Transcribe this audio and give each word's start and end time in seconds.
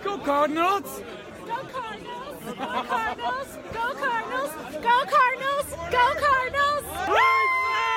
Go 0.00 0.18
Cardinals! 0.18 1.02
Go 1.46 1.54
Cardinals! 1.70 2.36
Go 2.44 2.54
Cardinals! 2.54 3.48
Go 3.72 3.94
Cardinals! 3.94 4.52
Go 4.82 4.96
Cardinals! 5.06 5.68
Go 5.90 6.06
Cardinals! 6.18 6.84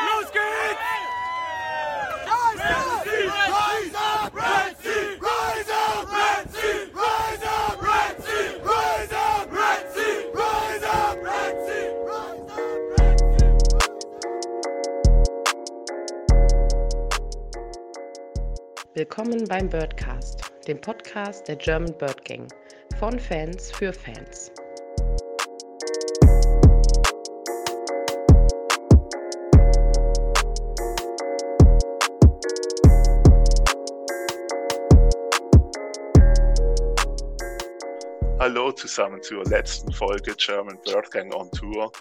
Los 0.05 0.27
geht's! 0.31 0.81
Rise 2.27 3.93
up, 3.95 4.35
Red 4.35 4.75
Sea! 4.81 5.17
Rise 5.21 5.69
up, 5.71 5.71
Red 5.71 5.71
Sea! 5.71 5.71
Rise 5.71 5.71
up, 5.71 6.11
Red 6.11 6.45
Sea! 6.53 6.89
Rise 6.93 7.43
up, 7.43 7.81
Red 7.81 8.15
Sea! 8.23 8.59
Rise 8.63 9.13
up, 9.13 9.51
Red 9.51 9.83
Sea! 9.93 10.15
Rise 10.33 10.83
up, 10.83 11.17
Red 11.23 11.55
Willkommen 18.95 19.43
beim 19.45 19.69
Birdcast, 19.69 20.14
dem 20.67 20.81
Podcast 20.81 21.47
der 21.47 21.57
German 21.57 21.95
Bird 21.97 22.25
Gang. 22.25 22.47
Von 22.97 23.19
Fans 23.19 23.71
für 23.71 23.93
Fans. 23.93 24.51
Hallo 38.39 38.71
zusammen 38.71 39.21
zur 39.21 39.43
letzten 39.45 39.91
Folge 39.91 40.33
German 40.35 40.79
Bird 40.83 41.11
Gang 41.11 41.33
on 41.35 41.51
Tour, 41.51 41.91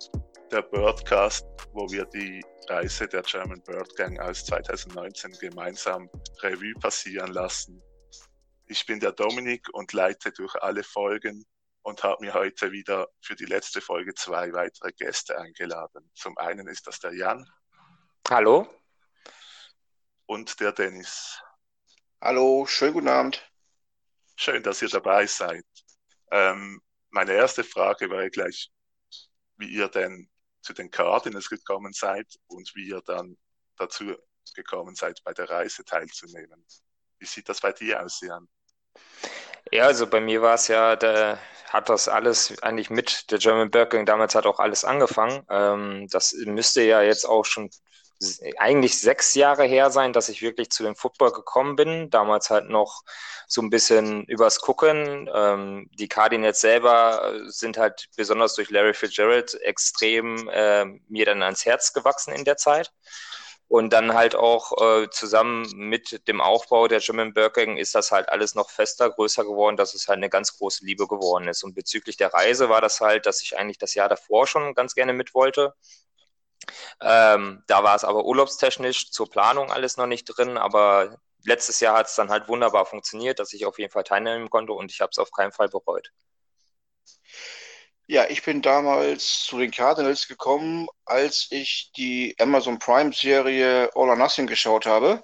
der 0.50 0.62
Birdcast, 0.62 1.46
wo 1.72 1.86
wir 1.90 2.06
die 2.06 2.42
Reise 2.68 3.06
der 3.08 3.22
German 3.22 3.62
Bird 3.62 3.94
Gang 3.96 4.18
aus 4.20 4.44
2019 4.46 5.32
gemeinsam 5.40 6.08
Revue 6.42 6.74
passieren 6.80 7.32
lassen. 7.32 7.82
Ich 8.74 8.86
bin 8.86 8.98
der 8.98 9.12
Dominik 9.12 9.68
und 9.72 9.92
leite 9.92 10.32
durch 10.32 10.56
alle 10.56 10.82
Folgen 10.82 11.46
und 11.82 12.02
habe 12.02 12.24
mir 12.24 12.34
heute 12.34 12.72
wieder 12.72 13.06
für 13.20 13.36
die 13.36 13.44
letzte 13.44 13.80
Folge 13.80 14.14
zwei 14.14 14.52
weitere 14.52 14.90
Gäste 14.90 15.38
eingeladen. 15.38 16.10
Zum 16.12 16.36
einen 16.38 16.66
ist 16.66 16.84
das 16.88 16.98
der 16.98 17.14
Jan 17.14 17.48
Hallo. 18.28 18.68
und 20.26 20.58
der 20.58 20.72
Dennis. 20.72 21.40
Hallo, 22.20 22.66
schönen 22.66 22.94
guten 22.94 23.06
Abend. 23.06 23.48
Schön, 24.34 24.60
dass 24.64 24.82
ihr 24.82 24.88
dabei 24.88 25.28
seid. 25.28 25.64
Ähm, 26.32 26.82
meine 27.10 27.34
erste 27.34 27.62
Frage 27.62 28.10
wäre 28.10 28.28
gleich, 28.28 28.72
wie 29.56 29.68
ihr 29.68 29.86
denn 29.86 30.28
zu 30.62 30.72
den 30.72 30.90
Cardinals 30.90 31.48
gekommen 31.48 31.92
seid 31.92 32.26
und 32.48 32.74
wie 32.74 32.88
ihr 32.88 33.02
dann 33.02 33.38
dazu 33.76 34.16
gekommen 34.56 34.96
seid, 34.96 35.22
bei 35.22 35.32
der 35.32 35.48
Reise 35.48 35.84
teilzunehmen. 35.84 36.66
Wie 37.20 37.26
sieht 37.26 37.48
das 37.48 37.60
bei 37.60 37.70
dir 37.70 38.02
aus, 38.02 38.20
Jan? 38.20 38.48
Ja, 39.72 39.86
also 39.86 40.06
bei 40.06 40.20
mir 40.20 40.42
war 40.42 40.54
es 40.54 40.68
ja, 40.68 40.96
da 40.96 41.38
hat 41.70 41.88
das 41.88 42.08
alles 42.08 42.62
eigentlich 42.62 42.90
mit 42.90 43.30
der 43.30 43.38
German 43.38 43.70
Bird 43.70 43.90
Gang 43.90 44.06
damals 44.06 44.34
hat 44.34 44.46
auch 44.46 44.60
alles 44.60 44.84
angefangen. 44.84 45.44
Ähm, 45.50 46.06
das 46.10 46.32
müsste 46.32 46.82
ja 46.82 47.02
jetzt 47.02 47.24
auch 47.24 47.44
schon 47.44 47.70
eigentlich 48.58 49.00
sechs 49.00 49.34
Jahre 49.34 49.64
her 49.64 49.90
sein, 49.90 50.12
dass 50.12 50.28
ich 50.28 50.42
wirklich 50.42 50.70
zu 50.70 50.82
dem 50.82 50.94
Football 50.96 51.32
gekommen 51.32 51.76
bin. 51.76 52.10
Damals 52.10 52.50
halt 52.50 52.68
noch 52.68 53.02
so 53.48 53.60
ein 53.60 53.70
bisschen 53.70 54.24
übers 54.24 54.60
Gucken. 54.60 55.28
Ähm, 55.34 55.90
die 55.98 56.08
Cardinals 56.08 56.60
selber 56.60 57.34
sind 57.46 57.76
halt 57.76 58.06
besonders 58.16 58.54
durch 58.54 58.70
Larry 58.70 58.94
Fitzgerald 58.94 59.54
extrem 59.62 60.48
äh, 60.48 60.84
mir 61.08 61.26
dann 61.26 61.42
ans 61.42 61.64
Herz 61.66 61.92
gewachsen 61.92 62.32
in 62.32 62.44
der 62.44 62.56
Zeit. 62.56 62.92
Und 63.74 63.92
dann 63.92 64.14
halt 64.14 64.36
auch 64.36 64.70
äh, 64.80 65.10
zusammen 65.10 65.68
mit 65.74 66.28
dem 66.28 66.40
Aufbau 66.40 66.86
der 66.86 67.00
German 67.00 67.34
Bird 67.34 67.54
Gang 67.54 67.76
ist 67.76 67.96
das 67.96 68.12
halt 68.12 68.28
alles 68.28 68.54
noch 68.54 68.70
fester, 68.70 69.10
größer 69.10 69.42
geworden, 69.42 69.76
dass 69.76 69.94
es 69.94 70.06
halt 70.06 70.18
eine 70.18 70.30
ganz 70.30 70.56
große 70.56 70.84
Liebe 70.84 71.08
geworden 71.08 71.48
ist. 71.48 71.64
Und 71.64 71.74
bezüglich 71.74 72.16
der 72.16 72.32
Reise 72.32 72.68
war 72.68 72.80
das 72.80 73.00
halt, 73.00 73.26
dass 73.26 73.42
ich 73.42 73.58
eigentlich 73.58 73.78
das 73.78 73.94
Jahr 73.94 74.08
davor 74.08 74.46
schon 74.46 74.74
ganz 74.74 74.94
gerne 74.94 75.12
mit 75.12 75.34
wollte. 75.34 75.74
Ähm, 77.00 77.64
da 77.66 77.82
war 77.82 77.96
es 77.96 78.04
aber 78.04 78.24
urlaubstechnisch 78.24 79.10
zur 79.10 79.28
Planung 79.28 79.72
alles 79.72 79.96
noch 79.96 80.06
nicht 80.06 80.26
drin, 80.26 80.56
aber 80.56 81.18
letztes 81.44 81.80
Jahr 81.80 81.98
hat 81.98 82.06
es 82.06 82.14
dann 82.14 82.30
halt 82.30 82.46
wunderbar 82.46 82.86
funktioniert, 82.86 83.40
dass 83.40 83.52
ich 83.52 83.66
auf 83.66 83.80
jeden 83.80 83.90
Fall 83.90 84.04
teilnehmen 84.04 84.50
konnte 84.50 84.72
und 84.72 84.92
ich 84.92 85.00
habe 85.00 85.10
es 85.10 85.18
auf 85.18 85.32
keinen 85.32 85.50
Fall 85.50 85.68
bereut. 85.68 86.12
Ja, 88.06 88.26
ich 88.28 88.42
bin 88.42 88.60
damals 88.62 89.44
zu 89.44 89.58
den 89.58 89.70
Cardinals 89.70 90.28
gekommen, 90.28 90.88
als 91.06 91.46
ich 91.50 91.90
die 91.96 92.34
Amazon 92.38 92.78
Prime 92.78 93.12
Serie 93.12 93.90
All 93.94 94.08
or 94.10 94.16
Nothing 94.16 94.46
geschaut 94.46 94.84
habe. 94.86 95.22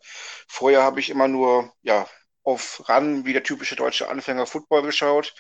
Vorher 0.49 0.83
habe 0.83 1.01
ich 1.01 1.11
immer 1.11 1.29
nur, 1.29 1.73
ja, 1.83 2.07
auf 2.43 2.83
Run 2.89 3.25
wie 3.27 3.33
der 3.35 3.43
typische 3.43 3.77
deutsche 3.77 4.09
Anfänger 4.09 4.47
Football 4.47 4.83
geschaut 4.83 5.35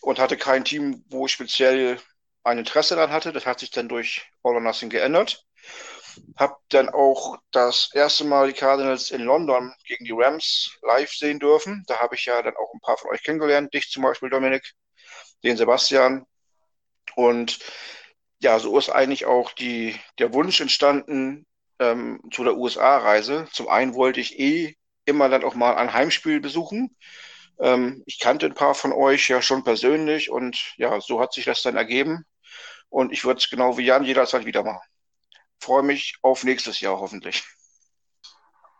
und 0.00 0.18
hatte 0.18 0.36
kein 0.38 0.64
Team, 0.64 1.04
wo 1.10 1.26
ich 1.26 1.32
speziell 1.32 1.98
ein 2.44 2.58
Interesse 2.58 2.96
daran 2.96 3.12
hatte. 3.12 3.32
Das 3.32 3.44
hat 3.46 3.60
sich 3.60 3.70
dann 3.70 3.88
durch 3.88 4.22
All 4.42 4.54
or 4.54 4.60
Nothing 4.60 4.88
geändert. 4.90 5.44
Hab 6.36 6.60
dann 6.70 6.88
auch 6.90 7.38
das 7.52 7.90
erste 7.94 8.24
Mal 8.24 8.48
die 8.48 8.54
Cardinals 8.58 9.10
in 9.10 9.22
London 9.22 9.72
gegen 9.86 10.04
die 10.04 10.12
Rams 10.12 10.70
live 10.82 11.12
sehen 11.12 11.38
dürfen. 11.40 11.84
Da 11.86 12.00
habe 12.00 12.14
ich 12.16 12.26
ja 12.26 12.42
dann 12.42 12.56
auch 12.56 12.72
ein 12.74 12.80
paar 12.80 12.98
von 12.98 13.10
euch 13.10 13.22
kennengelernt, 13.22 13.72
dich 13.74 13.90
zum 13.90 14.02
Beispiel, 14.02 14.30
Dominik, 14.30 14.72
den 15.44 15.56
Sebastian. 15.56 16.26
Und 17.16 17.58
ja, 18.40 18.58
so 18.58 18.76
ist 18.78 18.90
eigentlich 18.90 19.26
auch 19.26 19.52
die, 19.52 19.98
der 20.18 20.32
Wunsch 20.32 20.60
entstanden 20.60 21.46
ähm, 21.78 22.20
zu 22.32 22.44
der 22.44 22.56
USA-Reise. 22.56 23.46
Zum 23.52 23.68
einen 23.68 23.94
wollte 23.94 24.20
ich 24.20 24.38
eh 24.38 24.76
immer 25.04 25.28
dann 25.28 25.44
auch 25.44 25.54
mal 25.54 25.74
ein 25.76 25.92
Heimspiel 25.92 26.40
besuchen. 26.40 26.96
Ähm, 27.60 28.02
ich 28.06 28.18
kannte 28.18 28.46
ein 28.46 28.54
paar 28.54 28.74
von 28.74 28.92
euch 28.92 29.28
ja 29.28 29.42
schon 29.42 29.64
persönlich 29.64 30.30
und 30.30 30.74
ja, 30.76 31.00
so 31.00 31.20
hat 31.20 31.32
sich 31.32 31.44
das 31.44 31.62
dann 31.62 31.76
ergeben. 31.76 32.24
Und 32.88 33.12
ich 33.12 33.24
würde 33.24 33.38
es 33.38 33.48
genau 33.48 33.78
wie 33.78 33.84
Jan 33.84 34.04
jederzeit 34.04 34.44
wieder 34.44 34.64
machen. 34.64 34.86
Freue 35.60 35.82
mich 35.82 36.16
auf 36.22 36.44
nächstes 36.44 36.80
Jahr 36.80 36.98
hoffentlich. 36.98 37.44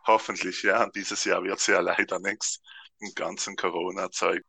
Hoffentlich, 0.05 0.63
ja. 0.63 0.89
Dieses 0.93 1.23
Jahr 1.23 1.43
wird 1.43 1.59
es 1.59 1.67
ja 1.67 1.79
leider 1.79 2.19
nichts 2.19 2.61
im 2.99 3.13
ganzen 3.15 3.55
Corona-Zeug. 3.55 4.43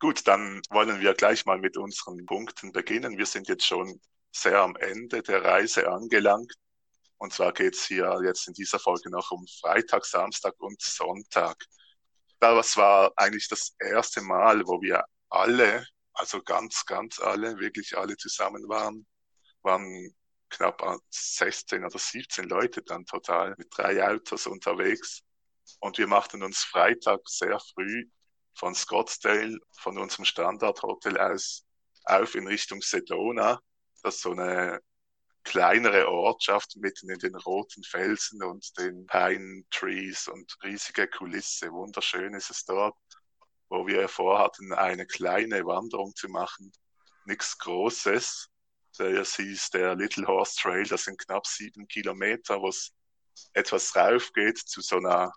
Gut, 0.00 0.26
dann 0.26 0.62
wollen 0.70 1.00
wir 1.02 1.12
gleich 1.12 1.44
mal 1.44 1.58
mit 1.58 1.76
unseren 1.76 2.24
Punkten 2.24 2.72
beginnen. 2.72 3.18
Wir 3.18 3.26
sind 3.26 3.48
jetzt 3.48 3.66
schon 3.66 4.00
sehr 4.32 4.60
am 4.60 4.74
Ende 4.76 5.22
der 5.22 5.44
Reise 5.44 5.90
angelangt. 5.90 6.54
Und 7.18 7.34
zwar 7.34 7.52
geht's 7.52 7.84
hier 7.86 8.18
jetzt 8.24 8.48
in 8.48 8.54
dieser 8.54 8.78
Folge 8.78 9.10
noch 9.10 9.30
um 9.30 9.46
Freitag, 9.60 10.06
Samstag 10.06 10.54
und 10.58 10.80
Sonntag. 10.80 11.62
Das 12.38 12.78
war 12.78 13.12
eigentlich 13.16 13.46
das 13.48 13.74
erste 13.78 14.22
Mal, 14.22 14.66
wo 14.66 14.80
wir 14.80 15.04
alle, 15.28 15.86
also 16.14 16.42
ganz, 16.42 16.86
ganz 16.86 17.20
alle, 17.20 17.58
wirklich 17.58 17.98
alle 17.98 18.16
zusammen 18.16 18.66
waren. 18.70 19.06
Waren 19.60 20.14
knapp 20.48 20.82
16 21.10 21.84
oder 21.84 21.98
17 21.98 22.48
Leute 22.48 22.80
dann 22.82 23.04
total 23.04 23.54
mit 23.58 23.68
drei 23.76 24.02
Autos 24.02 24.46
unterwegs. 24.46 25.20
Und 25.80 25.98
wir 25.98 26.06
machten 26.06 26.42
uns 26.42 26.60
Freitag 26.60 27.20
sehr 27.26 27.60
früh 27.60 28.08
von 28.54 28.74
Scottsdale, 28.74 29.58
von 29.78 29.98
unserem 29.98 30.24
Standardhotel 30.24 31.18
aus, 31.18 31.64
auf 32.04 32.34
in 32.34 32.46
Richtung 32.46 32.82
Sedona. 32.82 33.60
Das 34.02 34.16
ist 34.16 34.22
so 34.22 34.32
eine 34.32 34.80
kleinere 35.42 36.08
Ortschaft 36.08 36.76
mitten 36.76 37.10
in 37.10 37.18
den 37.18 37.34
roten 37.34 37.82
Felsen 37.82 38.42
und 38.42 38.76
den 38.78 39.06
Pine 39.06 39.64
Trees 39.70 40.28
und 40.28 40.56
riesige 40.62 41.08
Kulisse. 41.08 41.72
Wunderschön 41.72 42.34
ist 42.34 42.50
es 42.50 42.64
dort, 42.64 42.96
wo 43.68 43.86
wir 43.86 44.08
vorhatten, 44.08 44.72
eine 44.72 45.06
kleine 45.06 45.64
Wanderung 45.64 46.14
zu 46.14 46.28
machen. 46.28 46.72
Nichts 47.24 47.58
Großes. 47.58 48.48
Das 48.98 49.36
hieß 49.36 49.70
der 49.70 49.94
Little 49.94 50.26
Horse 50.26 50.56
Trail. 50.60 50.84
Das 50.84 51.04
sind 51.04 51.18
knapp 51.18 51.46
sieben 51.46 51.86
Kilometer, 51.86 52.60
wo 52.60 52.68
es 52.68 52.92
etwas 53.52 53.94
rauf 53.96 54.32
geht 54.32 54.58
zu 54.58 54.80
so 54.80 54.96
einer 54.96 55.32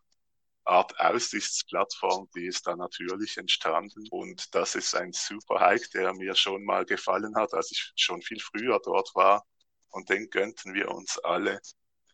Art 0.65 0.97
Aussichtsplattform, 0.99 2.29
die 2.35 2.45
ist 2.45 2.65
da 2.67 2.75
natürlich 2.75 3.37
entstanden. 3.37 4.07
Und 4.09 4.53
das 4.55 4.75
ist 4.75 4.95
ein 4.95 5.11
super 5.11 5.59
Hike, 5.59 5.89
der 5.93 6.13
mir 6.13 6.35
schon 6.35 6.63
mal 6.63 6.85
gefallen 6.85 7.35
hat, 7.35 7.53
als 7.53 7.71
ich 7.71 7.91
schon 7.95 8.21
viel 8.21 8.39
früher 8.39 8.79
dort 8.83 9.13
war. 9.15 9.45
Und 9.89 10.09
den 10.09 10.29
gönnten 10.29 10.73
wir 10.73 10.89
uns 10.89 11.19
alle. 11.19 11.59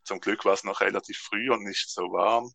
Zum 0.04 0.20
Glück 0.20 0.46
war 0.46 0.54
es 0.54 0.64
noch 0.64 0.82
relativ 0.82 1.20
früh 1.20 1.52
und 1.52 1.64
nicht 1.64 1.90
so 1.90 2.02
warm, 2.12 2.52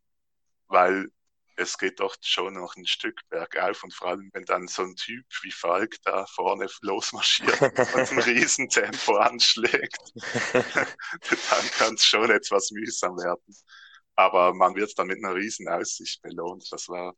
weil 0.67 1.11
es 1.57 1.79
geht 1.79 2.01
doch 2.01 2.17
schon 2.21 2.55
noch 2.55 2.75
ein 2.77 2.87
Stück 2.87 3.21
bergauf 3.29 3.85
und 3.85 3.95
vor 3.95 4.09
allem, 4.09 4.31
wenn 4.33 4.45
dann 4.45 4.67
so 4.67 4.83
ein 4.83 4.97
Typ 4.97 5.25
wie 5.43 5.53
Falk 5.53 5.97
da 6.03 6.27
vorne 6.27 6.67
losmarschiert 6.81 7.61
und 7.63 7.79
ein 7.79 8.19
Riesentempo 8.19 9.17
anschlägt, 9.17 9.99
dann 10.75 11.71
kann 11.79 11.95
es 11.95 12.05
schon 12.05 12.31
etwas 12.31 12.71
mühsam 12.73 13.17
werden. 13.17 13.57
Aber 14.17 14.55
man 14.55 14.75
wird 14.75 14.97
dann 14.99 15.09
mit 15.09 15.19
einer 15.25 15.35
riesen 15.35 15.69
Aussicht 15.69 16.23
belohnt. 16.23 16.67
Das 16.71 16.89
war 16.89 17.15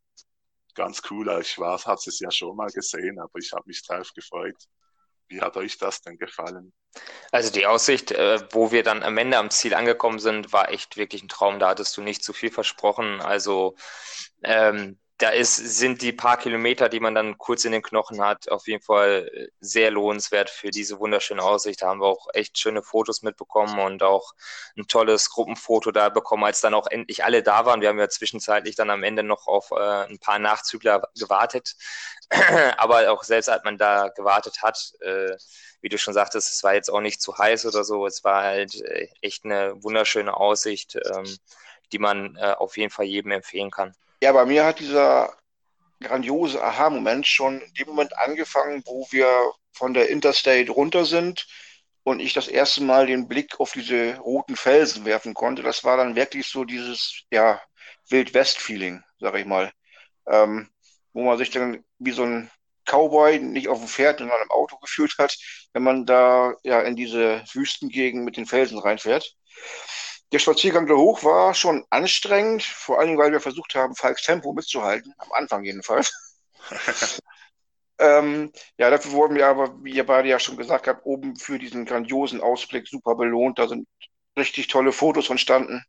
ganz 0.75 1.03
cool. 1.11 1.39
Ich 1.41 1.59
war, 1.59 1.83
hat 1.83 2.07
es 2.07 2.21
ja 2.21 2.31
schon 2.31 2.57
mal 2.57 2.71
gesehen, 2.71 3.19
aber 3.19 3.39
ich 3.39 3.53
habe 3.53 3.65
mich 3.67 3.85
drauf 3.87 4.13
gefreut. 4.15 4.57
Wie 5.29 5.41
hat 5.41 5.57
euch 5.57 5.77
das 5.79 6.01
denn 6.03 6.19
gefallen? 6.19 6.73
Also 7.33 7.51
die 7.51 7.67
Aussicht, 7.67 8.13
äh, 8.13 8.47
wo 8.53 8.71
wir 8.71 8.83
dann 8.83 9.03
am 9.03 9.19
Ende 9.19 9.39
am 9.39 9.51
Ziel 9.51 9.75
angekommen 9.75 10.21
sind, 10.21 10.53
war 10.53 10.71
echt 10.71 10.97
wirklich 10.97 11.23
ein 11.23 11.29
Traum. 11.29 11.59
Da 11.59 11.71
hattest 11.71 11.97
du 11.97 12.03
nicht 12.03 12.23
zu 12.23 12.33
viel 12.33 12.51
versprochen. 12.51 13.21
Also 13.21 13.75
ähm, 14.45 14.99
da 15.19 15.31
ist, 15.31 15.57
sind 15.57 16.03
die 16.03 16.13
paar 16.13 16.37
Kilometer, 16.37 16.91
die 16.91 17.01
man 17.01 17.15
dann 17.15 17.39
kurz 17.39 17.65
in 17.65 17.73
den 17.73 17.83
Knochen 17.83 18.21
hat, 18.21 18.51
auf 18.51 18.67
jeden 18.69 18.83
Fall 18.83 19.49
sehr 19.61 19.91
lohnenswert 19.91 20.51
für 20.51 20.71
diese 20.71 20.99
wunderschöne 20.99 21.43
Aussicht. 21.43 21.81
Da 21.81 21.89
haben 21.89 22.01
wir 22.01 22.07
auch 22.07 22.29
echt 22.35 22.59
schöne 22.59 22.83
Fotos 22.83 23.23
mitbekommen 23.23 23.79
und 23.79 24.03
auch 24.03 24.35
ein 24.77 24.87
tolles 24.89 25.31
Gruppenfoto 25.31 25.91
da 25.91 26.11
bekommen, 26.11 26.45
als 26.45 26.61
dann 26.61 26.75
auch 26.75 26.87
endlich 26.87 27.25
alle 27.25 27.43
da 27.43 27.65
waren. 27.65 27.81
Wir 27.81 27.89
haben 27.89 27.99
ja 27.99 28.11
zwischenzeitlich 28.11 28.77
dann 28.77 28.91
am 28.91 29.03
Ende 29.03 29.23
noch 29.23 29.47
auf 29.47 29.71
äh, 29.71 30.05
ein 30.05 30.19
paar 30.19 30.39
Nachzügler 30.39 31.09
gewartet. 31.19 31.77
Aber 32.77 33.11
auch 33.11 33.25
selbst 33.25 33.49
als 33.49 33.65
man 33.65 33.79
da 33.79 34.09
gewartet 34.09 34.61
hat, 34.63 34.93
äh, 35.01 35.35
wie 35.81 35.89
du 35.89 35.97
schon 35.97 36.15
sagtest, 36.15 36.53
es 36.53 36.63
war 36.63 36.75
jetzt 36.75 36.91
auch 36.91 37.01
nicht 37.01 37.23
zu 37.23 37.39
heiß 37.39 37.65
oder 37.65 37.85
so. 37.85 38.07
Es 38.07 38.23
war 38.23 38.43
halt 38.43 38.75
äh, 38.83 39.09
echt 39.23 39.47
eine 39.47 39.83
wunderschöne 39.83 40.37
Aussicht, 40.37 40.97
ähm, 40.97 41.39
die 41.93 41.99
man 41.99 42.37
äh, 42.37 42.53
auf 42.53 42.77
jeden 42.77 42.91
Fall 42.91 43.07
jedem 43.07 43.31
empfehlen 43.31 43.71
kann. 43.71 43.95
Ja, 44.27 44.33
bei 44.33 44.45
mir 44.45 44.65
hat 44.65 44.81
dieser 44.81 45.33
grandiose 46.01 46.61
Aha-Moment 46.61 47.29
schon 47.29 47.61
in 47.61 47.75
dem 47.75 47.87
Moment 47.87 48.19
angefangen, 48.19 48.83
wo 48.85 49.07
wir 49.13 49.29
von 49.71 49.95
der 49.95 50.09
Interstate 50.09 50.69
runter 50.73 51.05
sind 51.05 51.47
und 52.03 52.19
ich 52.19 52.33
das 52.33 52.49
erste 52.49 52.83
Mal 52.83 53.07
den 53.07 53.29
Blick 53.29 53.61
auf 53.61 53.71
diese 53.71 54.17
roten 54.17 54.57
Felsen 54.57 55.05
werfen 55.05 55.33
konnte. 55.33 55.63
Das 55.63 55.85
war 55.85 55.97
dann 55.97 56.17
wirklich 56.17 56.49
so 56.49 56.65
dieses, 56.65 57.23
ja, 57.31 57.63
Wild-West-Feeling, 58.09 59.05
sag 59.21 59.37
ich 59.37 59.47
mal. 59.47 59.71
Ähm, 60.27 60.71
wo 61.13 61.23
man 61.23 61.39
sich 61.39 61.51
dann 61.51 61.85
wie 62.01 62.11
so 62.11 62.25
ein 62.25 62.51
Cowboy 62.85 63.39
nicht 63.39 63.69
auf 63.69 63.79
dem 63.79 63.87
Pferd, 63.87 64.19
sondern 64.19 64.43
im 64.43 64.51
Auto 64.51 64.77
gefühlt 64.79 65.17
hat, 65.19 65.39
wenn 65.73 65.85
man 65.85 66.05
da 66.05 66.57
ja 66.65 66.81
in 66.81 66.97
diese 66.97 67.45
Wüstengegend 67.53 68.25
mit 68.25 68.37
den 68.37 68.47
Felsen 68.47 68.81
reinfährt. 68.81 69.37
Der 70.33 70.39
Spaziergang 70.41 70.87
da 70.87 70.95
hoch 70.95 71.23
war 71.23 71.55
schon 71.55 71.85
anstrengend, 71.91 72.65
vor 72.65 72.99
allen 72.99 73.09
Dingen, 73.09 73.19
weil 73.19 73.33
wir 73.33 73.41
versucht 73.41 73.75
haben, 73.75 73.95
Falks 73.95 74.23
Tempo 74.23 74.53
mitzuhalten, 74.53 75.15
am 75.19 75.33
Anfang 75.33 75.65
jedenfalls. 75.65 76.13
ähm, 77.99 78.53
ja, 78.77 78.91
dafür 78.91 79.13
wurden 79.13 79.37
wir 79.37 79.47
aber, 79.47 79.73
wie 79.85 79.93
ihr 79.93 80.05
beide 80.05 80.29
ja 80.29 80.41
schon 80.41 80.57
gesagt 80.57 80.89
habt, 80.89 81.07
oben 81.07 81.37
für 81.37 81.59
diesen 81.59 81.85
grandiosen 81.85 82.41
Ausblick 82.41 82.89
super 82.89 83.15
belohnt. 83.15 83.59
Da 83.59 83.69
sind 83.69 83.87
richtig 84.37 84.67
tolle 84.67 84.93
Fotos 84.93 85.31
entstanden. 85.31 85.85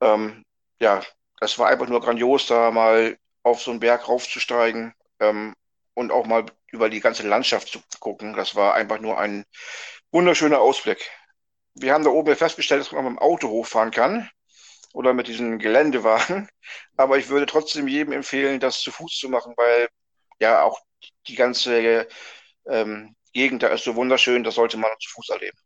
Ähm, 0.00 0.44
ja, 0.80 1.02
das 1.40 1.58
war 1.58 1.68
einfach 1.68 1.88
nur 1.88 2.00
grandios, 2.00 2.46
da 2.46 2.70
mal 2.70 3.18
auf 3.42 3.60
so 3.60 3.70
einen 3.70 3.80
Berg 3.80 4.08
raufzusteigen 4.08 4.94
ähm, 5.20 5.54
und 5.94 6.12
auch 6.12 6.26
mal 6.26 6.46
über 6.70 6.88
die 6.88 7.00
ganze 7.00 7.26
Landschaft 7.26 7.68
zu 7.68 7.80
gucken. 7.98 8.34
Das 8.34 8.54
war 8.54 8.74
einfach 8.74 9.00
nur 9.00 9.18
ein 9.18 9.44
wunderschöner 10.12 10.60
Ausblick 10.60 11.10
wir 11.76 11.92
haben 11.92 12.04
da 12.04 12.10
oben 12.10 12.36
festgestellt, 12.36 12.80
dass 12.80 12.92
man 12.92 13.04
mit 13.04 13.12
dem 13.12 13.18
Auto 13.18 13.48
hochfahren 13.48 13.90
kann 13.90 14.28
oder 14.92 15.12
mit 15.12 15.28
diesem 15.28 15.58
Geländewagen. 15.58 16.48
Aber 16.96 17.18
ich 17.18 17.28
würde 17.28 17.46
trotzdem 17.46 17.88
jedem 17.88 18.12
empfehlen, 18.12 18.60
das 18.60 18.80
zu 18.80 18.90
Fuß 18.90 19.18
zu 19.18 19.28
machen, 19.28 19.54
weil 19.56 19.88
ja 20.40 20.62
auch 20.62 20.80
die 21.28 21.34
ganze 21.34 22.08
ähm, 22.66 23.14
Gegend 23.32 23.62
da 23.62 23.68
ist 23.68 23.84
so 23.84 23.94
wunderschön, 23.94 24.44
das 24.44 24.54
sollte 24.54 24.78
man 24.78 24.90
zu 24.98 25.10
Fuß 25.10 25.28
erleben. 25.30 25.58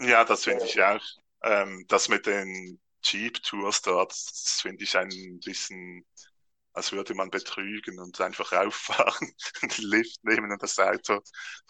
Ja, 0.00 0.24
das 0.24 0.44
finde 0.44 0.64
ich 0.64 0.82
auch. 0.82 1.04
Ähm, 1.44 1.84
das 1.88 2.08
mit 2.08 2.26
den 2.26 2.80
Jeep-Tours 3.04 3.82
dort, 3.82 4.10
das 4.10 4.58
finde 4.60 4.82
ich 4.82 4.96
ein 4.96 5.40
bisschen 5.44 6.04
als 6.78 6.92
würde 6.92 7.12
man 7.14 7.28
betrügen 7.28 7.98
und 7.98 8.20
einfach 8.20 8.52
rauffahren, 8.52 9.34
den 9.62 9.84
Lift 9.84 10.22
nehmen 10.22 10.52
und 10.52 10.62
das 10.62 10.78
Auto, 10.78 11.20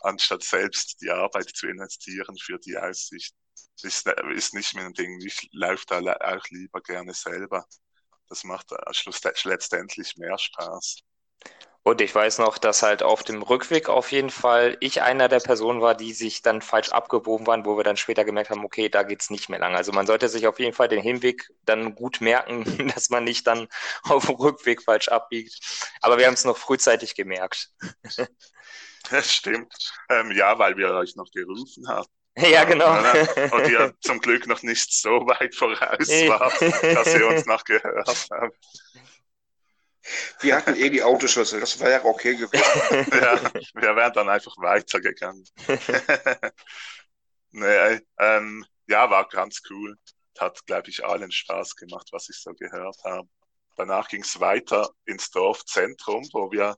anstatt 0.03 0.43
selbst 0.43 1.01
die 1.01 1.11
Arbeit 1.11 1.49
zu 1.49 1.67
investieren 1.67 2.37
für 2.37 2.59
die 2.59 2.77
Aussicht. 2.77 3.35
Ist, 3.83 4.07
ist 4.07 4.55
nicht 4.55 4.75
mein 4.75 4.93
Ding. 4.93 5.19
Ich 5.25 5.49
laufe 5.53 5.85
da 5.87 6.01
auch 6.01 6.45
lieber 6.51 6.83
gerne 6.83 7.15
selber. 7.15 7.65
Das 8.29 8.45
macht 8.45 8.71
letztendlich 9.45 10.17
mehr 10.19 10.37
Spaß. 10.37 10.99
Und 11.89 12.03
ich 12.03 12.15
weiß 12.15 12.37
noch, 12.37 12.59
dass 12.59 12.83
halt 12.83 13.03
auf 13.03 13.23
dem 13.23 13.41
Rückweg 13.41 13.89
auf 13.89 14.13
jeden 14.13 14.29
Fall 14.29 14.77
ich 14.81 15.01
einer 15.01 15.27
der 15.27 15.41
Personen 15.41 15.81
war, 15.81 15.95
die 15.95 16.13
sich 16.13 16.43
dann 16.43 16.61
falsch 16.61 16.91
abgebogen 16.91 17.47
waren, 17.47 17.65
wo 17.65 17.79
wir 17.79 17.83
dann 17.83 17.97
später 17.97 18.27
gemerkt 18.27 18.51
haben, 18.51 18.63
okay, 18.63 18.91
da 18.91 19.05
geht's 19.05 19.31
nicht 19.31 19.49
mehr 19.49 19.59
lang. 19.59 19.75
Also 19.75 19.93
man 19.93 20.07
sollte 20.07 20.29
sich 20.29 20.47
auf 20.47 20.59
jeden 20.59 20.75
Fall 20.75 20.89
den 20.89 21.01
Hinweg 21.01 21.49
dann 21.65 21.95
gut 21.95 22.21
merken, 22.21 22.65
dass 22.95 23.09
man 23.09 23.25
nicht 23.25 23.47
dann 23.47 23.69
auf 24.03 24.27
dem 24.27 24.35
Rückweg 24.35 24.83
falsch 24.83 25.09
abbiegt. 25.09 25.61
Aber 26.03 26.19
wir 26.19 26.27
haben 26.27 26.35
es 26.35 26.45
noch 26.45 26.59
frühzeitig 26.59 27.15
gemerkt. 27.15 27.71
Das 29.11 29.33
stimmt. 29.33 29.73
Ähm, 30.11 30.33
ja, 30.33 30.59
weil 30.59 30.77
wir 30.77 30.91
euch 30.91 31.17
noch 31.17 31.31
gerufen 31.31 31.89
haben. 31.89 32.09
Ja, 32.37 32.65
genau. 32.65 32.99
Und 33.57 33.71
ihr 33.71 33.95
zum 34.01 34.21
Glück 34.21 34.47
noch 34.47 34.63
nicht 34.63 34.93
so 34.93 35.11
weit 35.29 35.55
voraus 35.55 36.09
wart, 36.09 36.61
dass 36.83 37.15
ihr 37.15 37.27
uns 37.27 37.47
noch 37.47 37.65
gehört 37.65 38.07
habt. 38.29 38.53
Wir 40.41 40.57
hatten 40.57 40.75
eh 40.75 40.91
die 40.91 41.03
Autoschlüssel, 41.03 41.61
das 41.61 41.81
wäre 41.81 41.93
ja 41.93 42.05
okay 42.05 42.37
gewesen. 42.37 42.63
ja, 43.13 43.41
wir 43.75 43.97
wären 43.97 44.13
dann 44.13 44.29
einfach 44.29 44.55
weitergegangen. 44.59 45.45
nee, 47.51 48.01
ähm, 48.19 48.65
ja, 48.87 49.11
war 49.11 49.27
ganz 49.29 49.63
cool. 49.71 49.97
Hat, 50.39 50.65
glaube 50.67 50.91
ich, 50.91 51.05
allen 51.05 51.33
Spaß 51.33 51.77
gemacht, 51.77 52.09
was 52.13 52.29
ich 52.29 52.41
so 52.41 52.53
gehört 52.53 52.99
habe. 53.05 53.29
Danach 53.77 54.09
ging 54.09 54.23
es 54.23 54.39
weiter 54.41 54.91
ins 55.05 55.31
Dorfzentrum, 55.31 56.29
wo 56.33 56.51
wir 56.51 56.77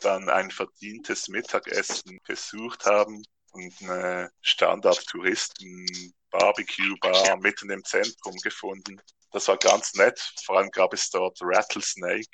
dann 0.00 0.28
ein 0.28 0.50
verdientes 0.50 1.28
Mittagessen 1.28 2.18
besucht 2.26 2.86
haben 2.86 3.22
und 3.52 3.72
eine 3.82 4.32
Standard-Touristen-Barbecue-Bar 4.40 7.36
mitten 7.38 7.70
im 7.70 7.84
Zentrum 7.84 8.36
gefunden. 8.36 9.00
Das 9.32 9.48
war 9.48 9.56
ganz 9.58 9.94
nett. 9.94 10.32
Vor 10.44 10.58
allem 10.58 10.70
gab 10.70 10.92
es 10.92 11.10
dort 11.10 11.38
Rattlesnake, 11.40 12.28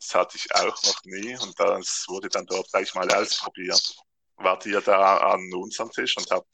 das 0.00 0.14
hatte 0.14 0.36
ich 0.36 0.54
auch 0.54 0.82
noch 0.84 1.04
nie 1.04 1.36
und 1.38 1.58
das 1.58 2.04
wurde 2.08 2.28
dann 2.28 2.46
dort 2.46 2.70
gleich 2.70 2.94
mal 2.94 3.10
ausprobiert. 3.10 3.96
Wart 4.36 4.66
ihr 4.66 4.80
da 4.82 5.18
an 5.18 5.52
unserem 5.54 5.90
Tisch 5.90 6.16
und 6.16 6.30
habt 6.30 6.46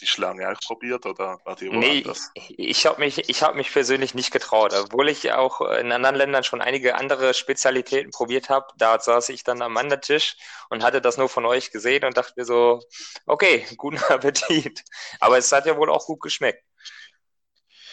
die 0.00 0.06
Schlange 0.06 0.50
auch 0.50 0.60
probiert 0.60 1.06
oder 1.06 1.38
wart 1.44 1.62
ihr? 1.62 1.72
Nee, 1.72 2.04
ich 2.34 2.86
habe 2.86 3.00
mich, 3.00 3.28
ich 3.28 3.42
hab 3.42 3.54
mich 3.54 3.72
persönlich 3.72 4.14
nicht 4.14 4.30
getraut, 4.30 4.74
obwohl 4.74 5.08
ich 5.08 5.32
auch 5.32 5.60
in 5.60 5.92
anderen 5.92 6.16
Ländern 6.16 6.44
schon 6.44 6.60
einige 6.60 6.94
andere 6.96 7.34
Spezialitäten 7.34 8.10
probiert 8.10 8.48
habe. 8.48 8.66
Da 8.76 8.98
saß 8.98 9.30
ich 9.30 9.44
dann 9.44 9.62
am 9.62 9.76
anderen 9.76 10.02
Tisch 10.02 10.36
und 10.68 10.82
hatte 10.82 11.00
das 11.00 11.16
nur 11.16 11.28
von 11.28 11.46
euch 11.46 11.70
gesehen 11.70 12.04
und 12.04 12.16
dachte 12.16 12.34
mir 12.36 12.44
so, 12.44 12.80
okay, 13.26 13.66
guten 13.76 13.98
Appetit. 13.98 14.82
Aber 15.18 15.38
es 15.38 15.50
hat 15.52 15.66
ja 15.66 15.76
wohl 15.76 15.90
auch 15.90 16.06
gut 16.06 16.20
geschmeckt. 16.20 16.62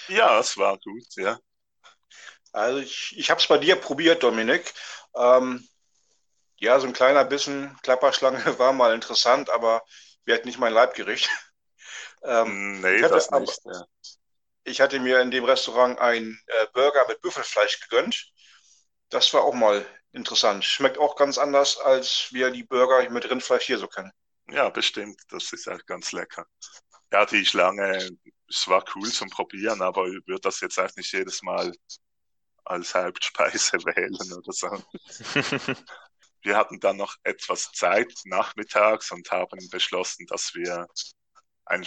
Ja, 0.08 0.40
es 0.40 0.58
war 0.58 0.78
gut, 0.78 1.06
ja. 1.18 1.38
Also 2.54 2.80
ich, 2.80 3.14
ich 3.18 3.30
habe 3.30 3.42
es 3.42 3.48
bei 3.48 3.58
dir 3.58 3.76
probiert, 3.76 4.24
Dominik. 4.24 4.74
Ähm, 5.16 5.68
ja, 6.58 6.80
so 6.80 6.88
ein 6.88 6.94
kleiner 6.94 7.24
Bissen 7.26 7.78
Klapperschlange 7.84 8.42
war 8.60 8.74
mal 8.74 8.94
interessant, 8.94 9.50
aber 9.50 9.84
wird 10.26 10.46
nicht 10.46 10.60
mein 10.60 10.74
Leibgericht. 10.74 11.30
Ähm, 12.24 12.82
nee, 12.82 13.04
hatte, 13.04 13.14
das 13.14 13.30
nicht. 13.30 13.62
Aber, 13.64 13.76
ja. 13.76 13.86
Ich 14.64 14.82
hatte 14.82 15.00
mir 15.00 15.22
in 15.22 15.30
dem 15.30 15.44
Restaurant 15.44 16.00
einen 16.00 16.42
äh, 16.48 16.66
Burger 16.74 17.06
mit 17.08 17.22
Büffelfleisch 17.22 17.80
gegönnt. 17.80 18.34
Das 19.10 19.32
war 19.36 19.44
auch 19.44 19.54
mal 19.54 19.86
interessant. 20.14 20.66
Schmeckt 20.66 20.98
auch 20.98 21.16
ganz 21.16 21.38
anders, 21.38 21.78
als 21.78 22.30
wir 22.32 22.50
die 22.50 22.64
Burger 22.64 23.08
mit 23.12 23.30
Rindfleisch 23.30 23.66
hier 23.66 23.78
so 23.78 23.88
kennen. 23.88 24.12
Ja, 24.50 24.70
bestimmt. 24.70 25.22
Das 25.30 25.54
ist 25.54 25.70
auch 25.70 25.86
ganz 25.86 26.12
lecker. 26.12 26.46
Ja, 27.12 27.26
die 27.26 27.46
Schlange, 27.46 28.10
es 28.50 28.68
war 28.68 28.84
cool 28.96 29.10
zum 29.12 29.30
Probieren, 29.30 29.82
aber 29.82 30.08
ich 30.08 30.26
würde 30.26 30.42
das 30.42 30.60
jetzt 30.60 30.80
auch 30.80 30.94
nicht 30.96 31.14
jedes 31.14 31.42
Mal 31.44 31.72
als 32.70 32.94
Hauptspeise 32.94 33.78
wählen 33.86 34.34
oder 34.34 34.52
so. 34.52 34.70
wir 36.42 36.58
hatten 36.58 36.80
dann 36.80 36.98
noch 36.98 37.16
etwas 37.24 37.72
Zeit 37.72 38.14
nachmittags 38.26 39.12
und 39.12 39.30
haben 39.32 39.70
beschlossen, 39.70 40.26
dass 40.28 40.54
wir 40.54 40.88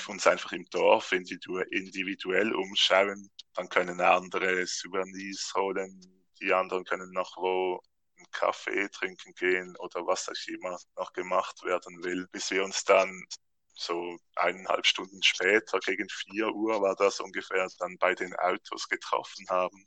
uns 0.08 0.26
einfach 0.26 0.52
im 0.52 0.66
Dorf 0.70 1.12
individuell 1.12 2.54
umschauen. 2.54 3.30
Dann 3.54 3.68
können 3.68 4.00
andere 4.00 4.66
Souvenirs 4.66 5.52
holen, 5.54 6.00
die 6.40 6.52
anderen 6.52 6.84
können 6.84 7.10
noch 7.12 7.36
wo 7.36 7.80
einen 8.16 8.30
Kaffee 8.30 8.88
trinken 8.90 9.32
gehen 9.34 9.76
oder 9.78 10.06
was 10.06 10.28
auch 10.28 10.48
immer 10.48 10.76
noch 10.96 11.12
gemacht 11.12 11.62
werden 11.64 12.04
will, 12.04 12.26
bis 12.32 12.50
wir 12.50 12.64
uns 12.64 12.84
dann 12.84 13.24
so 13.74 14.18
eineinhalb 14.36 14.84
Stunden 14.84 15.22
später, 15.22 15.78
gegen 15.80 16.06
vier 16.10 16.52
Uhr 16.52 16.82
war 16.82 16.94
das 16.96 17.18
ungefähr, 17.20 17.66
dann 17.78 17.96
bei 17.96 18.14
den 18.14 18.34
Autos 18.36 18.86
getroffen 18.88 19.46
haben 19.48 19.86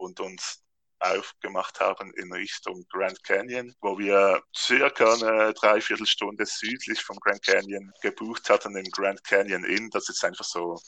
und 0.00 0.18
uns 0.20 0.62
aufgemacht 0.98 1.80
haben 1.80 2.12
in 2.14 2.32
Richtung 2.32 2.84
Grand 2.90 3.22
Canyon, 3.24 3.74
wo 3.80 3.98
wir 3.98 4.42
circa 4.54 5.14
eine 5.14 5.54
Dreiviertelstunde 5.54 6.44
südlich 6.44 7.02
vom 7.02 7.18
Grand 7.20 7.42
Canyon 7.42 7.90
gebucht 8.02 8.50
hatten 8.50 8.76
im 8.76 8.90
Grand 8.90 9.24
Canyon 9.24 9.64
Inn. 9.64 9.88
Das 9.90 10.08
ist 10.08 10.24
einfach 10.24 10.44
so 10.44 10.78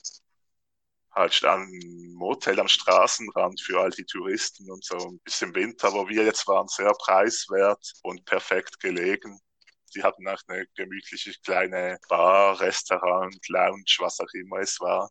halt 1.13 1.45
ein 1.45 2.13
Motel 2.15 2.61
am 2.61 2.69
Straßenrand 2.69 3.61
für 3.61 3.81
all 3.81 3.91
die 3.91 4.05
Touristen 4.05 4.71
und 4.71 4.85
so. 4.85 5.19
Bis 5.25 5.43
im 5.43 5.55
Winter, 5.55 5.93
wo 5.93 6.09
wir 6.09 6.25
jetzt 6.25 6.47
waren, 6.47 6.69
sehr 6.69 6.93
preiswert 6.93 7.93
und 8.03 8.25
perfekt 8.25 8.81
gelegen. 8.81 9.39
Die 9.95 10.03
hatten 10.03 10.27
auch 10.29 10.41
eine 10.49 10.67
gemütliche 10.75 11.33
kleine 11.45 11.99
Bar, 12.09 12.61
Restaurant, 12.61 13.37
Lounge, 13.49 13.97
was 13.99 14.21
auch 14.21 14.33
immer 14.35 14.59
es 14.59 14.81
war 14.81 15.11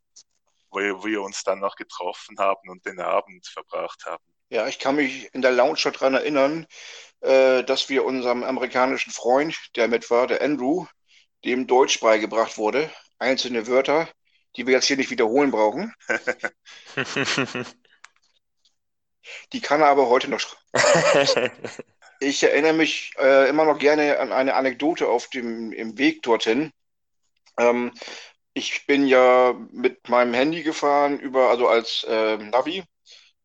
wo 0.71 0.79
wir 0.79 1.21
uns 1.21 1.43
dann 1.43 1.59
noch 1.59 1.75
getroffen 1.75 2.37
haben 2.39 2.69
und 2.69 2.85
den 2.85 2.99
Abend 2.99 3.45
verbracht 3.47 4.05
haben. 4.05 4.23
Ja, 4.49 4.67
ich 4.67 4.79
kann 4.79 4.95
mich 4.95 5.33
in 5.33 5.41
der 5.41 5.51
Lounge 5.51 5.79
daran 5.83 6.15
erinnern, 6.15 6.65
äh, 7.21 7.63
dass 7.63 7.89
wir 7.89 8.05
unserem 8.05 8.43
amerikanischen 8.43 9.11
Freund, 9.11 9.55
der 9.75 9.87
mit 9.87 10.09
war, 10.09 10.27
der 10.27 10.41
Andrew, 10.41 10.85
dem 11.45 11.67
Deutsch 11.67 11.99
beigebracht 11.99 12.57
wurde. 12.57 12.91
Einzelne 13.19 13.67
Wörter, 13.67 14.09
die 14.55 14.65
wir 14.67 14.73
jetzt 14.73 14.87
hier 14.87 14.97
nicht 14.97 15.11
wiederholen 15.11 15.51
brauchen. 15.51 15.93
Die 19.53 19.61
kann 19.61 19.81
er 19.81 19.87
aber 19.87 20.07
heute 20.09 20.29
noch. 20.29 20.41
ich 22.19 22.43
erinnere 22.43 22.73
mich 22.73 23.13
äh, 23.17 23.47
immer 23.49 23.65
noch 23.65 23.77
gerne 23.77 24.19
an 24.19 24.31
eine 24.31 24.55
Anekdote 24.55 25.07
auf 25.07 25.27
dem 25.27 25.71
im 25.71 25.97
Weg 25.97 26.23
dorthin. 26.23 26.71
Ähm, 27.57 27.91
ich 28.53 28.85
bin 28.85 29.07
ja 29.07 29.53
mit 29.71 30.09
meinem 30.09 30.33
Handy 30.33 30.63
gefahren 30.63 31.19
über, 31.19 31.49
also 31.49 31.67
als 31.67 32.03
äh, 32.07 32.37
Navi. 32.37 32.83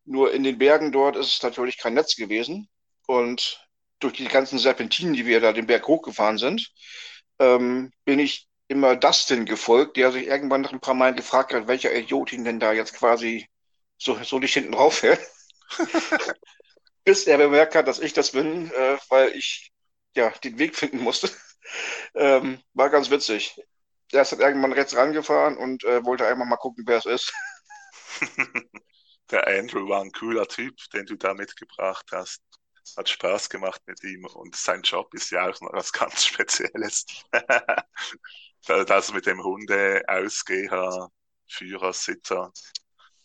Nur 0.05 0.33
in 0.33 0.43
den 0.43 0.57
Bergen 0.57 0.91
dort 0.91 1.15
ist 1.15 1.35
es 1.35 1.43
natürlich 1.43 1.77
kein 1.77 1.93
Netz 1.93 2.15
gewesen. 2.15 2.69
Und 3.07 3.65
durch 3.99 4.13
die 4.13 4.27
ganzen 4.27 4.59
Serpentinen, 4.59 5.13
die 5.13 5.25
wir 5.25 5.39
da 5.41 5.53
den 5.53 5.67
Berg 5.67 5.87
hochgefahren 5.87 6.37
sind, 6.37 6.71
ähm, 7.39 7.91
bin 8.05 8.19
ich 8.19 8.47
immer 8.67 8.95
Dustin 8.95 9.45
gefolgt, 9.45 9.97
der 9.97 10.11
sich 10.11 10.27
irgendwann 10.27 10.61
nach 10.61 10.73
ein 10.73 10.81
paar 10.81 10.93
Mal 10.93 11.15
gefragt 11.15 11.53
hat, 11.53 11.67
welcher 11.67 11.93
Idiotin 11.93 12.43
denn 12.43 12.59
da 12.59 12.73
jetzt 12.73 12.93
quasi 12.93 13.47
so, 13.97 14.21
so 14.23 14.39
nicht 14.39 14.53
hinten 14.53 14.73
drauf 14.73 14.99
fährt. 14.99 15.19
Bis 17.05 17.25
er 17.25 17.37
bemerkt 17.37 17.75
hat, 17.75 17.87
dass 17.87 17.99
ich 17.99 18.13
das 18.13 18.31
bin, 18.31 18.71
äh, 18.71 18.97
weil 19.09 19.29
ich 19.35 19.71
ja 20.15 20.29
den 20.43 20.59
Weg 20.59 20.75
finden 20.75 20.99
musste. 20.99 21.29
ähm, 22.15 22.61
war 22.73 22.89
ganz 22.89 23.09
witzig. 23.09 23.55
Er 24.11 24.21
ist 24.21 24.31
dann 24.31 24.39
irgendwann 24.39 24.73
rechts 24.73 24.95
rangefahren 24.95 25.57
und 25.57 25.83
äh, 25.83 26.03
wollte 26.05 26.25
einmal 26.25 26.47
mal 26.47 26.57
gucken, 26.57 26.83
wer 26.87 26.97
es 26.97 27.05
ist. 27.05 27.33
Der 29.31 29.45
Andrew 29.47 29.89
war 29.89 30.01
ein 30.01 30.11
cooler 30.11 30.47
Typ, 30.47 30.77
den 30.93 31.05
du 31.05 31.15
da 31.17 31.33
mitgebracht 31.33 32.05
hast. 32.13 32.41
Hat 32.95 33.09
Spaß 33.09 33.49
gemacht 33.49 33.81
mit 33.85 34.01
ihm 34.03 34.25
und 34.25 34.55
sein 34.55 34.81
Job 34.81 35.13
ist 35.13 35.31
ja 35.31 35.49
auch 35.49 35.59
noch 35.59 35.73
was 35.73 35.91
ganz 35.91 36.25
Spezielles. 36.25 37.05
das 38.65 39.13
mit 39.13 39.25
dem 39.25 39.43
Hunde, 39.43 40.01
Ausgeher, 40.07 41.09
Führer, 41.49 41.91
Sitter, 41.91 42.51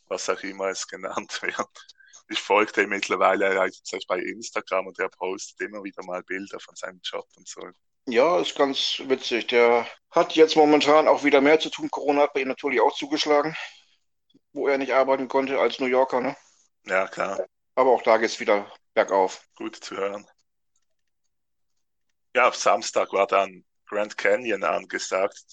was 0.06 0.28
auch 0.28 0.42
immer 0.42 0.68
es 0.68 0.86
genannt 0.88 1.40
wird. 1.42 1.86
Ich 2.28 2.40
folge 2.40 2.72
dem 2.72 2.90
mittlerweile 2.90 3.70
bei 4.08 4.18
Instagram 4.18 4.88
und 4.88 4.98
er 4.98 5.08
postet 5.10 5.60
immer 5.60 5.84
wieder 5.84 6.02
mal 6.04 6.22
Bilder 6.22 6.58
von 6.58 6.74
seinem 6.74 7.00
Job 7.02 7.28
und 7.36 7.46
so. 7.46 7.60
Ja, 8.06 8.40
ist 8.40 8.56
ganz 8.56 9.00
witzig. 9.06 9.46
Der 9.48 9.86
hat 10.10 10.34
jetzt 10.34 10.56
momentan 10.56 11.06
auch 11.06 11.22
wieder 11.22 11.40
mehr 11.40 11.60
zu 11.60 11.70
tun. 11.70 11.88
Corona 11.90 12.22
hat 12.22 12.32
bei 12.32 12.40
ihm 12.40 12.48
natürlich 12.48 12.80
auch 12.80 12.94
zugeschlagen, 12.94 13.54
wo 14.52 14.66
er 14.66 14.78
nicht 14.78 14.92
arbeiten 14.92 15.28
konnte 15.28 15.58
als 15.60 15.78
New 15.78 15.86
Yorker, 15.86 16.20
ne? 16.20 16.36
Ja, 16.84 17.06
klar. 17.06 17.44
Aber 17.76 17.92
auch 17.92 18.02
da 18.02 18.18
geht 18.18 18.30
es 18.30 18.40
wieder 18.40 18.70
bergauf. 18.92 19.46
Gut 19.54 19.76
zu 19.76 19.96
hören. 19.96 20.26
Ja, 22.34 22.48
auf 22.48 22.56
Samstag 22.56 23.12
war 23.12 23.26
dann 23.26 23.64
Grand 23.86 24.18
Canyon 24.18 24.64
angesagt. 24.64 25.44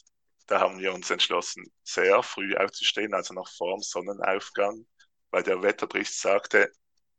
Da 0.48 0.60
haben 0.60 0.79
wir 0.79 0.91
uns 0.94 1.10
entschlossen, 1.12 1.72
sehr 1.84 2.24
früh 2.24 2.56
aufzustehen, 2.56 3.13
also 3.13 3.36
noch 3.36 3.48
vorm 3.56 3.82
Sonnenaufgang, 3.82 4.88
weil 5.29 5.44
der 5.44 5.62
Wetterbericht 5.62 6.13
sagte, 6.15 6.72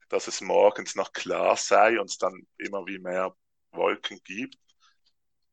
dass 0.09 0.27
es 0.27 0.41
morgens 0.41 0.97
noch 0.97 1.13
klar 1.13 1.57
sei 1.57 2.01
und 2.01 2.11
es 2.11 2.19
dann 2.19 2.49
immer 2.59 2.85
wie 2.87 2.99
mehr 2.99 3.33
Wolken 3.71 4.19
gibt 4.25 4.57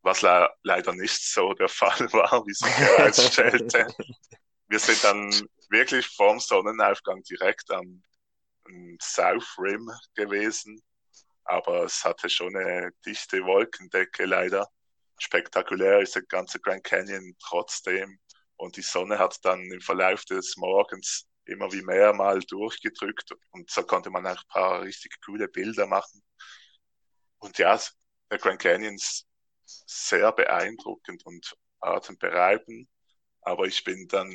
was 0.02 0.22
le 0.22 0.50
leider 0.64 0.94
nicht 0.94 1.22
so 1.22 1.54
der 1.54 1.70
Fall 1.70 2.00
war, 2.14 2.46
wie 2.46 2.54
sich 2.54 2.78
herausstellte. 2.78 3.88
Wir 4.68 4.80
sind 4.80 5.04
dann 5.04 5.48
wirklich 5.70 6.08
vorm 6.08 6.40
Sonnenaufgang 6.40 7.22
direkt 7.24 7.72
am, 7.72 8.04
am 8.66 8.98
South 9.02 9.56
Rim 9.58 9.90
gewesen, 10.16 10.82
aber 11.44 11.84
es 11.84 12.04
hatte 12.04 12.30
schon 12.30 12.56
eine 12.56 12.92
dichte 13.06 13.44
Wolkendecke 13.44 14.26
leider. 14.26 14.68
Spektakulär 15.20 16.00
ist 16.02 16.16
der 16.16 16.24
ganze 16.24 16.60
Grand 16.60 16.84
Canyon 16.84 17.36
trotzdem 17.42 18.20
und 18.58 18.76
die 18.76 18.82
Sonne 18.82 19.18
hat 19.18 19.38
dann 19.44 19.62
im 19.72 19.82
Verlauf 19.82 20.26
des 20.26 20.58
Morgens 20.58 21.28
immer 21.46 21.72
wie 21.72 21.82
mehr 21.82 22.14
mal 22.14 22.40
durchgedrückt 22.40 23.32
und 23.52 23.70
so 23.70 23.84
konnte 23.84 24.10
man 24.10 24.28
auch 24.28 24.38
ein 24.38 24.48
paar 24.50 24.82
richtig 24.82 25.16
coole 25.26 25.48
Bilder 25.48 25.88
machen. 25.88 26.22
Und 27.40 27.58
ja, 27.58 27.80
der 28.30 28.38
Grand 28.38 28.60
Canyon 28.60 28.98
sehr 29.86 30.32
beeindruckend 30.32 31.26
und 31.26 31.56
atemberaubend. 31.80 32.88
Aber 33.42 33.66
ich 33.66 33.84
bin 33.84 34.08
dann, 34.08 34.30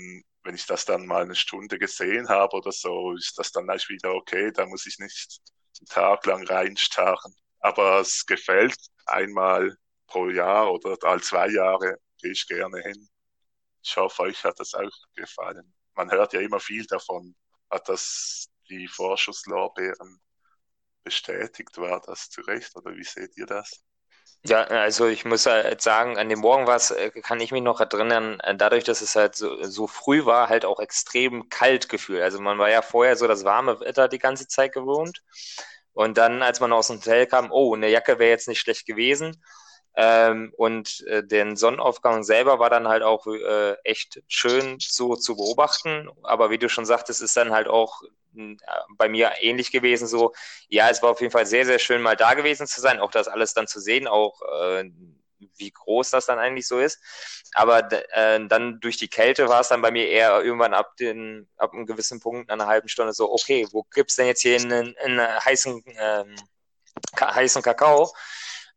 wenn 0.44 0.54
ich 0.54 0.66
das 0.66 0.84
dann 0.84 1.06
mal 1.06 1.22
eine 1.22 1.34
Stunde 1.34 1.78
gesehen 1.78 2.28
habe 2.28 2.56
oder 2.56 2.72
so, 2.72 3.12
ist 3.14 3.38
das 3.38 3.52
dann 3.52 3.64
gleich 3.66 3.88
wieder 3.88 4.14
okay, 4.14 4.52
da 4.52 4.66
muss 4.66 4.86
ich 4.86 4.98
nicht 4.98 5.40
einen 5.80 5.86
Tag 5.88 6.26
lang 6.26 6.46
reinstarren. 6.46 7.34
Aber 7.60 8.00
es 8.00 8.26
gefällt 8.26 8.76
einmal 9.06 9.76
pro 10.06 10.28
Jahr 10.28 10.72
oder 10.72 10.96
alle 11.02 11.20
zwei 11.20 11.48
Jahre 11.48 11.98
gehe 12.18 12.32
ich 12.32 12.46
gerne 12.46 12.80
hin. 12.82 13.08
Ich 13.82 13.96
hoffe, 13.96 14.22
euch 14.22 14.44
hat 14.44 14.58
das 14.60 14.74
auch 14.74 14.90
gefallen. 15.14 15.74
Man 15.94 16.10
hört 16.10 16.32
ja 16.32 16.40
immer 16.40 16.60
viel 16.60 16.86
davon. 16.86 17.34
Hat 17.70 17.88
das 17.88 18.48
die 18.68 18.88
Vorschusslorbeeren 18.88 20.20
bestätigt? 21.04 21.76
War 21.78 22.00
das 22.00 22.30
zu 22.30 22.42
Recht 22.42 22.74
oder 22.76 22.94
wie 22.96 23.04
seht 23.04 23.36
ihr 23.36 23.46
das? 23.46 23.82
Ja, 24.44 24.64
also 24.64 25.06
ich 25.06 25.24
muss 25.24 25.46
halt 25.46 25.80
sagen, 25.82 26.18
an 26.18 26.28
dem 26.28 26.40
Morgen 26.40 26.66
war 26.66 26.74
es, 26.76 26.90
äh, 26.90 27.10
kann 27.22 27.38
ich 27.40 27.52
mich 27.52 27.62
noch 27.62 27.78
erinnern, 27.80 28.40
äh, 28.40 28.56
dadurch, 28.56 28.82
dass 28.84 29.00
es 29.00 29.14
halt 29.14 29.36
so, 29.36 29.62
so 29.62 29.86
früh 29.86 30.24
war, 30.24 30.48
halt 30.48 30.64
auch 30.64 30.80
extrem 30.80 31.48
kalt 31.48 31.88
gefühlt. 31.88 32.22
Also 32.22 32.40
man 32.40 32.58
war 32.58 32.68
ja 32.68 32.82
vorher 32.82 33.16
so 33.16 33.28
das 33.28 33.44
warme 33.44 33.78
Wetter 33.80 34.08
die 34.08 34.18
ganze 34.18 34.48
Zeit 34.48 34.72
gewohnt. 34.72 35.22
Und 35.92 36.18
dann, 36.18 36.42
als 36.42 36.58
man 36.60 36.72
aus 36.72 36.88
dem 36.88 36.96
Hotel 36.98 37.26
kam, 37.26 37.52
oh, 37.52 37.74
eine 37.74 37.88
Jacke 37.88 38.18
wäre 38.18 38.30
jetzt 38.30 38.48
nicht 38.48 38.60
schlecht 38.60 38.86
gewesen. 38.86 39.40
Ähm, 39.94 40.52
und 40.56 41.04
äh, 41.06 41.22
den 41.22 41.56
Sonnenaufgang 41.56 42.22
selber 42.22 42.58
war 42.58 42.70
dann 42.70 42.88
halt 42.88 43.02
auch 43.02 43.26
äh, 43.26 43.74
echt 43.84 44.22
schön 44.26 44.78
so 44.80 45.16
zu 45.16 45.36
beobachten. 45.36 46.08
Aber 46.22 46.50
wie 46.50 46.58
du 46.58 46.68
schon 46.68 46.86
sagtest, 46.86 47.20
ist 47.22 47.36
dann 47.36 47.52
halt 47.52 47.68
auch 47.68 48.02
äh, 48.36 48.56
bei 48.96 49.08
mir 49.08 49.32
ähnlich 49.40 49.70
gewesen. 49.70 50.06
So, 50.06 50.32
ja, 50.68 50.88
es 50.88 51.02
war 51.02 51.10
auf 51.10 51.20
jeden 51.20 51.32
Fall 51.32 51.46
sehr, 51.46 51.66
sehr 51.66 51.78
schön, 51.78 52.00
mal 52.02 52.16
da 52.16 52.34
gewesen 52.34 52.66
zu 52.66 52.80
sein, 52.80 53.00
auch 53.00 53.10
das 53.10 53.28
alles 53.28 53.54
dann 53.54 53.66
zu 53.66 53.80
sehen, 53.80 54.06
auch 54.06 54.40
äh, 54.42 54.90
wie 55.56 55.70
groß 55.70 56.10
das 56.10 56.26
dann 56.26 56.38
eigentlich 56.38 56.66
so 56.66 56.78
ist. 56.78 57.00
Aber 57.54 57.92
äh, 57.92 58.40
dann 58.46 58.80
durch 58.80 58.96
die 58.96 59.08
Kälte 59.08 59.48
war 59.48 59.60
es 59.60 59.68
dann 59.68 59.82
bei 59.82 59.90
mir 59.90 60.08
eher 60.08 60.42
irgendwann 60.42 60.74
ab, 60.74 60.96
den, 60.96 61.48
ab 61.56 61.72
einem 61.72 61.86
gewissen 61.86 62.20
Punkt, 62.20 62.50
einer 62.50 62.66
halben 62.66 62.88
Stunde 62.88 63.12
so, 63.12 63.30
okay, 63.30 63.66
wo 63.72 63.82
gibt's 63.92 64.16
denn 64.16 64.26
jetzt 64.26 64.42
hier 64.42 64.56
einen, 64.56 64.96
einen 64.96 65.44
heißen, 65.44 65.82
ähm, 65.98 66.36
heißen 67.20 67.62
Kakao? 67.62 68.12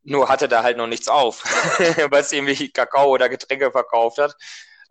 Nur 0.06 0.30
hatte 0.30 0.48
da 0.48 0.64
halt 0.64 0.78
noch 0.78 0.88
nichts 0.88 1.08
auf, 1.08 1.44
was 2.12 2.32
irgendwie 2.32 2.70
Kakao 2.70 3.10
oder 3.10 3.28
Getränke 3.28 3.72
verkauft 3.72 4.20
hat. 4.20 4.36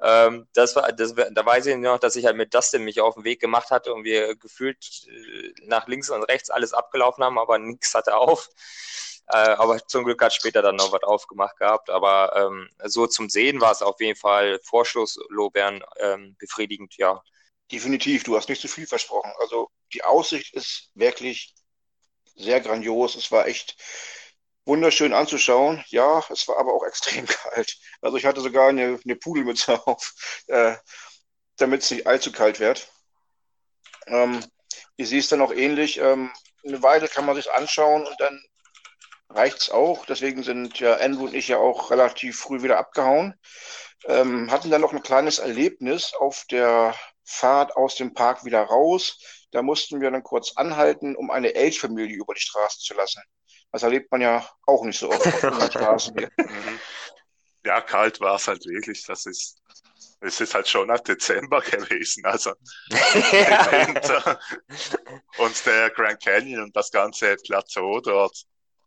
Ähm, 0.02 0.47
das 0.54 0.75
war, 0.76 0.92
das, 0.92 1.14
da 1.14 1.47
weiß 1.47 1.66
ich 1.66 1.76
noch, 1.76 1.99
dass 1.99 2.16
ich 2.16 2.26
halt 2.26 2.37
mit 2.37 2.52
Dustin 2.52 2.83
mich 2.85 3.00
auf 3.00 3.14
den 3.14 3.25
Weg 3.25 3.40
gemacht 3.40 3.71
hatte 3.71 3.94
und 3.94 4.04
wir 4.04 4.35
gefühlt 4.37 5.06
äh, 5.09 5.52
nach 5.66 5.87
links 5.87 6.11
und 6.11 6.25
rechts 6.25 6.50
alles 6.50 6.75
abgelaufen 6.75 7.25
haben, 7.25 7.38
aber 7.38 7.59
nichts 7.59 7.94
hatte 7.94 8.16
auf. 8.16 8.49
Äh, 9.28 9.37
aber 9.37 9.78
zum 9.87 10.04
Glück 10.04 10.23
hat 10.23 10.35
später 10.35 10.62
dann 10.62 10.76
noch 10.76 10.92
was 10.92 11.02
aufgemacht 11.02 11.56
gehabt. 11.59 11.90
Aber 11.90 12.35
ähm, 12.37 12.68
so 12.85 13.06
zum 13.06 13.28
Sehen 13.30 13.61
war 13.61 13.73
es 13.73 13.83
auf 13.83 14.00
jeden 14.00 14.18
Fall 14.18 14.61
Vorschlusslobern 14.64 15.83
ähm, 16.00 16.37
befriedigend, 16.38 16.97
ja. 16.99 17.23
Definitiv, 17.73 18.25
du 18.25 18.37
hast 18.37 18.49
nicht 18.49 18.61
zu 18.61 18.68
viel 18.68 18.87
versprochen. 18.87 19.33
Also 19.38 19.71
die 19.94 20.04
Aussicht 20.04 20.54
ist 20.54 20.90
wirklich 20.94 21.54
sehr 22.37 22.61
grandios. 22.61 23.14
Es 23.14 23.30
war 23.33 23.47
echt 23.47 23.76
wunderschön 24.64 25.12
anzuschauen. 25.12 25.85
Ja, 25.88 26.23
es 26.30 26.49
war 26.49 26.59
aber 26.59 26.73
auch 26.73 26.85
extrem 26.87 27.26
kalt. 27.26 27.76
Also 28.00 28.16
ich 28.16 28.26
hatte 28.26 28.40
sogar 28.40 28.68
eine, 28.68 28.99
eine 29.04 29.16
Pudelmütze 29.16 29.87
auf, 29.87 30.14
äh, 30.49 30.76
damit 31.56 31.83
es 31.83 31.90
nicht 31.90 32.06
allzu 32.06 32.33
kalt 32.33 32.61
wird. 32.61 32.88
Ähm, 34.06 34.44
ihr 34.97 35.06
seht 35.06 35.23
es 35.23 35.28
dann 35.28 35.40
auch 35.40 35.52
ähnlich. 35.52 35.99
Ähm, 35.99 36.30
eine 36.66 36.83
Weile 36.83 37.09
kann 37.09 37.26
man 37.26 37.37
sich 37.37 37.52
anschauen 37.52 38.06
und 38.06 38.21
dann 38.21 38.42
reicht 39.30 39.62
es 39.62 39.71
auch. 39.71 40.06
Deswegen 40.06 40.42
sind 40.42 40.78
ja 40.80 40.97
Andrew 40.97 41.25
und 41.25 41.35
ich 41.35 41.49
ja 41.49 41.59
auch 41.59 41.90
relativ 41.90 42.38
früh 42.38 42.62
wieder 42.62 42.78
abgehauen. 42.78 43.35
Ähm, 44.06 44.50
hatten 44.50 44.71
dann 44.71 44.80
noch 44.80 44.92
ein 44.92 45.02
kleines 45.02 45.38
Erlebnis 45.38 46.12
auf 46.14 46.44
der 46.50 46.94
Fahrt 47.25 47.76
aus 47.76 47.97
dem 47.97 48.12
Park 48.14 48.44
wieder 48.44 48.62
raus. 48.62 49.18
Da 49.50 49.62
mussten 49.62 50.00
wir 50.00 50.11
dann 50.11 50.23
kurz 50.23 50.56
anhalten, 50.56 51.16
um 51.16 51.30
eine 51.30 51.54
Elchfamilie 51.54 52.16
über 52.16 52.35
die 52.35 52.40
Straße 52.40 52.80
zu 52.80 52.94
lassen. 52.94 53.23
Das 53.75 53.83
erlebt 53.83 54.09
man 54.12 54.21
ja 54.21 54.49
auch 54.66 54.85
nicht 54.85 55.00
so 55.00 55.11
oft 55.11 55.26
auf 55.26 55.43
unseren 55.43 55.71
Straßen 55.73 56.16
hier. 56.16 56.31
Mhm. 56.37 56.78
Ja, 57.66 57.81
kalt 57.81 58.21
war 58.21 58.37
es 58.37 58.47
halt 58.47 58.64
wirklich. 58.66 59.04
Das 59.04 59.26
ist, 59.26 59.61
es 60.21 60.40
ist 60.40 60.54
halt 60.54 60.69
schon 60.69 60.93
ab 60.93 61.04
Dezember 61.04 61.61
gewesen, 61.73 62.25
also 62.25 62.52
Winter. 62.90 64.38
Und 65.38 65.66
der 65.66 65.90
Grand 65.90 66.23
Canyon 66.23 66.62
und 66.62 66.76
das 66.76 66.88
ganze 66.93 67.35
Plateau 67.45 67.99
dort, 67.99 68.45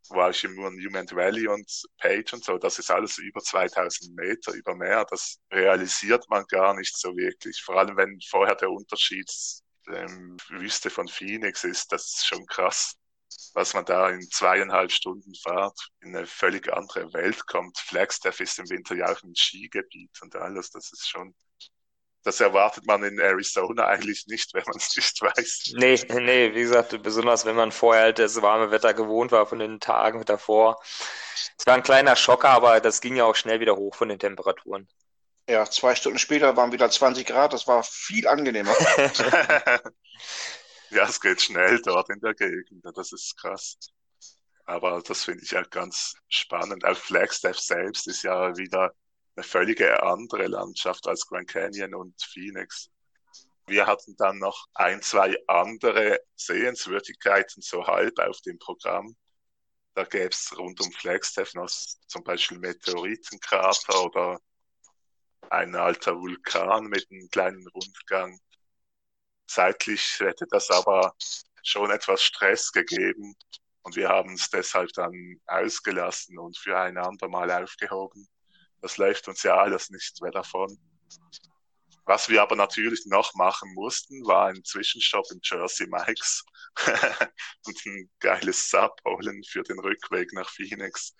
war 0.07 0.29
ich 0.29 0.41
im 0.45 0.55
Monument 0.55 1.13
Valley 1.13 1.49
und 1.49 1.69
Page 1.97 2.31
und 2.31 2.45
so, 2.45 2.57
das 2.57 2.79
ist 2.79 2.89
alles 2.89 3.17
über 3.17 3.41
2000 3.41 4.15
Meter, 4.15 4.53
über 4.53 4.73
Meer. 4.73 5.05
Das 5.09 5.37
realisiert 5.51 6.29
man 6.29 6.45
gar 6.47 6.73
nicht 6.73 6.95
so 6.95 7.13
wirklich. 7.17 7.61
Vor 7.61 7.75
allem, 7.75 7.97
wenn 7.97 8.17
vorher 8.29 8.55
der 8.55 8.71
Unterschied 8.71 9.29
ähm, 9.89 10.37
Wüste 10.47 10.89
von 10.89 11.09
Phoenix 11.09 11.65
ist, 11.65 11.91
das 11.91 12.05
ist 12.05 12.25
schon 12.25 12.45
krass, 12.45 12.95
was 13.53 13.73
man 13.73 13.85
da 13.85 14.09
in 14.09 14.21
zweieinhalb 14.29 14.91
Stunden 14.91 15.33
Fahrt 15.35 15.77
in 16.01 16.15
eine 16.15 16.27
völlig 16.27 16.71
andere 16.71 17.13
Welt 17.13 17.45
kommt. 17.47 17.77
Flagstaff 17.77 18.39
ist 18.39 18.59
im 18.59 18.69
Winter 18.69 18.95
ja 18.95 19.11
auch 19.11 19.23
ein 19.23 19.35
Skigebiet 19.35 20.11
und 20.21 20.35
alles, 20.35 20.69
das 20.71 20.91
ist 20.91 21.09
schon 21.09 21.33
das 22.27 22.41
erwartet 22.41 22.85
man 22.85 23.03
in 23.03 23.19
Arizona 23.19 23.85
eigentlich 23.85 24.27
nicht, 24.27 24.53
wenn 24.53 24.63
man 24.67 24.75
es 24.75 24.93
nicht 24.97 25.21
weiß. 25.21 25.71
Nee, 25.77 25.97
nee, 26.09 26.53
wie 26.53 26.61
gesagt, 26.61 27.01
besonders 27.01 27.45
wenn 27.45 27.55
man 27.55 27.71
vorher 27.71 28.03
halt 28.03 28.19
das 28.19 28.41
warme 28.41 28.69
Wetter 28.69 28.93
gewohnt 28.93 29.31
war 29.31 29.45
von 29.45 29.59
den 29.59 29.79
Tagen 29.79 30.25
davor. 30.25 30.77
Es 31.57 31.65
war 31.65 31.75
ein 31.75 31.83
kleiner 31.83 32.17
Schocker, 32.17 32.49
aber 32.49 32.81
das 32.81 32.99
ging 32.99 33.15
ja 33.15 33.23
auch 33.23 33.35
schnell 33.35 33.61
wieder 33.61 33.77
hoch 33.77 33.95
von 33.95 34.09
den 34.09 34.19
Temperaturen. 34.19 34.89
Ja, 35.49 35.65
zwei 35.69 35.95
Stunden 35.95 36.19
später 36.19 36.57
waren 36.57 36.73
wieder 36.73 36.89
20 36.89 37.25
Grad, 37.25 37.53
das 37.53 37.65
war 37.65 37.81
viel 37.83 38.27
angenehmer. 38.27 38.75
ja, 40.89 41.07
es 41.07 41.19
geht 41.19 41.41
schnell 41.41 41.81
dort 41.81 42.09
in 42.09 42.19
der 42.19 42.33
Gegend, 42.33 42.83
das 42.95 43.11
ist 43.11 43.37
krass. 43.37 43.77
Aber 44.65 45.01
das 45.01 45.23
finde 45.23 45.43
ich 45.43 45.53
halt 45.53 45.71
ganz 45.71 46.15
spannend. 46.27 46.83
Auch 46.83 46.97
Flagstaff 46.97 47.57
selbst 47.57 48.07
ist 48.07 48.23
ja 48.23 48.55
wieder 48.57 48.93
eine 49.35 49.43
völlige 49.43 50.03
andere 50.03 50.47
Landschaft 50.47 51.07
als 51.07 51.25
Grand 51.25 51.47
Canyon 51.47 51.93
und 51.95 52.21
Phoenix. 52.21 52.89
Wir 53.67 53.85
hatten 53.85 54.15
dann 54.17 54.39
noch 54.39 54.67
ein, 54.73 55.01
zwei 55.01 55.37
andere 55.47 56.19
Sehenswürdigkeiten 56.35 57.61
so 57.61 57.85
halb 57.85 58.17
auf 58.19 58.39
dem 58.41 58.57
Programm. 58.59 59.15
Da 59.93 60.03
gäbe 60.03 60.29
es 60.29 60.57
rund 60.57 60.79
um 60.81 60.91
Flagstaff 60.91 61.53
noch 61.53 61.69
zum 62.07 62.23
Beispiel 62.23 62.59
Meteoritenkrater 62.59 64.05
oder 64.05 64.39
ein 65.49 65.75
alter 65.75 66.15
Vulkan 66.15 66.85
mit 66.85 67.07
einem 67.09 67.29
kleinen 67.29 67.67
Rundgang. 67.67 68.39
Zeitlich 69.47 70.19
hätte 70.19 70.45
das 70.49 70.69
aber 70.69 71.13
schon 71.63 71.91
etwas 71.91 72.21
Stress 72.21 72.71
gegeben 72.71 73.35
und 73.81 73.95
wir 73.95 74.09
haben 74.09 74.33
es 74.33 74.49
deshalb 74.49 74.91
dann 74.93 75.39
ausgelassen 75.45 76.37
und 76.37 76.57
für 76.57 76.77
ein 76.77 76.97
andermal 76.97 77.49
aufgehoben. 77.51 78.27
Das 78.81 78.97
läuft 78.97 79.27
uns 79.27 79.43
ja 79.43 79.55
alles 79.55 79.89
nicht 79.89 80.21
mehr 80.21 80.31
davon. 80.31 80.77
Was 82.05 82.29
wir 82.29 82.41
aber 82.41 82.55
natürlich 82.55 83.05
noch 83.05 83.33
machen 83.35 83.73
mussten, 83.73 84.25
war 84.25 84.47
ein 84.47 84.63
Zwischenstopp 84.63 85.25
in 85.31 85.41
Jersey 85.43 85.87
Mikes 85.87 86.45
und 87.65 87.85
ein 87.85 88.09
geiles 88.19 88.69
Sub 88.69 88.95
holen 89.05 89.43
für 89.43 89.63
den 89.63 89.79
Rückweg 89.79 90.31
nach 90.33 90.49
Phoenix. 90.49 91.13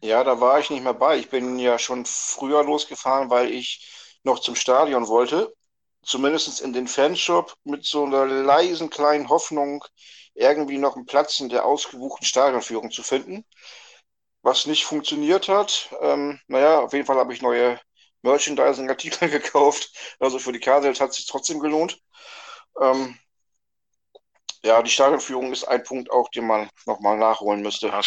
Ja, 0.00 0.22
da 0.22 0.40
war 0.40 0.60
ich 0.60 0.70
nicht 0.70 0.82
mehr 0.82 0.94
bei. 0.94 1.18
Ich 1.18 1.28
bin 1.28 1.58
ja 1.58 1.78
schon 1.78 2.04
früher 2.04 2.62
losgefahren, 2.64 3.30
weil 3.30 3.50
ich 3.50 4.18
noch 4.24 4.40
zum 4.40 4.54
Stadion 4.54 5.08
wollte. 5.08 5.52
Zumindest 6.04 6.60
in 6.60 6.72
den 6.72 6.88
Fanshop 6.88 7.54
mit 7.64 7.84
so 7.84 8.04
einer 8.04 8.26
leisen 8.26 8.90
kleinen 8.90 9.28
Hoffnung, 9.28 9.84
irgendwie 10.34 10.78
noch 10.78 10.96
einen 10.96 11.06
Platz 11.06 11.38
in 11.40 11.48
der 11.48 11.64
ausgebuchten 11.64 12.26
Stadionführung 12.26 12.90
zu 12.90 13.02
finden 13.02 13.44
was 14.42 14.66
nicht 14.66 14.84
funktioniert 14.84 15.48
hat. 15.48 15.94
Ähm, 16.00 16.40
naja, 16.48 16.80
auf 16.80 16.92
jeden 16.92 17.06
Fall 17.06 17.16
habe 17.16 17.32
ich 17.32 17.42
neue 17.42 17.80
Merchandising-Artikel 18.22 19.28
gekauft. 19.30 19.90
Also 20.18 20.38
für 20.38 20.52
die 20.52 20.60
Cardinals 20.60 21.00
hat 21.00 21.10
es 21.10 21.16
sich 21.16 21.26
trotzdem 21.26 21.60
gelohnt. 21.60 21.98
Ähm, 22.80 23.18
ja, 24.64 24.80
die 24.82 24.90
Stadionführung 24.90 25.52
ist 25.52 25.64
ein 25.64 25.82
Punkt 25.82 26.10
auch, 26.10 26.28
den 26.30 26.46
man 26.46 26.68
nochmal 26.86 27.18
nachholen 27.18 27.62
müsste. 27.62 27.88
Ja, 27.88 28.00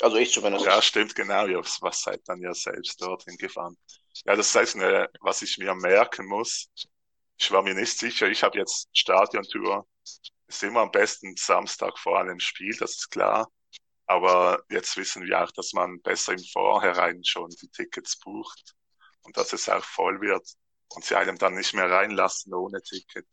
also 0.00 0.16
ich 0.16 0.32
zumindest. 0.32 0.64
Ja, 0.64 0.80
stimmt, 0.80 1.14
genau. 1.14 1.46
Ja, 1.46 1.60
was 1.80 2.02
seid 2.02 2.20
dann 2.26 2.40
ja 2.40 2.54
selbst 2.54 3.02
dorthin 3.02 3.36
gefahren. 3.36 3.76
Ja, 4.24 4.34
das 4.34 4.54
heißt, 4.54 4.76
eine, 4.76 5.08
was 5.20 5.42
ich 5.42 5.58
mir 5.58 5.74
merken 5.74 6.26
muss. 6.26 6.68
Ich 7.38 7.50
war 7.52 7.62
mir 7.62 7.74
nicht 7.74 7.96
sicher. 7.98 8.28
Ich 8.28 8.42
habe 8.42 8.58
jetzt 8.58 8.88
Stadiontour. 8.92 9.86
Ist 10.48 10.62
immer 10.62 10.80
am 10.80 10.90
besten 10.90 11.36
Samstag 11.36 11.98
vor 11.98 12.18
einem 12.18 12.40
Spiel, 12.40 12.76
das 12.76 12.92
ist 12.92 13.10
klar. 13.10 13.48
Aber 14.06 14.62
jetzt 14.70 14.96
wissen 14.96 15.24
wir 15.24 15.42
auch, 15.42 15.50
dass 15.52 15.72
man 15.74 16.00
besser 16.00 16.32
im 16.32 16.42
Vorhinein 16.52 17.22
schon 17.24 17.50
die 17.50 17.68
Tickets 17.68 18.18
bucht 18.18 18.74
und 19.22 19.36
dass 19.36 19.52
es 19.52 19.68
auch 19.68 19.84
voll 19.84 20.20
wird 20.20 20.46
und 20.94 21.04
sie 21.04 21.14
einem 21.14 21.36
dann 21.36 21.54
nicht 21.54 21.74
mehr 21.74 21.90
reinlassen 21.90 22.54
ohne 22.54 22.80
Ticket. 22.82 23.26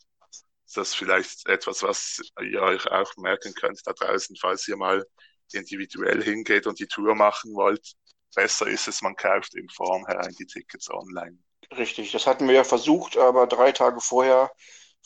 Ist 0.66 0.78
das 0.78 0.94
vielleicht 0.94 1.48
etwas, 1.48 1.82
was 1.84 2.22
ihr 2.42 2.62
euch 2.62 2.86
auch 2.92 3.16
merken 3.18 3.54
könnt 3.54 3.80
da 3.86 3.94
draußen, 3.94 4.36
falls 4.36 4.68
ihr 4.68 4.76
mal 4.76 5.06
individuell 5.54 6.22
hingeht 6.22 6.68
und 6.68 6.80
die 6.80 6.88
Tour 6.88 7.16
machen 7.16 7.54
wollt? 7.56 7.94
Besser 8.36 8.68
ist 8.68 8.88
es, 8.90 9.02
man 9.02 9.16
kauft 9.16 9.56
im 9.56 9.70
Vorhinein 9.70 10.36
die 10.38 10.46
Tickets 10.46 10.90
online. 10.90 11.38
Richtig, 11.72 12.12
das 12.12 12.28
hatten 12.28 12.48
wir 12.48 12.56
ja 12.56 12.64
versucht, 12.64 13.18
aber 13.18 13.48
drei 13.48 13.72
Tage 13.72 14.00
vorher 14.00 14.52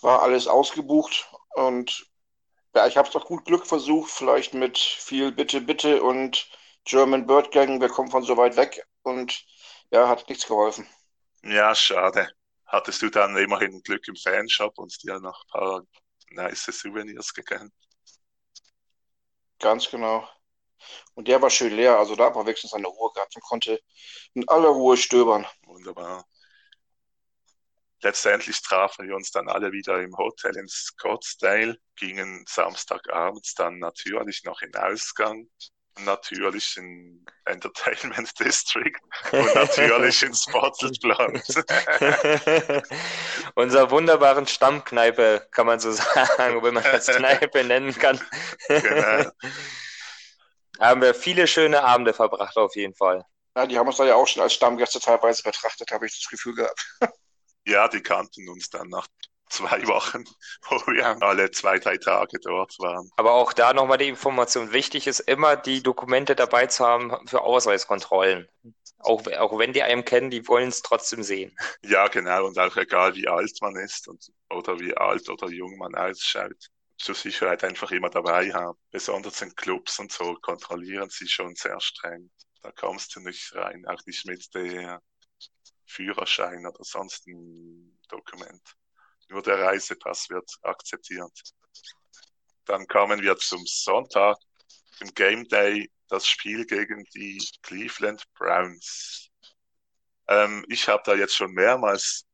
war 0.02 0.22
alles 0.22 0.48
ausgebucht 0.48 1.30
und 1.56 2.06
ja, 2.76 2.86
ich 2.88 2.98
habe 2.98 3.08
es 3.08 3.14
doch 3.14 3.26
gut 3.26 3.46
Glück 3.46 3.66
versucht, 3.66 4.12
vielleicht 4.12 4.54
mit 4.54 4.78
viel 4.78 5.32
Bitte, 5.32 5.62
Bitte 5.62 6.04
und 6.04 6.50
German 6.86 7.26
Bird 7.26 7.52
Gang, 7.52 7.82
wir 7.82 7.90
kommen 7.90 8.12
von 8.12 8.24
so 8.24 8.38
weit 8.38 8.58
weg 8.58 8.86
und 9.04 9.46
ja, 9.92 10.08
hat 10.08 10.30
nichts 10.30 10.48
geholfen. 10.48 10.88
Ja, 11.44 11.74
schade. 11.74 12.30
Hattest 12.66 13.02
du 13.02 13.10
dann 13.10 13.36
immerhin 13.38 13.82
Glück 13.82 14.08
im 14.08 14.16
Fanshop 14.16 14.78
und 14.78 15.02
dir 15.02 15.20
noch 15.20 15.44
ein 15.46 15.52
paar 15.52 15.82
nice 16.30 16.66
Souvenirs 16.66 17.34
gegönnt? 17.34 17.74
Ganz 19.60 19.90
genau. 19.90 20.28
Und 21.16 21.28
der 21.28 21.42
war 21.42 21.50
schön 21.50 21.76
leer, 21.76 21.98
also 21.98 22.16
da 22.16 22.26
hat 22.26 22.36
man 22.36 22.46
wenigstens 22.46 22.74
eine 22.74 22.88
Ruhe 22.88 23.12
gehabt 23.14 23.36
und 23.36 23.42
konnte 23.42 23.82
in 24.34 24.48
aller 24.48 24.70
Ruhe 24.70 24.96
stöbern. 24.96 25.46
Wunderbar 25.64 26.26
letztendlich 28.02 28.62
trafen 28.62 29.08
wir 29.08 29.16
uns 29.16 29.32
dann 29.32 29.50
alle 29.50 29.72
wieder 29.72 30.02
im 30.02 30.16
Hotel 30.18 30.56
in 30.58 30.68
Scottsdale, 30.68 31.78
gingen 31.96 32.46
Samstagabends 32.48 33.54
dann 33.56 33.80
natürlich 33.80 34.44
noch 34.44 34.62
in 34.62 34.76
Ausgang, 34.76 35.48
natürlich 36.00 36.78
in 36.78 37.26
Entertainment 37.46 38.32
District 38.40 38.96
und 39.32 39.56
natürlich 39.56 40.24
ins 40.24 40.46
Bottleblatt. 40.46 41.42
Unser 43.56 43.92
wunderbaren 43.92 44.48
Stammkneipe, 44.48 45.48
kann 45.52 45.68
man 45.68 45.80
so 45.80 45.92
sagen, 45.94 46.64
wenn 46.64 46.74
man 46.74 46.84
das 46.84 47.08
Kneipe 47.08 47.64
nennen 47.64 47.94
kann. 47.94 48.20
genau. 48.68 49.30
Haben 50.80 51.02
wir 51.02 51.14
viele 51.14 51.46
schöne 51.48 51.84
Abende 51.84 52.14
verbracht, 52.14 52.56
auf 52.56 52.76
jeden 52.76 52.96
Fall. 52.96 53.26
Ja, 53.58 53.66
die 53.66 53.78
haben 53.78 53.88
uns 53.88 53.98
da 53.98 54.06
ja 54.06 54.16
auch 54.16 54.28
schon 54.28 54.42
als 54.42 54.54
Stammgäste 54.54 55.02
teilweise 55.02 55.44
betrachtet, 55.44 55.92
habe 55.92 56.06
ich 56.06 56.14
das 56.14 56.30
Gefühl 56.30 56.56
gehabt. 56.56 56.80
Ja, 57.70 57.88
die 57.88 58.02
kannten 58.02 58.50
uns 58.50 58.72
dann 58.72 58.90
nach 58.90 59.08
zwei 59.48 59.86
Wochen, 59.88 60.24
wo 60.70 60.76
wir 60.92 61.22
alle 61.22 61.52
zwei, 61.52 61.78
drei 61.78 61.98
Tage 61.98 62.40
dort 62.40 62.78
waren. 62.80 63.10
Aber 63.16 63.34
auch 63.34 63.54
da 63.54 63.74
nochmal 63.74 64.00
die 64.00 64.08
Information. 64.08 64.72
Wichtig 64.72 65.06
ist 65.06 65.20
immer, 65.20 65.56
die 65.56 65.84
Dokumente 65.84 66.36
dabei 66.36 66.66
zu 66.66 66.86
haben 66.86 67.28
für 67.28 67.42
Ausweiskontrollen. 67.42 68.48
Auch, 68.98 69.26
auch 69.38 69.58
wenn 69.60 69.72
die 69.72 69.84
einem 69.84 70.04
kennen, 70.04 70.32
die 70.32 70.48
wollen 70.48 70.70
es 70.70 70.82
trotzdem 70.82 71.24
sehen. 71.24 71.56
Ja, 71.84 72.08
genau. 72.08 72.48
Und 72.48 72.58
auch 72.58 72.76
egal, 72.76 73.16
wie 73.16 73.28
alt 73.28 73.58
man 73.62 73.76
ist 73.76 74.08
und, 74.08 74.32
oder 74.50 74.80
wie 74.80 74.98
alt 74.98 75.30
oder 75.30 75.48
jung 75.50 75.78
man 75.78 75.94
ausschaut. 75.96 76.70
Zur 76.98 77.16
Sicherheit 77.16 77.64
einfach 77.64 77.92
immer 77.92 78.10
dabei 78.10 78.52
haben. 78.52 78.78
Besonders 78.92 79.42
in 79.42 79.56
Clubs 79.56 80.00
und 80.00 80.12
so 80.12 80.36
kontrollieren 80.42 81.10
sie 81.10 81.28
schon 81.30 81.56
sehr 81.56 81.80
streng. 81.80 82.30
Da 82.62 82.72
kommst 82.72 83.16
du 83.16 83.22
nicht 83.22 83.56
rein, 83.56 83.86
auch 83.88 84.06
nicht 84.06 84.26
mit 84.26 84.54
der 84.54 85.02
Führerschein 85.90 86.66
oder 86.66 86.84
sonst 86.84 87.28
ein 87.28 88.00
Dokument. 88.08 88.62
Nur 89.30 89.42
der 89.42 89.60
Reisepass 89.60 90.30
wird 90.30 90.50
akzeptiert. 90.62 91.54
Dann 92.66 92.88
kamen 92.88 93.22
wir 93.22 93.38
zum 93.38 93.66
Sonntag, 93.66 94.38
im 95.02 95.14
Game 95.14 95.48
Day, 95.48 95.90
das 96.08 96.28
Spiel 96.28 96.66
gegen 96.66 97.04
die 97.16 97.44
Cleveland 97.62 98.24
Browns. 98.34 99.30
Ähm, 100.28 100.66
ich 100.68 100.88
habe 100.88 101.02
da 101.06 101.16
jetzt 101.16 101.36
schon 101.36 101.54
mehrmals 101.54 102.26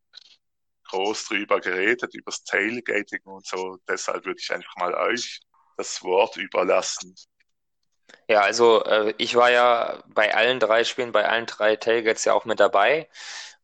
groß 0.89 1.25
drüber 1.25 1.59
geredet, 1.59 2.13
übers 2.13 2.43
Tailgating 2.43 3.21
und 3.23 3.45
so. 3.45 3.77
Deshalb 3.87 4.25
würde 4.25 4.39
ich 4.39 4.51
einfach 4.51 4.75
mal 4.77 4.93
euch 4.93 5.39
das 5.77 6.01
Wort 6.03 6.37
überlassen. 6.37 7.15
Ja, 8.27 8.41
also 8.41 8.83
äh, 8.83 9.13
ich 9.17 9.35
war 9.35 9.51
ja 9.51 10.03
bei 10.07 10.33
allen 10.35 10.59
drei 10.59 10.83
Spielen, 10.83 11.11
bei 11.11 11.27
allen 11.27 11.45
drei 11.45 11.75
Tailgates 11.75 12.25
ja 12.25 12.33
auch 12.33 12.45
mit 12.45 12.59
dabei. 12.59 13.07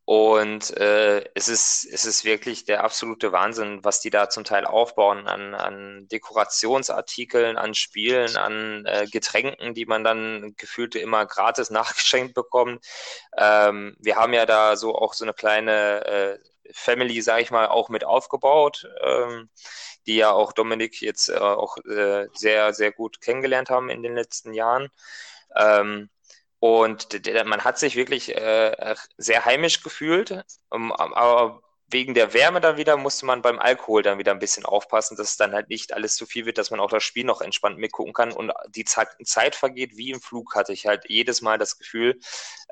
Und 0.04 0.76
äh, 0.76 1.24
es 1.34 1.48
ist, 1.48 1.84
es 1.84 2.04
ist 2.04 2.24
wirklich 2.24 2.64
der 2.64 2.82
absolute 2.84 3.30
Wahnsinn, 3.32 3.84
was 3.84 4.00
die 4.00 4.10
da 4.10 4.28
zum 4.28 4.42
Teil 4.44 4.66
aufbauen 4.66 5.28
an, 5.28 5.54
an 5.54 6.08
Dekorationsartikeln, 6.08 7.56
an 7.56 7.74
Spielen, 7.74 8.36
an 8.36 8.84
äh, 8.86 9.06
Getränken, 9.10 9.74
die 9.74 9.86
man 9.86 10.02
dann 10.04 10.54
gefühlt 10.56 10.96
immer 10.96 11.24
gratis 11.26 11.70
nachgeschenkt 11.70 12.34
bekommt. 12.34 12.84
Ähm, 13.38 13.96
wir 14.00 14.16
haben 14.16 14.32
ja 14.34 14.44
da 14.46 14.76
so 14.76 14.94
auch 14.96 15.14
so 15.14 15.24
eine 15.24 15.34
kleine 15.34 16.04
äh, 16.04 16.38
Family, 16.72 17.20
sage 17.22 17.42
ich 17.42 17.50
mal, 17.50 17.66
auch 17.68 17.88
mit 17.88 18.04
aufgebaut. 18.04 18.88
Ähm, 19.02 19.50
die 20.06 20.16
ja 20.16 20.32
auch 20.32 20.52
Dominik 20.52 21.00
jetzt 21.00 21.28
äh, 21.28 21.38
auch 21.38 21.76
äh, 21.78 22.26
sehr, 22.34 22.72
sehr 22.74 22.92
gut 22.92 23.20
kennengelernt 23.20 23.70
haben 23.70 23.90
in 23.90 24.02
den 24.02 24.14
letzten 24.14 24.54
Jahren. 24.54 24.88
Ähm, 25.56 26.10
und 26.58 27.08
man 27.44 27.64
hat 27.64 27.78
sich 27.78 27.96
wirklich 27.96 28.36
äh, 28.36 28.94
sehr 29.16 29.44
heimisch 29.44 29.82
gefühlt, 29.82 30.44
ähm, 30.72 30.92
aber 30.92 31.60
wegen 31.92 32.14
der 32.14 32.34
Wärme 32.34 32.60
dann 32.60 32.76
wieder 32.76 32.96
musste 32.96 33.26
man 33.26 33.42
beim 33.42 33.58
Alkohol 33.58 34.02
dann 34.02 34.18
wieder 34.18 34.32
ein 34.32 34.38
bisschen 34.38 34.64
aufpassen, 34.64 35.16
dass 35.16 35.30
es 35.30 35.36
dann 35.36 35.52
halt 35.52 35.68
nicht 35.68 35.92
alles 35.92 36.16
zu 36.16 36.26
viel 36.26 36.46
wird, 36.46 36.58
dass 36.58 36.70
man 36.70 36.80
auch 36.80 36.90
das 36.90 37.04
Spiel 37.04 37.24
noch 37.24 37.40
entspannt 37.40 37.78
mitgucken 37.78 38.12
kann 38.12 38.32
und 38.32 38.52
die 38.70 38.84
Zeit, 38.84 39.54
vergeht 39.54 39.96
wie 39.96 40.10
im 40.10 40.20
Flug, 40.20 40.54
hatte 40.54 40.72
ich 40.72 40.86
halt 40.86 41.04
jedes 41.08 41.42
Mal 41.42 41.58
das 41.58 41.78
Gefühl. 41.78 42.18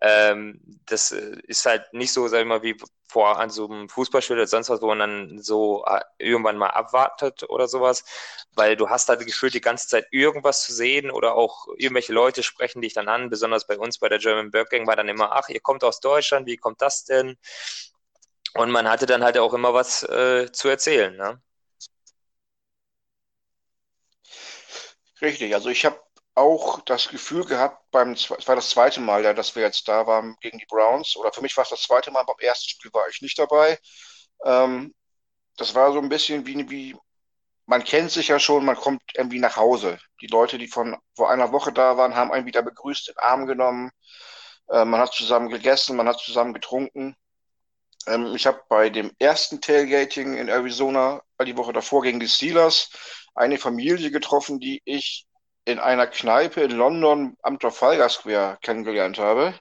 Ähm, 0.03 0.61
das 0.87 1.13
äh, 1.13 1.37
ist 1.45 1.67
halt 1.67 1.93
nicht 1.93 2.13
so, 2.13 2.27
sag 2.29 2.41
ich 2.41 2.47
mal, 2.47 2.63
wie 2.63 2.77
vor 3.09 3.39
an 3.39 3.51
so 3.51 3.69
einem 3.69 3.89
Fußballspiel 3.89 4.37
oder 4.37 4.47
sonst 4.47 4.71
was, 4.71 4.81
wo 4.81 4.87
man 4.87 4.99
dann 5.01 5.43
so 5.43 5.85
äh, 5.85 6.01
irgendwann 6.19 6.57
mal 6.57 6.71
abwartet 6.71 7.45
oder 7.49 7.69
sowas, 7.69 8.05
weil 8.55 8.77
du 8.77 8.89
hast 8.89 9.09
halt 9.09 9.25
gefühlt 9.27 9.55
die 9.55 9.61
ganze 9.61 9.89
Zeit 9.89 10.07
irgendwas 10.11 10.63
zu 10.63 10.73
sehen 10.73 11.11
oder 11.11 11.35
auch 11.35 11.67
irgendwelche 11.77 12.13
Leute 12.13 12.43
sprechen 12.43 12.81
dich 12.81 12.95
dann 12.95 13.09
an, 13.09 13.29
besonders 13.31 13.67
bei 13.67 13.79
uns 13.79 13.99
bei 13.99 14.09
der 14.09 14.19
German 14.19 14.51
Bird 14.51 14.71
Gang 14.71 14.87
war 14.87 14.97
dann 14.97 15.09
immer, 15.09 15.33
ach, 15.33 15.49
ihr 15.49 15.61
kommt 15.61 15.85
aus 15.85 16.01
Deutschland, 16.01 16.47
wie 16.47 16.57
kommt 16.57 16.81
das 16.81 17.05
denn? 17.05 17.37
Und 18.55 18.71
man 18.71 18.89
hatte 18.89 19.07
dann 19.07 19.23
halt 19.25 19.39
auch 19.39 19.55
immer 19.55 19.75
was 19.75 20.03
äh, 20.03 20.51
zu 20.53 20.69
erzählen. 20.69 21.17
Ne? 21.17 21.41
Richtig, 25.21 25.55
also 25.55 25.69
ich 25.69 25.85
habe 25.85 26.01
auch 26.35 26.81
das 26.83 27.09
Gefühl 27.09 27.45
gehabt, 27.45 27.91
beim, 27.91 28.13
es 28.13 28.31
war 28.31 28.57
das 28.57 28.71
zweite 28.71 29.01
Mal, 29.01 29.23
ja, 29.25 29.35
dass 29.35 29.55
wir 29.55 29.63
jetzt 29.63 29.87
da 29.89 30.07
waren 30.07 30.37
gegen 30.41 30.59
die 30.59 30.67
Browns, 30.67 31.17
oder 31.17 31.33
für 31.33 31.43
mich 31.43 31.57
war 31.57 31.65
es 31.65 31.71
das 31.71 31.83
zweite 31.83 32.11
Mal, 32.11 32.25
beim 32.25 32.39
ersten 32.39 32.71
Spiel 32.71 32.93
war 32.95 33.07
ich 33.09 33.21
nicht 33.21 33.39
dabei. 33.39 33.79
Ähm, 34.45 34.95
das 35.57 35.75
war 35.75 35.93
so 35.93 35.99
ein 35.99 36.09
bisschen 36.09 36.47
wie, 36.47 36.71
wie, 36.71 36.97
man 37.67 37.85
kennt 37.85 38.11
sich 38.11 38.29
ja 38.29 38.39
schon, 38.39 38.65
man 38.65 38.77
kommt 38.77 39.03
irgendwie 39.15 39.39
nach 39.39 39.57
Hause. 39.57 39.99
Die 40.23 40.27
Leute, 40.29 40.59
die 40.59 40.69
von 40.69 40.97
vor 41.15 41.31
einer 41.31 41.53
Woche 41.53 41.73
da 41.73 41.97
waren, 41.97 42.17
haben 42.17 42.33
einen 42.33 42.47
wieder 42.47 42.63
begrüßt, 42.63 43.09
in 43.09 43.15
den 43.15 43.19
Arm 43.19 43.47
genommen. 43.47 43.91
Äh, 44.71 44.85
man 44.85 45.01
hat 45.01 45.13
zusammen 45.13 45.51
gegessen, 45.51 45.97
man 45.97 46.09
hat 46.09 46.19
zusammen 46.21 46.55
getrunken. 46.55 47.17
Ähm, 48.07 48.35
ich 48.35 48.47
habe 48.47 48.61
bei 48.69 48.91
dem 48.91 49.11
ersten 49.19 49.61
Tailgating 49.61 50.37
in 50.37 50.49
Arizona 50.49 51.23
die 51.45 51.57
Woche 51.57 51.73
davor 51.73 52.03
gegen 52.03 52.21
die 52.21 52.29
Steelers 52.29 52.91
eine 53.35 53.59
Familie 53.59 54.11
getroffen, 54.11 54.61
die 54.61 54.83
ich 54.85 55.27
in 55.65 55.79
einer 55.79 56.07
Kneipe 56.07 56.63
in 56.63 56.73
London 56.73 57.37
am 57.43 57.59
Trafalgar 57.59 58.09
Square 58.09 58.59
kennengelernt 58.63 59.19
habe. 59.19 59.55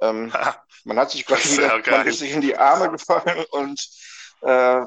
Ähm, 0.00 0.32
man 0.84 0.98
hat 0.98 1.10
sich 1.10 1.26
gleich 1.26 1.50
wieder, 1.50 1.82
man 1.90 2.06
ist 2.06 2.18
sich 2.18 2.32
in 2.32 2.40
die 2.40 2.56
Arme 2.56 2.90
gefallen 2.90 3.44
und 3.50 3.80
äh, 4.42 4.82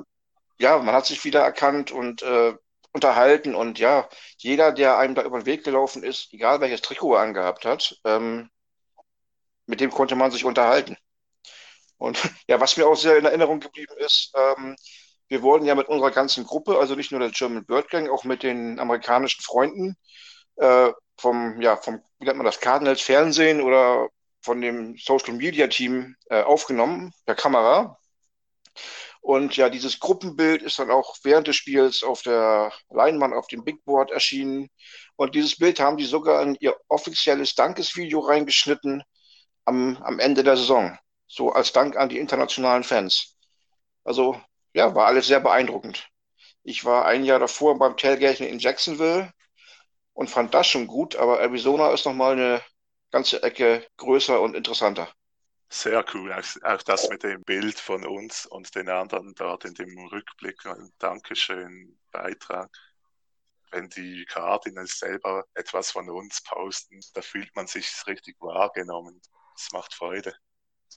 ja, 0.60 0.78
man 0.80 0.96
hat 0.96 1.06
sich 1.06 1.24
wieder 1.24 1.42
erkannt 1.42 1.92
und 1.92 2.22
äh, 2.22 2.54
unterhalten 2.94 3.54
und 3.54 3.78
ja, 3.78 4.10
jeder, 4.38 4.72
der 4.72 4.98
einem 4.98 5.14
da 5.14 5.22
über 5.24 5.40
den 5.40 5.46
Weg 5.46 5.64
gelaufen 5.64 6.04
ist, 6.04 6.34
egal 6.34 6.62
welches 6.62 6.82
Trikot 6.82 7.16
er 7.16 7.22
angehabt 7.22 7.66
hat, 7.66 8.00
ähm, 8.06 8.50
mit 9.68 9.82
dem 9.82 9.92
konnte 9.92 10.16
man 10.16 10.32
sich 10.32 10.46
unterhalten. 10.46 10.98
Und 11.98 12.18
ja, 12.48 12.60
was 12.60 12.78
mir 12.78 12.88
auch 12.88 12.96
sehr 12.96 13.18
in 13.18 13.26
Erinnerung 13.26 13.60
geblieben 13.60 13.96
ist, 13.98 14.32
ähm, 14.36 14.76
wir 15.30 15.42
wurden 15.42 15.66
ja 15.66 15.76
mit 15.76 15.90
unserer 15.90 16.12
ganzen 16.12 16.46
Gruppe, 16.46 16.78
also 16.78 16.96
nicht 16.96 17.12
nur 17.12 17.20
der 17.20 17.32
German 17.32 17.66
Bird 17.66 17.90
Gang, 17.90 18.10
auch 18.10 18.24
mit 18.24 18.44
den 18.44 18.80
amerikanischen 18.80 19.42
Freunden 19.42 19.98
äh, 20.56 20.92
vom, 21.18 21.62
ja, 21.62 21.76
vom, 21.78 22.02
wie 22.20 22.26
nennt 22.26 22.38
man 22.38 22.46
das, 22.46 22.60
Cardinals 22.60 23.02
Fernsehen 23.02 23.62
oder 23.62 24.08
von 24.42 24.62
dem 24.62 24.96
Social 24.98 25.34
Media 25.34 25.68
Team 25.68 26.16
äh, 26.30 26.42
aufgenommen 26.42 27.12
per 27.26 27.36
Kamera. 27.36 27.98
Und 29.20 29.58
ja, 29.58 29.70
dieses 29.70 30.00
Gruppenbild 30.00 30.62
ist 30.62 30.80
dann 30.80 30.90
auch 30.90 31.18
während 31.24 31.48
des 31.48 31.58
Spiels 31.58 32.04
auf 32.04 32.22
der 32.22 32.72
Leinwand, 32.90 33.34
auf 33.34 33.48
dem 33.48 33.66
Big 33.66 33.84
Board 33.84 34.12
erschienen. 34.12 34.70
Und 35.18 35.36
dieses 35.36 35.58
Bild 35.58 35.82
haben 35.82 35.98
die 35.98 36.06
sogar 36.06 36.42
in 36.44 36.56
ihr 36.62 36.78
offizielles 36.88 37.54
Dankesvideo 37.56 38.20
reingeschnitten 38.20 39.04
am, 39.66 39.98
am 39.98 40.20
Ende 40.20 40.44
der 40.44 40.56
Saison. 40.56 40.98
So 41.28 41.52
als 41.52 41.74
Dank 41.74 41.98
an 41.98 42.10
die 42.10 42.20
internationalen 42.20 42.84
Fans. 42.84 43.38
Also, 44.04 44.42
ja, 44.74 44.96
war 44.96 45.08
alles 45.08 45.28
sehr 45.28 45.40
beeindruckend. 45.40 46.08
Ich 46.64 46.86
war 46.86 47.06
ein 47.06 47.24
Jahr 47.24 47.40
davor 47.40 47.78
beim 47.78 47.98
Tailgating 47.98 48.48
in 48.48 48.60
Jacksonville 48.60 49.32
und 50.14 50.30
fand 50.30 50.54
das 50.54 50.68
schon 50.68 50.88
gut, 50.88 51.16
aber 51.16 51.40
Arizona 51.42 51.92
ist 51.92 52.06
nochmal 52.06 52.34
eine 52.34 52.62
ganze 53.12 53.44
Ecke 53.44 53.86
größer 53.98 54.40
und 54.42 54.56
interessanter. 54.56 55.12
Sehr 55.70 56.06
cool, 56.14 56.34
auch, 56.64 56.84
das 56.84 57.10
mit 57.10 57.24
dem 57.24 57.44
Bild 57.44 57.78
von 57.78 58.06
uns 58.06 58.46
und 58.46 58.74
den 58.74 58.88
anderen 58.88 59.34
dort 59.36 59.66
in 59.66 59.74
dem 59.74 59.98
Rückblick. 60.08 60.58
Dankeschön, 60.98 62.00
Beitrag. 62.12 62.70
Wenn 63.72 63.90
die 63.90 64.26
Cardinals 64.30 65.00
selber 65.00 65.44
etwas 65.54 65.92
von 65.92 66.10
uns 66.10 66.42
posten, 66.42 67.02
da 67.14 67.22
fühlt 67.22 67.54
man 67.56 67.68
sich 67.68 67.92
richtig 68.08 68.38
wahrgenommen. 68.40 69.22
Es 69.56 69.72
macht 69.74 69.94
Freude. 69.94 70.34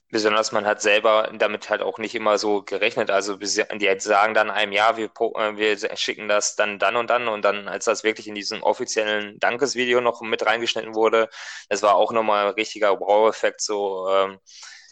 Besonders 0.09 0.51
man 0.51 0.65
hat 0.65 0.81
selber 0.81 1.31
damit 1.37 1.69
halt 1.69 1.81
auch 1.81 1.97
nicht 1.97 2.15
immer 2.15 2.37
so 2.37 2.63
gerechnet. 2.63 3.09
Also 3.09 3.37
die 3.37 3.99
sagen 3.99 4.33
dann 4.33 4.51
einem 4.51 4.73
Jahr, 4.73 4.97
wir, 4.97 5.05
äh, 5.05 5.55
wir 5.55 5.97
schicken 5.97 6.27
das 6.27 6.55
dann 6.57 6.79
dann 6.79 6.97
und 6.97 7.09
dann 7.09 7.27
und 7.29 7.43
dann, 7.43 7.67
als 7.69 7.85
das 7.85 8.03
wirklich 8.03 8.27
in 8.27 8.35
diesem 8.35 8.61
offiziellen 8.61 9.39
Dankesvideo 9.39 10.01
noch 10.01 10.21
mit 10.21 10.45
reingeschnitten 10.45 10.95
wurde, 10.95 11.29
das 11.69 11.81
war 11.81 11.95
auch 11.95 12.11
nochmal 12.11 12.47
ein 12.47 12.53
richtiger 12.55 12.99
Wow-Effekt, 12.99 13.61
so 13.61 14.09
ähm, 14.09 14.39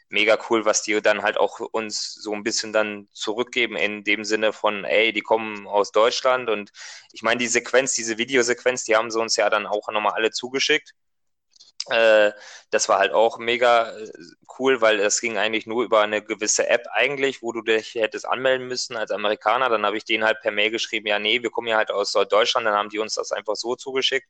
mega 0.09 0.37
cool, 0.49 0.65
was 0.65 0.83
die 0.83 1.01
dann 1.01 1.21
halt 1.21 1.37
auch 1.37 1.59
uns 1.59 2.13
so 2.13 2.33
ein 2.33 2.43
bisschen 2.43 2.73
dann 2.73 3.07
zurückgeben 3.13 3.75
in 3.77 4.03
dem 4.03 4.23
Sinne 4.23 4.53
von, 4.53 4.83
ey, 4.85 5.13
die 5.13 5.21
kommen 5.21 5.67
aus 5.67 5.91
Deutschland 5.91 6.49
und 6.49 6.71
ich 7.11 7.21
meine, 7.21 7.39
die 7.39 7.47
Sequenz, 7.47 7.93
diese 7.93 8.17
Videosequenz, 8.17 8.85
die 8.85 8.95
haben 8.95 9.11
sie 9.11 9.19
uns 9.19 9.35
ja 9.35 9.49
dann 9.49 9.67
auch 9.67 9.87
nochmal 9.91 10.13
alle 10.13 10.31
zugeschickt. 10.31 10.93
Äh, 11.89 12.31
das 12.71 12.89
war 12.89 12.99
halt 12.99 13.13
auch 13.13 13.37
mega 13.37 13.91
äh, 13.97 14.11
cool, 14.59 14.81
weil 14.81 14.99
es 14.99 15.21
ging 15.21 15.37
eigentlich 15.37 15.65
nur 15.67 15.83
über 15.83 16.01
eine 16.01 16.21
gewisse 16.23 16.67
App 16.67 16.85
eigentlich, 16.91 17.41
wo 17.41 17.51
du 17.51 17.61
dich 17.61 17.95
hättest 17.95 18.27
anmelden 18.27 18.67
müssen 18.67 18.95
als 18.95 19.11
Amerikaner. 19.11 19.69
Dann 19.69 19.85
habe 19.85 19.97
ich 19.97 20.05
denen 20.05 20.23
halt 20.23 20.41
per 20.41 20.51
Mail 20.51 20.71
geschrieben, 20.71 21.07
ja, 21.07 21.19
nee, 21.19 21.41
wir 21.41 21.49
kommen 21.51 21.67
ja 21.67 21.77
halt 21.77 21.91
aus 21.91 22.13
Deutschland. 22.13 22.67
Dann 22.67 22.75
haben 22.75 22.89
die 22.89 22.99
uns 22.99 23.15
das 23.15 23.31
einfach 23.31 23.55
so 23.55 23.75
zugeschickt. 23.75 24.27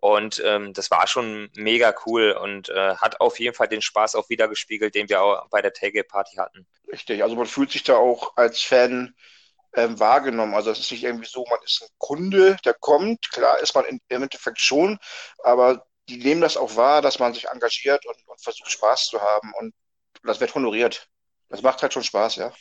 Und 0.00 0.42
ähm, 0.44 0.72
das 0.72 0.90
war 0.90 1.06
schon 1.06 1.50
mega 1.54 1.94
cool 2.06 2.32
und 2.32 2.70
äh, 2.70 2.96
hat 2.96 3.20
auf 3.20 3.38
jeden 3.38 3.54
Fall 3.54 3.68
den 3.68 3.82
Spaß 3.82 4.14
auch 4.14 4.30
wieder 4.30 4.48
gespiegelt, 4.48 4.94
den 4.94 5.10
wir 5.10 5.22
auch 5.22 5.48
bei 5.50 5.60
der 5.60 5.74
Tailgate 5.74 6.08
Party 6.08 6.36
hatten. 6.36 6.66
Richtig, 6.90 7.22
also 7.22 7.36
man 7.36 7.46
fühlt 7.46 7.70
sich 7.70 7.82
da 7.82 7.96
auch 7.96 8.34
als 8.36 8.60
Fan 8.60 9.14
ähm, 9.74 10.00
wahrgenommen. 10.00 10.54
Also 10.54 10.70
es 10.70 10.80
ist 10.80 10.90
nicht 10.90 11.04
irgendwie 11.04 11.28
so, 11.28 11.44
man 11.50 11.58
ist 11.64 11.82
ein 11.82 11.88
Kunde, 11.98 12.56
der 12.64 12.74
kommt. 12.74 13.30
Klar 13.30 13.60
ist 13.60 13.74
man 13.74 13.84
im 13.84 14.00
Endeffekt 14.08 14.60
schon, 14.60 14.98
aber 15.44 15.86
die 16.10 16.18
nehmen 16.18 16.40
das 16.40 16.56
auch 16.56 16.74
wahr, 16.76 17.02
dass 17.02 17.18
man 17.18 17.32
sich 17.32 17.46
engagiert 17.46 18.04
und, 18.04 18.16
und 18.26 18.42
versucht 18.42 18.70
Spaß 18.70 19.06
zu 19.06 19.20
haben 19.20 19.52
und 19.60 19.72
das 20.24 20.40
wird 20.40 20.54
honoriert. 20.54 21.08
Das 21.48 21.62
macht 21.62 21.82
halt 21.82 21.92
schon 21.92 22.04
Spaß, 22.04 22.36
ja. 22.36 22.52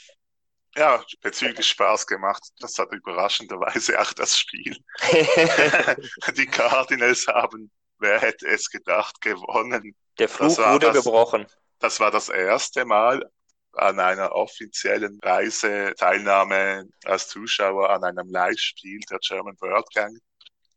Ja, 0.76 1.04
bezüglich 1.22 1.68
Spaß 1.68 2.06
gemacht. 2.06 2.44
Das 2.60 2.78
hat 2.78 2.92
überraschenderweise 2.92 4.00
auch 4.00 4.14
das 4.14 4.38
Spiel. 4.38 4.78
die 6.38 6.46
Cardinals 6.46 7.26
haben, 7.28 7.72
wer 7.98 8.22
hätte 8.22 8.48
es 8.48 8.70
gedacht, 8.70 9.20
gewonnen. 9.20 9.96
Der 10.20 10.30
Flug 10.30 10.58
wurde 10.58 10.92
das, 10.92 11.04
gebrochen. 11.04 11.48
Das 11.80 12.00
war 12.00 12.12
das 12.12 12.30
erste 12.30 12.86
Mal 12.86 13.30
an 13.74 14.00
einer 14.00 14.32
offiziellen 14.34 15.20
Reiseteilnahme 15.24 16.88
als 17.04 17.30
Zuschauer 17.30 17.90
an 17.90 18.04
einem 18.04 18.30
Live-Spiel 18.30 19.00
der 19.10 19.20
German 19.20 19.56
Bird 19.58 19.90
Gang, 19.94 20.16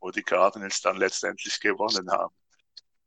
wo 0.01 0.11
die 0.11 0.23
Cardinals 0.23 0.81
dann 0.81 0.97
letztendlich 0.97 1.61
gewonnen 1.61 2.11
haben 2.11 2.35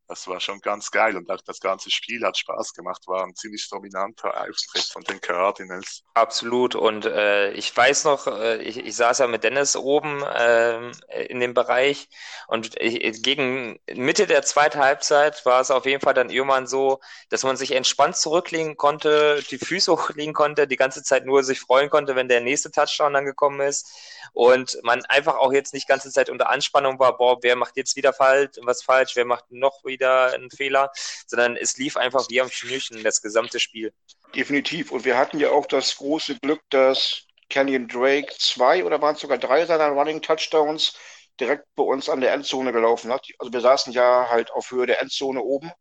das 0.08 0.28
war 0.28 0.40
schon 0.40 0.60
ganz 0.60 0.92
geil 0.92 1.18
und 1.18 1.30
auch 1.32 1.42
das 1.42 1.60
ganze 1.60 1.90
Spiel 1.90 2.24
hat 2.24 2.38
Spaß 2.38 2.74
gemacht, 2.74 3.08
war 3.08 3.24
ein 3.24 3.36
ziemlich 3.36 3.68
dominanter 3.70 4.40
Auftritt 4.40 4.84
von 4.84 5.04
den 5.04 5.20
Cardinals. 5.20 6.04
Absolut 6.14 6.76
und 6.76 7.06
äh, 7.06 7.52
ich 7.52 7.76
weiß 7.76 8.04
noch, 8.04 8.28
äh, 8.28 8.62
ich, 8.62 8.78
ich 8.78 8.96
saß 8.96 9.20
ja 9.20 9.28
mit 9.28 9.44
Dennis 9.44 9.76
oben 9.76 10.22
äh, 10.24 10.92
in 11.26 11.40
dem 11.40 11.54
Bereich 11.54 12.08
und 12.48 12.80
ich, 12.80 13.24
gegen 13.24 13.80
Mitte 13.94 14.28
der 14.28 14.44
zweiten 14.44 14.80
Halbzeit 14.80 15.46
war 15.46 15.62
es 15.62 15.72
auf 15.72 15.86
jeden 15.86 16.02
Fall 16.02 16.14
dann 16.14 16.30
irgendwann 16.30 16.68
so, 16.68 17.00
dass 17.30 17.44
man 17.44 17.58
sich 17.58 17.72
entspannt 17.72 18.18
zurücklegen 18.18 18.78
konnte, 18.78 19.44
die 19.50 19.58
Füße 19.58 19.92
hochlegen 19.92 20.34
konnte, 20.34 20.68
die 20.68 20.78
ganze 20.78 21.04
Zeit 21.04 21.26
nur 21.26 21.44
sich 21.44 21.60
freuen 21.60 21.90
konnte, 21.90 22.16
wenn 22.16 22.28
der 22.28 22.42
nächste 22.42 22.72
Touchdown 22.72 23.14
dann 23.14 23.26
gekommen 23.26 23.62
ist 23.62 23.92
und 24.34 24.78
man 24.84 25.04
einfach 25.06 25.36
auch 25.36 25.52
jetzt 25.52 25.74
nicht 25.74 25.88
ganze 25.88 26.12
Zeit 26.12 26.30
unter 26.30 26.50
Anspannung 26.50 27.00
war, 27.00 27.18
boah, 27.18 27.40
wer 27.42 27.56
macht 27.56 27.78
jetzt 27.78 27.96
wieder 27.96 28.14
falsch, 28.14 28.58
was 28.62 28.84
falsch, 28.84 29.16
wer 29.16 29.26
macht 29.26 29.52
noch 29.52 29.84
wieder 29.84 29.95
wieder 29.96 30.34
ein 30.34 30.50
Fehler, 30.50 30.92
sondern 31.28 31.56
es 31.56 31.78
lief 31.78 31.98
einfach 31.98 32.28
wie 32.30 32.42
am 32.42 32.50
Schnürchen 32.50 33.04
das 33.04 33.22
gesamte 33.22 33.60
Spiel. 33.60 33.94
Definitiv. 34.36 34.92
Und 34.92 35.06
wir 35.06 35.18
hatten 35.18 35.40
ja 35.40 35.50
auch 35.50 35.66
das 35.66 35.96
große 35.98 36.40
Glück, 36.40 36.62
dass 36.70 37.24
Kenyon 37.50 37.88
Drake 37.88 38.34
zwei 38.38 38.84
oder 38.84 39.02
waren 39.02 39.16
es 39.16 39.22
sogar 39.22 39.38
drei 39.38 39.66
seiner 39.66 39.90
Running 39.90 40.22
Touchdowns 40.22 40.96
direkt 41.40 41.66
bei 41.76 41.84
uns 41.84 42.10
an 42.10 42.22
der 42.22 42.34
Endzone 42.34 42.72
gelaufen 42.72 43.12
hat. 43.12 43.28
Also 43.40 43.52
wir 43.54 43.62
saßen 43.62 43.94
ja 43.94 44.28
halt 44.30 44.52
auf 44.52 44.72
Höhe 44.72 44.86
der 44.86 45.02
Endzone 45.02 45.42
oben 45.42 45.72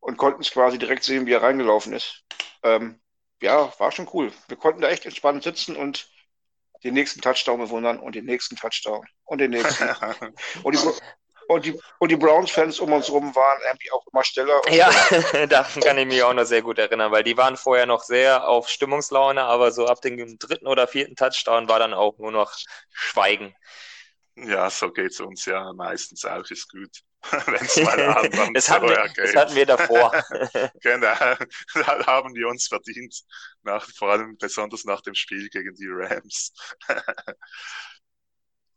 und 0.00 0.16
konnten 0.16 0.42
es 0.42 0.50
quasi 0.50 0.78
direkt 0.78 1.04
sehen, 1.04 1.26
wie 1.26 1.32
er 1.32 1.42
reingelaufen 1.42 1.92
ist. 1.92 2.24
Ähm, 2.62 3.00
ja, 3.42 3.72
war 3.78 3.92
schon 3.92 4.08
cool. 4.12 4.32
Wir 4.48 4.56
konnten 4.56 4.80
da 4.80 4.88
echt 4.88 5.04
entspannt 5.04 5.42
sitzen 5.42 5.76
und 5.76 6.08
den 6.84 6.94
nächsten 6.94 7.20
Touchdown 7.20 7.58
bewundern 7.58 7.98
und 7.98 8.14
den 8.14 8.24
nächsten 8.24 8.56
Touchdown 8.56 9.06
und 9.24 9.38
den 9.38 9.50
nächsten. 9.50 9.88
und 10.62 10.74
die, 10.74 10.78
Und 11.48 11.64
die, 11.64 11.80
und 11.98 12.10
die 12.10 12.16
Browns-Fans 12.16 12.80
um 12.80 12.92
uns 12.92 13.10
rum 13.10 13.34
waren 13.34 13.60
irgendwie 13.66 13.90
auch 13.92 14.04
immer 14.12 14.24
stiller. 14.24 14.60
Ja, 14.70 14.90
daran 15.48 15.80
kann 15.82 15.98
ich 15.98 16.06
mich 16.06 16.22
auch 16.22 16.34
noch 16.34 16.44
sehr 16.44 16.62
gut 16.62 16.78
erinnern, 16.78 17.12
weil 17.12 17.22
die 17.22 17.36
waren 17.36 17.56
vorher 17.56 17.86
noch 17.86 18.02
sehr 18.02 18.48
auf 18.48 18.68
Stimmungslaune, 18.68 19.42
aber 19.42 19.70
so 19.70 19.86
ab 19.86 20.00
dem 20.00 20.38
dritten 20.38 20.66
oder 20.66 20.88
vierten 20.88 21.14
Touchdown 21.14 21.68
war 21.68 21.78
dann 21.78 21.94
auch 21.94 22.18
nur 22.18 22.32
noch 22.32 22.52
Schweigen. 22.92 23.54
Ja, 24.36 24.68
so 24.68 24.90
geht's 24.90 25.20
uns 25.20 25.46
ja 25.46 25.72
meistens 25.72 26.24
auch, 26.24 26.44
ist 26.50 26.68
gut. 26.70 26.90
Wenn 27.46 27.64
es 27.64 27.76
mal 27.82 28.00
Armband 28.00 28.56
das, 28.56 28.68
hatten 28.68 28.88
wir, 28.88 29.08
das 29.16 29.34
hatten 29.34 29.54
wir 29.54 29.66
davor. 29.66 30.12
genau, 30.82 31.14
da 31.74 32.06
haben 32.06 32.34
die 32.34 32.44
uns 32.44 32.68
verdient, 32.68 33.18
nach, 33.62 33.88
vor 33.96 34.12
allem 34.12 34.36
besonders 34.36 34.84
nach 34.84 35.00
dem 35.00 35.14
Spiel 35.14 35.48
gegen 35.48 35.74
die 35.74 35.88
Rams. 35.88 36.52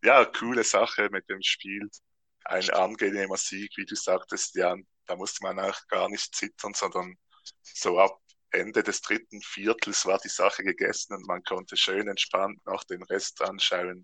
ja, 0.04 0.24
coole 0.26 0.64
Sache 0.64 1.10
mit 1.12 1.28
dem 1.30 1.42
Spiel. 1.42 1.90
Ein 2.46 2.70
angenehmer 2.72 3.38
Sieg, 3.38 3.72
wie 3.78 3.86
du 3.86 3.96
sagtest, 3.96 4.56
Jan. 4.56 4.88
Da 5.06 5.16
musste 5.16 5.44
man 5.44 5.60
auch 5.60 5.88
gar 5.88 6.10
nicht 6.10 6.36
zittern, 6.36 6.74
sondern 6.74 7.16
so 7.62 8.00
ab 8.00 8.20
Ende 8.52 8.84
des 8.84 9.02
dritten 9.02 9.42
Viertels 9.42 10.06
war 10.06 10.20
die 10.20 10.30
Sache 10.30 10.64
gegessen 10.64 11.14
und 11.14 11.28
man 11.28 11.44
konnte 11.44 11.78
schön 11.78 12.08
entspannt 12.08 12.64
noch 12.66 12.84
den 12.84 13.04
Rest 13.04 13.42
anschauen, 13.42 14.04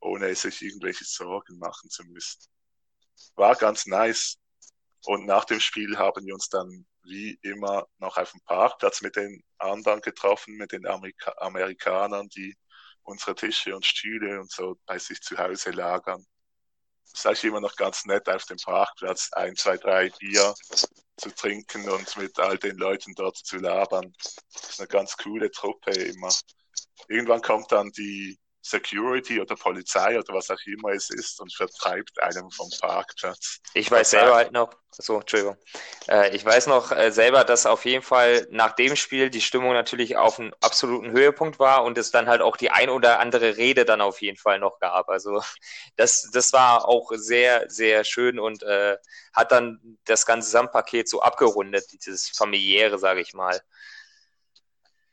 ohne 0.00 0.34
sich 0.34 0.62
irgendwelche 0.62 1.04
Sorgen 1.04 1.58
machen 1.58 1.88
zu 1.90 2.04
müssen. 2.04 2.42
War 3.36 3.54
ganz 3.54 3.86
nice. 3.86 4.36
Und 5.04 5.26
nach 5.26 5.44
dem 5.44 5.60
Spiel 5.60 5.96
haben 5.96 6.26
wir 6.26 6.34
uns 6.34 6.48
dann 6.48 6.84
wie 7.04 7.38
immer 7.42 7.86
noch 7.98 8.16
auf 8.16 8.32
dem 8.32 8.40
Parkplatz 8.42 9.00
mit 9.00 9.16
den 9.16 9.42
anderen 9.58 10.00
getroffen, 10.00 10.56
mit 10.56 10.72
den 10.72 10.86
Amerika 10.86 11.32
Amerikanern, 11.38 12.28
die 12.28 12.56
unsere 13.02 13.34
Tische 13.34 13.74
und 13.74 13.86
Stühle 13.86 14.40
und 14.40 14.50
so 14.50 14.78
bei 14.84 14.98
sich 14.98 15.20
zu 15.22 15.38
Hause 15.38 15.70
lagern. 15.70 16.26
Es 17.12 17.24
ist 17.24 17.44
immer 17.44 17.60
noch 17.60 17.74
ganz 17.76 18.04
nett, 18.04 18.28
auf 18.28 18.44
dem 18.44 18.58
Parkplatz 18.58 19.30
ein, 19.32 19.56
zwei, 19.56 19.76
drei 19.76 20.10
Bier 20.10 20.54
zu 21.16 21.34
trinken 21.34 21.88
und 21.90 22.16
mit 22.16 22.38
all 22.38 22.58
den 22.58 22.76
Leuten 22.76 23.14
dort 23.14 23.36
zu 23.36 23.56
labern. 23.58 24.12
Das 24.52 24.70
ist 24.70 24.80
eine 24.80 24.88
ganz 24.88 25.16
coole 25.16 25.50
Truppe 25.50 25.90
immer. 25.90 26.32
Irgendwann 27.08 27.42
kommt 27.42 27.72
dann 27.72 27.90
die 27.90 28.38
Security 28.68 29.40
oder 29.40 29.56
Polizei 29.56 30.18
oder 30.18 30.34
was 30.34 30.50
auch 30.50 30.60
immer 30.66 30.90
es 30.90 31.10
ist 31.10 31.40
und 31.40 31.52
vertreibt 31.54 32.20
einen 32.20 32.50
vom 32.50 32.70
Parkplatz. 32.80 33.60
Ich 33.74 33.90
weiß 33.90 34.10
selber 34.10 34.34
halt 34.34 34.52
noch, 34.52 34.70
so, 34.90 35.20
Entschuldigung, 35.20 35.56
äh, 36.08 36.34
ich 36.34 36.44
weiß 36.44 36.66
noch 36.66 36.92
äh, 36.92 37.10
selber, 37.10 37.44
dass 37.44 37.66
auf 37.66 37.84
jeden 37.84 38.02
Fall 38.02 38.46
nach 38.50 38.72
dem 38.72 38.96
Spiel 38.96 39.30
die 39.30 39.40
Stimmung 39.40 39.72
natürlich 39.72 40.16
auf 40.16 40.38
einem 40.38 40.52
absoluten 40.60 41.10
Höhepunkt 41.10 41.58
war 41.58 41.84
und 41.84 41.96
es 41.98 42.10
dann 42.10 42.28
halt 42.28 42.42
auch 42.42 42.56
die 42.56 42.70
ein 42.70 42.90
oder 42.90 43.20
andere 43.20 43.56
Rede 43.56 43.84
dann 43.84 44.00
auf 44.00 44.20
jeden 44.20 44.38
Fall 44.38 44.58
noch 44.58 44.78
gab. 44.80 45.08
Also 45.08 45.42
das, 45.96 46.30
das 46.32 46.52
war 46.52 46.88
auch 46.88 47.10
sehr, 47.14 47.68
sehr 47.68 48.04
schön 48.04 48.38
und 48.38 48.62
äh, 48.62 48.96
hat 49.32 49.52
dann 49.52 49.98
das 50.04 50.26
ganze 50.26 50.48
Gesamtpaket 50.48 51.08
so 51.08 51.22
abgerundet, 51.22 51.84
dieses 51.92 52.28
familiäre, 52.28 52.98
sage 52.98 53.20
ich 53.20 53.34
mal. 53.34 53.60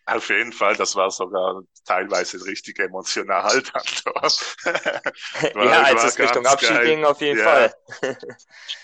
Auf 0.08 0.30
jeden 0.30 0.54
Fall, 0.54 0.76
das 0.76 0.96
war 0.96 1.10
sogar 1.10 1.64
teilweise 1.84 2.44
richtig 2.46 2.78
emotional 2.80 3.62
dann 3.74 3.84
dort. 4.06 4.56
ja, 5.56 5.84
als 5.84 6.04
es 6.04 6.20
Richtung 6.20 6.46
Abschied 6.46 6.82
ging, 6.82 7.04
auf 7.04 7.20
jeden 7.22 7.40
ja. 7.40 7.46
Fall. 7.46 7.76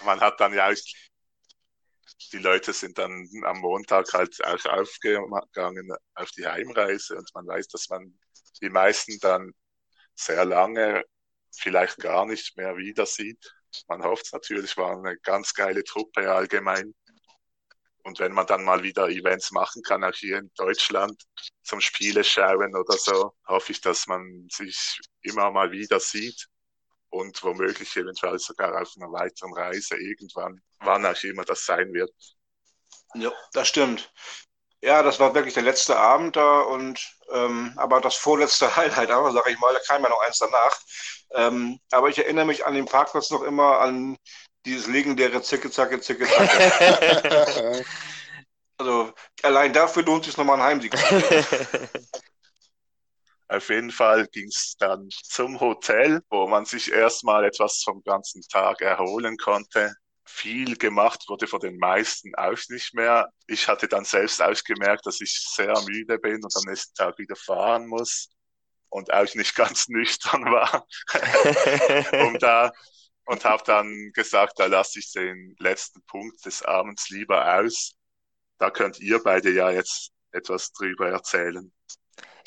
Man 0.06 0.20
hat 0.20 0.40
dann 0.40 0.54
ja 0.54 0.70
auch, 0.70 0.76
die 2.32 2.40
Leute 2.40 2.74
sind 2.74 2.98
dann 2.98 3.30
am 3.44 3.60
Montag 3.60 4.12
halt 4.14 4.44
auch 4.46 4.66
aufgegangen 4.66 5.92
auf 6.16 6.32
die 6.32 6.48
Heimreise 6.48 7.18
und 7.18 7.30
man 7.34 7.46
weiß, 7.46 7.68
dass 7.68 7.90
man 7.90 8.18
die 8.62 8.70
meisten 8.70 9.20
dann 9.20 9.52
sehr 10.16 10.46
lange 10.46 11.04
vielleicht 11.54 11.98
gar 11.98 12.26
nicht 12.26 12.56
mehr 12.56 12.78
wieder 12.78 13.06
sieht. 13.06 13.54
Man 13.88 14.04
hofft 14.04 14.32
natürlich, 14.32 14.78
war 14.78 14.98
eine 14.98 15.18
ganz 15.18 15.54
geile 15.54 15.84
Truppe 15.84 16.32
allgemein. 16.32 16.94
Und 18.04 18.20
wenn 18.20 18.34
man 18.34 18.48
dann 18.48 18.64
mal 18.64 18.84
wieder 18.84 19.10
Events 19.10 19.52
machen 19.52 19.82
kann, 19.84 20.04
auch 20.04 20.16
hier 20.16 20.40
in 20.40 20.52
Deutschland 20.56 21.22
zum 21.64 21.82
Spiele 21.82 22.24
schauen 22.24 22.76
oder 22.76 22.98
so, 22.98 23.34
hoffe 23.48 23.72
ich, 23.72 23.82
dass 23.82 24.08
man 24.08 24.48
sich 24.52 25.00
immer 25.22 25.52
mal 25.52 25.72
wieder 25.72 26.00
sieht 26.00 26.48
und 27.10 27.44
womöglich 27.44 27.96
eventuell 27.96 28.40
sogar 28.40 28.82
auf 28.82 28.92
einer 28.98 29.12
weiteren 29.12 29.54
Reise 29.54 29.96
irgendwann, 29.98 30.62
wann 30.80 31.06
auch 31.06 31.24
immer 31.24 31.44
das 31.44 31.66
sein 31.66 31.94
wird. 31.94 32.12
Ja, 33.14 33.32
das 33.54 33.68
stimmt. 33.68 34.12
Ja, 34.84 35.04
das 35.04 35.20
war 35.20 35.36
wirklich 35.36 35.54
der 35.54 35.64
letzte 35.64 35.96
Abend 35.98 36.36
da 36.36 36.62
und 36.62 37.00
ähm, 37.32 37.74
aber 37.76 38.02
das 38.02 38.16
vorletzte 38.16 38.76
Highlight, 38.76 39.12
aber 39.12 39.32
sage 39.32 39.52
ich 39.52 39.60
mal, 39.60 39.74
da 39.74 39.80
kam 39.88 40.04
ja 40.04 40.10
noch 40.10 40.22
eins 40.22 40.40
danach. 40.40 40.80
Ähm, 41.34 41.80
aber 41.92 42.10
ich 42.10 42.18
erinnere 42.18 42.46
mich 42.46 42.66
an 42.66 42.74
den 42.74 42.86
Parkplatz 42.86 43.30
noch 43.30 43.44
immer 43.44 43.80
an 43.80 44.18
dieses 44.66 44.88
legendäre 44.88 45.42
Zicke, 45.42 45.72
Zacke, 45.72 46.00
Zicke, 46.02 46.28
Zacke. 46.28 47.86
also 48.78 49.14
allein 49.44 49.74
dafür 49.74 50.04
lohnt 50.04 50.22
es 50.22 50.28
sich 50.28 50.38
nochmal 50.38 50.58
ein 50.60 50.64
Heimsieg. 50.64 50.94
Auf 53.52 53.68
jeden 53.68 53.92
Fall 53.92 54.28
ging 54.28 54.48
es 54.48 54.76
dann 54.80 55.10
zum 55.24 55.60
Hotel, 55.60 56.22
wo 56.30 56.48
man 56.48 56.64
sich 56.64 56.90
erstmal 56.90 57.44
etwas 57.44 57.84
vom 57.84 58.02
ganzen 58.02 58.42
Tag 58.44 58.80
erholen 58.80 59.36
konnte. 59.36 59.94
Viel 60.24 60.78
gemacht 60.78 61.26
wurde 61.28 61.48
von 61.48 61.60
den 61.60 61.78
meisten 61.78 62.34
auch 62.36 62.58
nicht 62.70 62.94
mehr. 62.94 63.28
Ich 63.48 63.68
hatte 63.68 63.90
dann 63.90 64.06
selbst 64.06 64.42
ausgemerkt, 64.42 65.06
dass 65.06 65.20
ich 65.20 65.34
sehr 65.34 65.78
müde 65.82 66.18
bin 66.18 66.42
und 66.42 66.56
am 66.56 66.64
nächsten 66.66 66.94
Tag 66.94 67.18
wieder 67.18 67.36
fahren 67.36 67.88
muss 67.88 68.30
und 68.88 69.12
auch 69.12 69.36
nicht 69.36 69.54
ganz 69.58 69.90
nüchtern 69.90 70.46
war, 70.46 70.88
um 72.26 72.40
da 72.40 72.72
und 73.26 73.46
habe 73.46 73.64
dann 73.66 74.12
gesagt, 74.14 74.60
da 74.60 74.66
lasse 74.66 75.00
ich 75.00 75.12
den 75.12 75.56
letzten 75.60 76.02
Punkt 76.04 76.46
des 76.46 76.64
Abends 76.64 77.10
lieber 77.10 77.60
aus. 77.60 77.94
Da 78.58 78.70
könnt 78.70 79.00
ihr 79.00 79.22
beide 79.24 79.52
ja 79.52 79.72
jetzt 79.72 80.12
etwas 80.32 80.72
drüber 80.74 81.10
erzählen. 81.10 81.72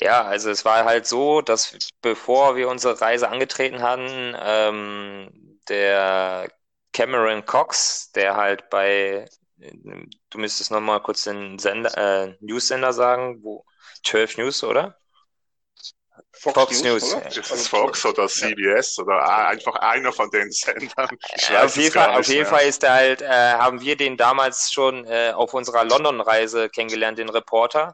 Ja, 0.01 0.23
also 0.23 0.49
es 0.49 0.65
war 0.65 0.85
halt 0.85 1.07
so, 1.07 1.41
dass 1.41 1.77
bevor 2.01 2.55
wir 2.55 2.67
unsere 2.69 2.99
Reise 2.99 3.29
angetreten 3.29 3.81
hatten, 3.81 4.35
ähm, 4.37 5.59
der 5.69 6.51
Cameron 6.91 7.45
Cox, 7.45 8.11
der 8.11 8.35
halt 8.35 8.69
bei, 8.69 9.25
du 9.57 10.37
müsstest 10.37 10.71
nochmal 10.71 11.01
kurz 11.01 11.23
den 11.23 11.59
Sender, 11.59 11.97
äh, 11.97 12.37
News-Sender 12.41 12.93
sagen, 12.93 13.43
wo 13.43 13.65
12 14.03 14.37
News, 14.37 14.63
oder? 14.63 14.97
Fox, 16.37 16.53
Fox 16.53 16.83
News. 16.83 17.13
News. 17.13 17.37
Ist 17.37 17.51
es 17.51 17.67
Fox 17.67 18.05
oder 18.05 18.27
CBS 18.27 18.99
oder 18.99 19.47
einfach 19.47 19.75
einer 19.75 20.11
von 20.11 20.29
den 20.29 20.51
Sendern? 20.51 21.09
Ja, 21.49 21.63
auf 21.63 21.75
jeden, 21.77 21.91
Fall, 21.91 22.19
auf 22.19 22.27
jeden 22.27 22.45
Fall 22.45 22.65
ist 22.65 22.83
er 22.83 22.93
halt, 22.93 23.21
äh, 23.21 23.27
haben 23.27 23.81
wir 23.81 23.95
den 23.95 24.17
damals 24.17 24.71
schon 24.71 25.05
äh, 25.05 25.31
auf 25.33 25.53
unserer 25.53 25.83
London-Reise 25.83 26.69
kennengelernt, 26.69 27.17
den 27.17 27.29
Reporter. 27.29 27.93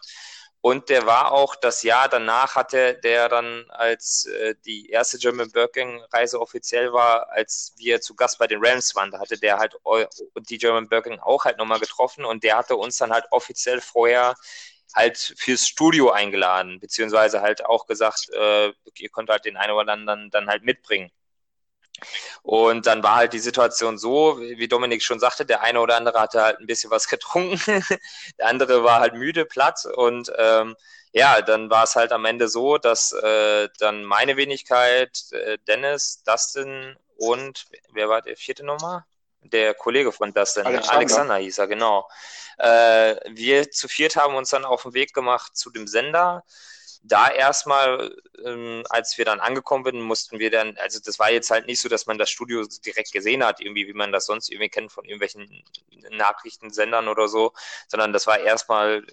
Und 0.64 0.90
der 0.90 1.08
war 1.08 1.32
auch 1.32 1.56
das 1.56 1.82
Jahr 1.82 2.08
danach 2.08 2.56
hatte 2.56 2.94
der 3.04 3.30
dann, 3.30 3.66
als 3.70 4.26
äh, 4.26 4.54
die 4.64 4.90
erste 4.90 5.18
German 5.18 5.50
Birking-Reise 5.52 6.40
offiziell 6.40 6.94
war, 6.94 7.32
als 7.32 7.74
wir 7.78 8.00
zu 8.00 8.16
Gast 8.16 8.38
bei 8.38 8.46
den 8.46 8.64
Rams 8.64 8.96
waren, 8.96 9.10
da 9.10 9.20
hatte 9.20 9.40
der 9.40 9.58
halt 9.58 9.76
die 10.50 10.60
German 10.60 10.88
Birking 10.88 11.20
auch 11.20 11.46
halt 11.46 11.58
nochmal 11.58 11.80
getroffen 11.80 12.26
und 12.26 12.44
der 12.44 12.58
hatte 12.58 12.76
uns 12.76 12.98
dann 12.98 13.12
halt 13.12 13.26
offiziell 13.32 13.82
vorher 13.82 14.36
halt 14.94 15.34
fürs 15.38 15.68
Studio 15.68 16.12
eingeladen, 16.12 16.80
beziehungsweise 16.80 17.42
halt 17.42 17.66
auch 17.66 17.86
gesagt, 17.88 18.30
äh, 18.34 18.74
ihr 18.98 19.10
könnt 19.10 19.30
halt 19.30 19.46
den 19.46 19.58
einen 19.58 19.74
oder 19.74 19.94
anderen 19.94 20.30
dann 20.30 20.48
halt 20.48 20.64
mitbringen. 20.64 21.12
Und 22.44 22.88
dann 22.88 23.04
war 23.04 23.16
halt 23.16 23.34
die 23.34 23.40
Situation 23.40 23.98
so, 23.98 24.40
wie 24.40 24.68
Dominik 24.68 25.04
schon 25.04 25.20
sagte, 25.20 25.46
der 25.46 25.62
eine 25.62 25.80
oder 25.82 25.98
andere 25.98 26.20
hatte 26.20 26.42
halt 26.42 26.60
ein 26.60 26.68
bisschen 26.68 26.92
was 26.92 27.08
getrunken, 27.10 27.60
der 28.40 28.48
andere 28.48 28.84
war 28.84 29.00
halt 29.00 29.14
müde, 29.14 29.46
platt 29.46 29.86
und 29.86 30.32
ähm, 30.38 30.76
ja, 31.14 31.42
dann 31.42 31.70
war 31.70 31.84
es 31.84 31.96
halt 31.96 32.14
am 32.14 32.26
Ende 32.26 32.48
so, 32.48 32.78
dass 32.78 33.12
äh, 33.12 33.68
dann 33.80 34.06
meine 34.06 34.38
Wenigkeit, 34.38 35.26
äh, 35.32 35.58
Dennis, 35.68 36.24
Dustin 36.24 36.96
und 37.18 37.66
wer 37.92 38.10
war 38.10 38.22
der 38.22 38.38
vierte 38.38 38.66
Nummer? 38.66 39.06
Der 39.44 39.74
Kollege 39.74 40.12
von 40.12 40.34
Dustin, 40.34 40.66
Alexander, 40.66 40.98
Alexander 40.98 41.36
hieß 41.38 41.58
er, 41.58 41.68
genau. 41.68 42.08
Äh, 42.58 43.16
wir 43.30 43.72
zu 43.72 43.88
viert 43.88 44.16
haben 44.16 44.36
uns 44.36 44.52
dann 44.52 44.66
auf 44.66 44.84
den 44.84 44.94
Weg 44.94 45.14
gemacht 45.14 45.58
zu 45.58 45.72
dem 45.72 45.88
Sender 45.88 46.44
da 47.04 47.30
erstmal, 47.30 48.16
ähm, 48.46 48.84
als 48.90 49.18
wir 49.18 49.26
dann 49.26 49.40
angekommen 49.40 49.86
sind, 49.86 50.02
mussten 50.02 50.40
wir 50.40 50.52
dann, 50.52 50.78
also 50.78 51.00
das 51.04 51.18
war 51.20 51.32
jetzt 51.32 51.50
halt 51.50 51.66
nicht 51.66 51.82
so, 51.82 51.90
dass 51.90 52.06
man 52.06 52.18
das 52.18 52.30
Studio 52.30 52.64
direkt 52.86 53.12
gesehen 53.12 53.44
hat, 53.44 53.60
irgendwie, 53.60 53.88
wie 53.88 53.94
man 53.94 54.12
das 54.12 54.26
sonst 54.26 54.50
irgendwie 54.50 54.70
kennt 54.70 54.92
von 54.92 55.06
irgendwelchen 55.06 55.64
Nachrichtensendern 56.12 57.08
oder 57.08 57.28
so, 57.28 57.54
sondern 57.88 58.14
das 58.14 58.28
war 58.28 58.40
erstmal 58.40 59.04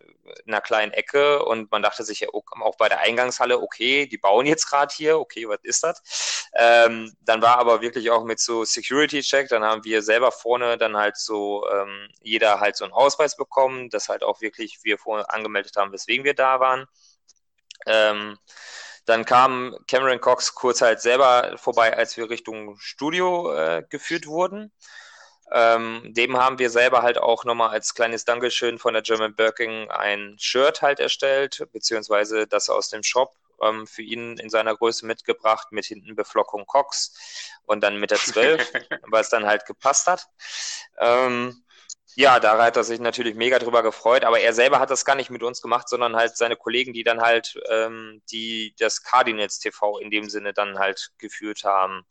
in 0.45 0.53
einer 0.53 0.61
kleinen 0.61 0.93
Ecke 0.93 1.45
und 1.45 1.71
man 1.71 1.83
dachte 1.83 2.05
sich 2.05 2.21
ja 2.21 2.29
auch 2.33 2.77
bei 2.77 2.89
der 2.89 3.01
Eingangshalle, 3.01 3.61
okay, 3.61 4.07
die 4.07 4.19
bauen 4.19 4.47
jetzt 4.47 4.69
gerade 4.69 4.95
hier, 4.95 5.19
okay, 5.19 5.49
was 5.49 5.61
ist 5.63 5.83
das? 5.83 6.49
Ähm, 6.55 7.13
dann 7.23 7.43
war 7.43 7.59
aber 7.59 7.81
wirklich 7.81 8.11
auch 8.11 8.25
mit 8.25 8.39
so 8.41 8.65
Security-Check, 8.65 9.49
dann 9.49 9.65
haben 9.65 9.85
wir 9.85 10.03
selber 10.03 10.33
vorne 10.33 10.77
dann 10.79 10.97
halt 10.97 11.17
so, 11.17 11.67
ähm, 11.71 12.09
jeder 12.23 12.61
halt 12.61 12.77
so 12.77 12.85
einen 12.85 12.93
Ausweis 12.93 13.37
bekommen, 13.37 13.91
dass 13.91 14.09
halt 14.09 14.23
auch 14.23 14.41
wirklich 14.41 14.81
wir 14.83 14.99
vorne 14.99 15.29
angemeldet 15.31 15.77
haben, 15.77 15.93
weswegen 15.93 16.25
wir 16.25 16.35
da 16.35 16.61
waren. 16.61 16.87
Ähm, 17.87 18.39
Dann 19.07 19.25
kam 19.25 19.77
Cameron 19.89 20.21
Cox 20.21 20.55
kurz 20.55 20.83
halt 20.83 21.01
selber 21.01 21.57
vorbei, 21.57 21.97
als 21.97 22.17
wir 22.17 22.29
Richtung 22.29 22.79
Studio 22.79 23.55
äh, 23.55 23.83
geführt 23.89 24.27
wurden. 24.27 24.73
Ähm, 25.51 26.03
dem 26.13 26.37
haben 26.37 26.59
wir 26.59 26.69
selber 26.69 27.03
halt 27.03 27.17
auch 27.17 27.45
nochmal 27.45 27.71
als 27.71 27.95
kleines 27.95 28.27
Dankeschön 28.27 28.79
von 28.79 28.93
der 28.93 29.03
German 29.03 29.35
Birking 29.35 29.91
ein 29.91 30.37
Shirt 30.39 30.83
halt 30.83 31.01
erstellt, 31.01 31.67
beziehungsweise 31.73 32.47
das 32.47 32.69
aus 32.69 32.91
dem 32.91 33.03
Shop 33.03 33.35
ähm, 33.63 33.87
für 33.87 34.03
ihn 34.03 34.37
in 34.37 34.51
seiner 34.51 34.77
Größe 34.77 35.07
mitgebracht, 35.07 35.69
mit 35.73 35.87
hinten 35.87 36.15
Beflockung 36.15 36.67
Cox 36.67 37.15
und 37.65 37.83
dann 37.83 37.97
mit 37.99 38.11
der 38.11 38.19
12, 38.19 38.73
weil 39.09 39.23
es 39.23 39.31
dann 39.31 39.47
halt 39.47 39.65
gepasst 39.67 40.07
hat. 40.07 40.29
Ähm, 40.99 41.65
ja, 42.19 42.41
da 42.41 42.61
hat 42.61 42.77
er 42.77 42.83
sich 42.83 42.99
natürlich 42.99 43.37
mega 43.37 43.61
drüber 43.61 43.85
gefreut, 43.85 44.25
aber 44.25 44.41
er 44.41 44.53
selber 44.53 44.81
hat 44.81 44.91
das 44.91 45.05
gar 45.05 45.15
nicht 45.15 45.31
mit 45.31 45.45
uns 45.45 45.63
gemacht, 45.63 45.89
sondern 45.89 46.17
halt 46.17 46.37
seine 46.37 46.57
Kollegen, 46.57 46.93
die 46.93 47.05
dann 47.05 47.21
halt 47.21 47.55
ähm, 47.71 48.23
die 48.33 48.75
das 48.77 49.05
Cardinals 49.05 49.61
TV 49.61 49.99
in 50.01 50.11
dem 50.11 50.29
Sinne 50.29 50.53
dann 50.53 50.81
halt 50.81 51.13
geführt 51.19 51.63
haben. 51.63 52.03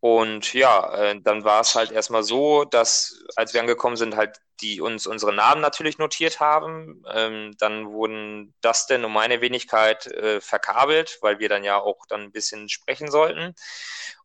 Und 0.00 0.52
ja, 0.52 0.94
äh, 0.94 1.20
dann 1.22 1.44
war 1.44 1.62
es 1.62 1.74
halt 1.74 1.90
erstmal 1.90 2.22
so, 2.22 2.64
dass 2.66 3.24
als 3.34 3.54
wir 3.54 3.62
angekommen 3.62 3.96
sind, 3.96 4.14
halt 4.14 4.38
die 4.60 4.80
uns 4.80 5.06
unsere 5.06 5.32
Namen 5.32 5.60
natürlich 5.60 5.98
notiert 5.98 6.40
haben. 6.40 7.04
Ähm, 7.12 7.54
dann 7.58 7.90
wurden 7.90 8.54
Dustin 8.60 9.04
und 9.04 9.12
meine 9.12 9.40
Wenigkeit 9.40 10.06
äh, 10.06 10.40
verkabelt, 10.40 11.18
weil 11.20 11.38
wir 11.38 11.48
dann 11.48 11.64
ja 11.64 11.78
auch 11.78 12.06
dann 12.06 12.22
ein 12.22 12.32
bisschen 12.32 12.68
sprechen 12.68 13.10
sollten. 13.10 13.54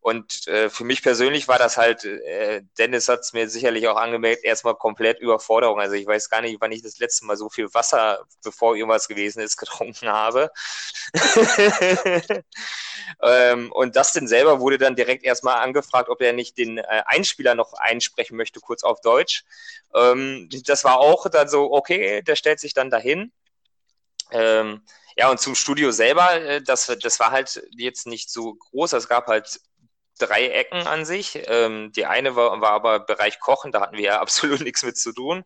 Und 0.06 0.46
äh, 0.46 0.70
für 0.70 0.84
mich 0.84 1.02
persönlich 1.02 1.48
war 1.48 1.58
das 1.58 1.76
halt, 1.76 2.04
äh, 2.04 2.62
Dennis 2.78 3.08
hat 3.08 3.22
es 3.22 3.32
mir 3.32 3.48
sicherlich 3.48 3.88
auch 3.88 3.96
angemerkt, 3.96 4.44
erstmal 4.44 4.76
komplett 4.76 5.18
Überforderung. 5.18 5.80
Also 5.80 5.94
ich 5.94 6.06
weiß 6.06 6.30
gar 6.30 6.42
nicht, 6.42 6.60
wann 6.60 6.70
ich 6.70 6.82
das 6.82 7.00
letzte 7.00 7.24
Mal 7.24 7.36
so 7.36 7.50
viel 7.50 7.74
Wasser, 7.74 8.24
bevor 8.44 8.76
irgendwas 8.76 9.08
gewesen 9.08 9.40
ist, 9.40 9.56
getrunken 9.66 10.08
habe. 10.08 10.52
ähm, 13.22 13.72
und 13.72 13.96
Dustin 13.96 14.28
selber 14.28 14.60
wurde 14.60 14.78
dann 14.78 14.94
direkt 14.94 15.24
erstmal 15.24 15.56
angefragt, 15.56 16.08
ob 16.08 16.20
er 16.20 16.32
nicht 16.32 16.56
den 16.56 16.78
äh, 16.78 17.02
Einspieler 17.06 17.56
noch 17.56 17.72
einsprechen 17.72 18.36
möchte, 18.36 18.60
kurz 18.60 18.84
auf 18.84 19.00
Deutsch. 19.00 19.44
Ähm, 19.92 20.25
das 20.66 20.84
war 20.84 20.98
auch 20.98 21.28
dann 21.28 21.48
so, 21.48 21.72
okay, 21.72 22.22
der 22.22 22.36
stellt 22.36 22.60
sich 22.60 22.74
dann 22.74 22.90
dahin. 22.90 23.32
Ähm, 24.30 24.82
ja, 25.16 25.30
und 25.30 25.40
zum 25.40 25.54
Studio 25.54 25.92
selber, 25.92 26.40
äh, 26.40 26.62
das, 26.62 26.94
das 27.00 27.20
war 27.20 27.30
halt 27.30 27.62
jetzt 27.70 28.06
nicht 28.06 28.30
so 28.30 28.54
groß. 28.54 28.92
Es 28.92 29.08
gab 29.08 29.26
halt 29.28 29.60
drei 30.18 30.48
Ecken 30.48 30.86
an 30.86 31.04
sich. 31.04 31.42
Ähm, 31.46 31.92
die 31.92 32.06
eine 32.06 32.36
war, 32.36 32.60
war 32.60 32.70
aber 32.70 33.00
Bereich 33.00 33.40
Kochen, 33.40 33.72
da 33.72 33.80
hatten 33.80 33.96
wir 33.96 34.04
ja 34.04 34.20
absolut 34.20 34.60
nichts 34.60 34.82
mit 34.82 34.98
zu 34.98 35.12
tun. 35.12 35.44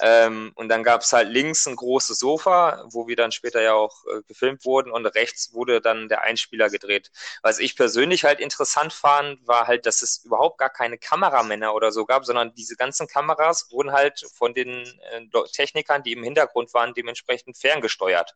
Ähm, 0.00 0.52
und 0.54 0.68
dann 0.68 0.82
gab 0.82 1.02
es 1.02 1.12
halt 1.12 1.28
links 1.28 1.66
ein 1.66 1.76
großes 1.76 2.18
Sofa, 2.18 2.84
wo 2.90 3.06
wir 3.06 3.16
dann 3.16 3.32
später 3.32 3.60
ja 3.60 3.74
auch 3.74 4.04
äh, 4.06 4.22
gefilmt 4.26 4.64
wurden 4.64 4.90
und 4.90 5.06
rechts 5.06 5.52
wurde 5.52 5.80
dann 5.80 6.08
der 6.08 6.22
Einspieler 6.22 6.70
gedreht. 6.70 7.10
Was 7.42 7.58
ich 7.58 7.76
persönlich 7.76 8.24
halt 8.24 8.40
interessant 8.40 8.92
fand, 8.92 9.46
war 9.46 9.66
halt, 9.66 9.86
dass 9.86 10.02
es 10.02 10.24
überhaupt 10.24 10.58
gar 10.58 10.70
keine 10.70 10.98
Kameramänner 10.98 11.74
oder 11.74 11.92
so 11.92 12.06
gab, 12.06 12.24
sondern 12.24 12.54
diese 12.54 12.76
ganzen 12.76 13.06
Kameras 13.06 13.70
wurden 13.70 13.92
halt 13.92 14.24
von 14.34 14.54
den 14.54 14.84
äh, 15.12 15.26
Technikern, 15.52 16.02
die 16.02 16.12
im 16.12 16.22
Hintergrund 16.22 16.72
waren, 16.74 16.94
dementsprechend 16.94 17.58
ferngesteuert 17.58 18.34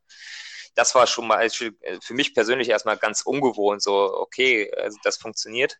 das 0.75 0.95
war 0.95 1.07
schon 1.07 1.27
mal 1.27 1.49
für, 1.49 1.71
für 2.01 2.13
mich 2.13 2.33
persönlich 2.33 2.69
erstmal 2.69 2.97
ganz 2.97 3.21
ungewohnt, 3.21 3.81
so, 3.81 4.13
okay, 4.13 4.71
also 4.77 4.97
das 5.03 5.17
funktioniert. 5.17 5.77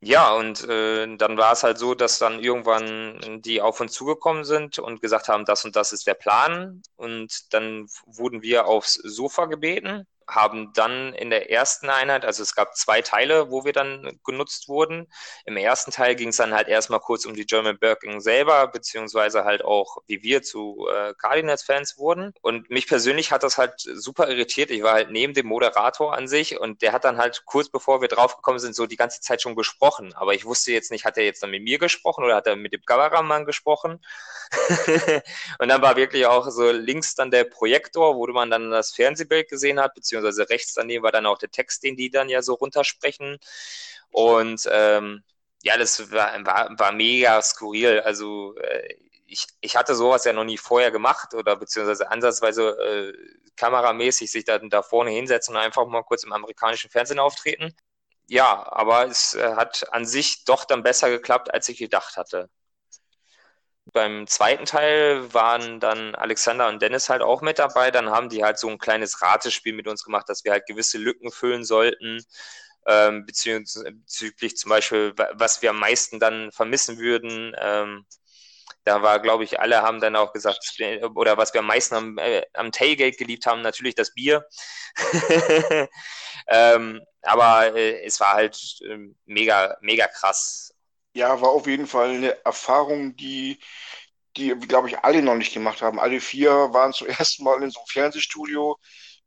Ja, 0.00 0.34
und 0.34 0.62
äh, 0.68 1.16
dann 1.16 1.36
war 1.38 1.52
es 1.52 1.62
halt 1.62 1.78
so, 1.78 1.94
dass 1.94 2.18
dann 2.18 2.38
irgendwann 2.40 3.40
die 3.42 3.60
auf 3.62 3.80
uns 3.80 3.92
zugekommen 3.92 4.44
sind 4.44 4.78
und 4.78 5.00
gesagt 5.00 5.28
haben, 5.28 5.44
das 5.46 5.64
und 5.64 5.74
das 5.74 5.92
ist 5.92 6.06
der 6.06 6.14
Plan. 6.14 6.82
Und 6.96 7.52
dann 7.54 7.88
wurden 8.06 8.42
wir 8.42 8.66
aufs 8.66 8.94
Sofa 8.94 9.46
gebeten 9.46 10.06
haben 10.28 10.72
dann 10.74 11.14
in 11.14 11.30
der 11.30 11.50
ersten 11.50 11.88
Einheit, 11.88 12.24
also 12.24 12.42
es 12.42 12.54
gab 12.54 12.76
zwei 12.76 13.02
Teile, 13.02 13.50
wo 13.50 13.64
wir 13.64 13.72
dann 13.72 14.18
genutzt 14.24 14.68
wurden. 14.68 15.06
Im 15.44 15.56
ersten 15.56 15.90
Teil 15.90 16.16
ging 16.16 16.30
es 16.30 16.36
dann 16.36 16.54
halt 16.54 16.68
erstmal 16.68 17.00
kurz 17.00 17.24
um 17.26 17.34
die 17.34 17.46
German 17.46 17.78
Birking 17.78 18.20
selber, 18.20 18.66
beziehungsweise 18.66 19.44
halt 19.44 19.64
auch, 19.64 19.98
wie 20.06 20.22
wir 20.22 20.42
zu 20.42 20.88
äh, 20.92 21.14
Cardinals-Fans 21.14 21.98
wurden. 21.98 22.34
Und 22.42 22.70
mich 22.70 22.88
persönlich 22.88 23.30
hat 23.32 23.42
das 23.42 23.58
halt 23.58 23.74
super 23.78 24.28
irritiert. 24.28 24.70
Ich 24.70 24.82
war 24.82 24.94
halt 24.94 25.10
neben 25.10 25.34
dem 25.34 25.46
Moderator 25.46 26.14
an 26.14 26.26
sich 26.28 26.58
und 26.58 26.82
der 26.82 26.92
hat 26.92 27.04
dann 27.04 27.18
halt 27.18 27.44
kurz 27.44 27.68
bevor 27.68 28.00
wir 28.00 28.08
draufgekommen 28.08 28.58
sind, 28.58 28.74
so 28.74 28.86
die 28.86 28.96
ganze 28.96 29.20
Zeit 29.20 29.42
schon 29.42 29.54
gesprochen. 29.54 30.12
Aber 30.14 30.34
ich 30.34 30.44
wusste 30.44 30.72
jetzt 30.72 30.90
nicht, 30.90 31.04
hat 31.04 31.16
er 31.16 31.24
jetzt 31.24 31.42
dann 31.42 31.50
mit 31.50 31.62
mir 31.62 31.78
gesprochen 31.78 32.24
oder 32.24 32.36
hat 32.36 32.46
er 32.46 32.56
mit 32.56 32.72
dem 32.72 32.84
Kameramann 32.84 33.44
gesprochen? 33.44 34.00
und 35.58 35.68
dann 35.68 35.82
war 35.82 35.96
wirklich 35.96 36.26
auch 36.26 36.48
so 36.50 36.70
links 36.70 37.14
dann 37.14 37.30
der 37.30 37.44
Projektor, 37.44 38.16
wo 38.16 38.26
man 38.26 38.50
dann 38.50 38.70
das 38.70 38.92
Fernsehbild 38.92 39.48
gesehen 39.48 39.80
hat, 39.80 39.94
beziehungsweise 39.94 40.15
beziehungsweise 40.16 40.50
rechts 40.50 40.74
daneben 40.74 41.04
war 41.04 41.12
dann 41.12 41.26
auch 41.26 41.38
der 41.38 41.50
Text, 41.50 41.82
den 41.82 41.96
die 41.96 42.10
dann 42.10 42.28
ja 42.28 42.42
so 42.42 42.54
runtersprechen. 42.54 43.38
Und 44.10 44.68
ähm, 44.70 45.22
ja, 45.62 45.76
das 45.78 46.10
war, 46.12 46.44
war, 46.44 46.70
war 46.78 46.92
mega 46.92 47.40
skurril. 47.42 48.00
Also 48.00 48.56
äh, 48.58 48.94
ich, 49.26 49.46
ich 49.60 49.76
hatte 49.76 49.94
sowas 49.94 50.24
ja 50.24 50.32
noch 50.32 50.44
nie 50.44 50.58
vorher 50.58 50.90
gemacht 50.90 51.34
oder 51.34 51.56
beziehungsweise 51.56 52.10
ansatzweise 52.10 52.70
äh, 52.78 53.12
kameramäßig 53.56 54.30
sich 54.30 54.44
da, 54.44 54.58
da 54.58 54.82
vorne 54.82 55.10
hinsetzen 55.10 55.54
und 55.54 55.60
einfach 55.60 55.86
mal 55.86 56.02
kurz 56.02 56.24
im 56.24 56.32
amerikanischen 56.32 56.90
Fernsehen 56.90 57.18
auftreten. 57.18 57.74
Ja, 58.28 58.66
aber 58.72 59.06
es 59.06 59.34
äh, 59.34 59.54
hat 59.54 59.92
an 59.92 60.04
sich 60.06 60.44
doch 60.44 60.64
dann 60.64 60.82
besser 60.82 61.10
geklappt, 61.10 61.52
als 61.52 61.68
ich 61.68 61.78
gedacht 61.78 62.16
hatte. 62.16 62.50
Beim 63.96 64.26
zweiten 64.26 64.66
Teil 64.66 65.32
waren 65.32 65.80
dann 65.80 66.14
Alexander 66.14 66.68
und 66.68 66.82
Dennis 66.82 67.08
halt 67.08 67.22
auch 67.22 67.40
mit 67.40 67.58
dabei. 67.58 67.90
Dann 67.90 68.10
haben 68.10 68.28
die 68.28 68.44
halt 68.44 68.58
so 68.58 68.68
ein 68.68 68.76
kleines 68.76 69.22
Ratespiel 69.22 69.72
mit 69.72 69.88
uns 69.88 70.04
gemacht, 70.04 70.28
dass 70.28 70.44
wir 70.44 70.52
halt 70.52 70.66
gewisse 70.66 70.98
Lücken 70.98 71.32
füllen 71.32 71.64
sollten. 71.64 72.22
Ähm, 72.86 73.24
bezüglich 73.24 74.58
zum 74.58 74.68
Beispiel, 74.68 75.14
was 75.32 75.62
wir 75.62 75.70
am 75.70 75.78
meisten 75.78 76.20
dann 76.20 76.52
vermissen 76.52 76.98
würden. 76.98 77.56
Ähm, 77.58 78.04
da 78.84 79.00
war, 79.00 79.18
glaube 79.20 79.44
ich, 79.44 79.60
alle 79.60 79.80
haben 79.80 79.98
dann 80.02 80.14
auch 80.14 80.34
gesagt, 80.34 80.78
oder 81.14 81.38
was 81.38 81.54
wir 81.54 81.60
am 81.60 81.66
meisten 81.66 81.94
am, 81.94 82.18
äh, 82.18 82.42
am 82.52 82.72
Tailgate 82.72 83.16
geliebt 83.16 83.46
haben, 83.46 83.62
natürlich 83.62 83.94
das 83.94 84.12
Bier. 84.12 84.46
ähm, 86.48 87.00
aber 87.22 87.74
äh, 87.74 88.04
es 88.04 88.20
war 88.20 88.34
halt 88.34 88.58
äh, 88.82 88.98
mega, 89.24 89.78
mega 89.80 90.06
krass. 90.06 90.75
Ja, 91.16 91.40
war 91.40 91.48
auf 91.50 91.66
jeden 91.66 91.86
Fall 91.86 92.10
eine 92.10 92.44
Erfahrung, 92.44 93.16
die, 93.16 93.58
die, 94.36 94.50
glaube 94.50 94.88
ich, 94.88 94.98
alle 94.98 95.22
noch 95.22 95.34
nicht 95.36 95.54
gemacht 95.54 95.80
haben. 95.82 95.98
Alle 95.98 96.20
vier 96.20 96.50
waren 96.50 96.92
zum 96.92 97.06
ersten 97.08 97.44
Mal 97.44 97.62
in 97.62 97.70
so 97.70 97.80
einem 97.80 97.86
Fernsehstudio, 97.88 98.76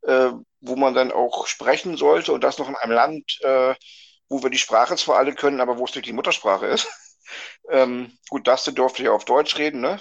äh, 0.02 0.30
wo 0.60 0.76
man 0.76 0.94
dann 0.94 1.10
auch 1.12 1.46
sprechen 1.48 1.96
sollte 1.96 2.32
und 2.32 2.44
das 2.44 2.58
noch 2.58 2.68
in 2.68 2.76
einem 2.76 2.92
Land, 2.92 3.40
äh, 3.42 3.74
wo 4.28 4.42
wir 4.42 4.50
die 4.50 4.58
Sprache 4.58 4.96
zwar 4.96 5.18
alle 5.18 5.34
können, 5.34 5.60
aber 5.60 5.78
wo 5.78 5.84
es 5.84 5.94
nicht 5.94 6.06
die 6.06 6.12
Muttersprache 6.12 6.66
ist. 6.66 6.88
ähm, 7.70 8.16
gut, 8.28 8.46
Dustin 8.46 8.76
durfte 8.76 9.02
ja 9.02 9.12
auf 9.12 9.24
Deutsch 9.24 9.58
reden, 9.58 9.80
ne? 9.80 10.00